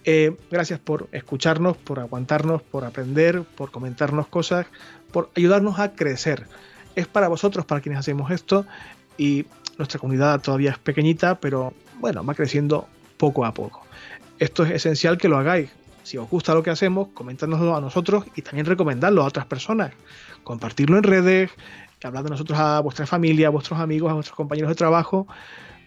Eh, 0.05 0.38
gracias 0.49 0.80
por 0.80 1.09
escucharnos, 1.11 1.76
por 1.76 1.99
aguantarnos, 1.99 2.61
por 2.61 2.86
aprender, 2.86 3.43
por 3.43 3.72
comentarnos 3.72 4.28
cosas, 4.28 4.67
por 5.11 5.32
ayudarnos 5.36 5.80
a 5.80 5.91
crecer. 5.95 6.47
Es 6.95 7.07
para 7.07 7.28
vosotros, 7.28 7.65
para 7.65 7.82
quienes 7.82 7.99
hacemos 7.99 8.32
esto. 8.32 8.65
Y 9.17 9.45
nuestra 9.78 9.99
comunidad 9.99 10.41
todavía 10.41 10.72
es 10.72 10.78
pequeñita, 10.78 11.39
pero 11.39 11.74
bueno, 11.99 12.24
va 12.26 12.34
creciendo 12.34 12.88
poco 13.17 13.45
a 13.45 13.53
poco. 13.53 13.86
Esto 14.39 14.63
es 14.63 14.72
esencial 14.72 15.17
que 15.17 15.28
lo 15.28 15.38
hagáis. 15.38 15.69
Si 16.03 16.17
os 16.17 16.30
gusta 16.30 16.53
lo 16.53 16.63
que 16.63 16.72
hacemos, 16.72 17.09
comentárnoslo 17.13 17.76
a 17.76 17.82
nosotros 17.82 18.26
y 18.36 18.41
también 18.41 18.65
recomendarlo 18.65 19.22
a 19.22 19.26
otras 19.26 19.45
personas. 19.45 19.91
Compartirlo 20.43 20.97
en 20.97 21.03
redes, 21.03 21.51
hablar 22.03 22.24
de 22.24 22.32
nosotros 22.32 22.57
a 22.57 22.80
vuestra 22.80 23.05
familia, 23.05 23.47
a 23.47 23.51
vuestros 23.51 23.80
amigos, 23.80 24.11
a 24.11 24.15
vuestros 24.15 24.36
compañeros 24.36 24.69
de 24.69 24.76
trabajo, 24.76 25.28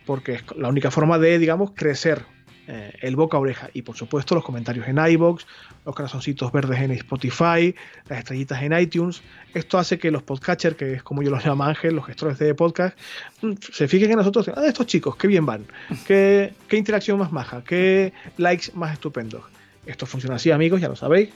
porque 0.07 0.35
es 0.35 0.45
la 0.57 0.69
única 0.69 0.91
forma 0.91 1.19
de, 1.19 1.39
digamos, 1.39 1.73
crecer 1.75 2.25
eh, 2.67 2.93
el 3.03 3.17
boca 3.17 3.37
a 3.37 3.41
oreja. 3.41 3.71
Y 3.75 3.83
por 3.83 3.97
supuesto, 3.97 4.35
los 4.35 4.45
comentarios 4.45 4.87
en 4.89 4.99
iBox, 4.99 5.47
los 5.85 5.95
corazoncitos 5.95 6.53
verdes 6.53 6.81
en 6.81 6.91
Spotify, 6.93 7.75
las 8.09 8.21
estrellitas 8.21 8.63
en 8.63 8.79
iTunes. 8.79 9.23
Esto 9.53 9.79
hace 9.79 9.99
que 9.99 10.11
los 10.11 10.23
podcatchers, 10.23 10.77
que 10.77 10.95
es 10.95 11.03
como 11.03 11.23
yo 11.23 11.31
los 11.31 11.45
llamo 11.45 11.65
Ángel, 11.65 11.97
los 11.97 12.07
gestores 12.07 12.39
de 12.39 12.55
podcast, 12.55 12.99
mm, 13.43 13.53
se 13.73 13.89
fijen 13.89 14.11
en 14.11 14.17
nosotros. 14.17 14.51
Ah, 14.55 14.67
estos 14.67 14.87
chicos, 14.87 15.17
qué 15.17 15.29
bien 15.29 15.47
van. 15.47 15.65
Qué, 16.07 16.55
qué 16.69 16.77
interacción 16.77 17.19
más 17.19 17.33
maja, 17.33 17.63
qué 17.65 18.13
likes 18.39 18.71
más 18.75 18.93
estupendos. 18.93 19.43
Esto 19.87 20.07
funciona 20.07 20.37
así, 20.37 20.51
amigos, 20.51 20.81
ya 20.81 20.89
lo 20.89 20.97
sabéis. 20.97 21.31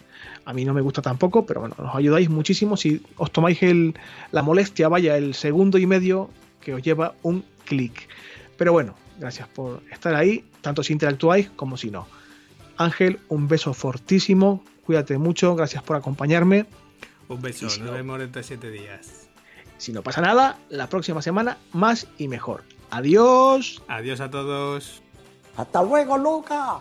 A 0.45 0.55
mí 0.55 0.65
no 0.65 0.73
me 0.73 0.81
gusta 0.81 1.03
tampoco, 1.03 1.45
pero 1.45 1.61
bueno, 1.61 1.75
nos 1.79 1.95
ayudáis 1.95 2.31
muchísimo 2.31 2.77
si 2.77 3.03
os 3.17 3.31
tomáis 3.31 3.63
el, 3.63 3.95
la 4.33 4.43
molestia, 4.43 4.89
vaya, 4.89 5.17
el 5.19 5.35
segundo 5.35 5.77
y 5.77 5.87
medio 5.87 6.31
que 6.61 6.75
os 6.75 6.83
lleva 6.83 7.15
un 7.23 7.45
clic. 7.67 8.09
Pero 8.57 8.73
bueno, 8.73 8.95
gracias 9.19 9.49
por 9.49 9.83
estar 9.93 10.15
ahí, 10.15 10.45
tanto 10.61 10.83
si 10.83 10.93
interactuáis 10.93 11.51
como 11.51 11.77
si 11.77 11.91
no. 11.91 12.07
Ángel, 12.77 13.21
un 13.29 13.49
beso 13.49 13.75
fortísimo, 13.75 14.63
cuídate 14.85 15.19
mucho, 15.19 15.55
gracias 15.55 15.83
por 15.83 15.97
acompañarme. 15.97 16.67
Un 17.29 17.43
beso, 17.43 17.67
nos 17.67 17.93
vemos 17.93 18.19
dentro 18.19 18.41
de 18.41 18.47
siete 18.47 18.71
días. 18.71 19.29
Si 19.77 19.93
no 19.93 20.03
pasa 20.03 20.21
nada, 20.21 20.59
la 20.71 20.89
próxima 20.89 21.23
semana 21.23 21.59
más 21.73 22.07
y 22.19 22.29
mejor. 22.29 22.65
Adiós. 22.91 23.83
Adiós 23.89 24.21
a 24.21 24.31
todos. 24.31 25.03
Hasta 25.57 25.83
luego, 25.83 26.17
Luca. 26.19 26.81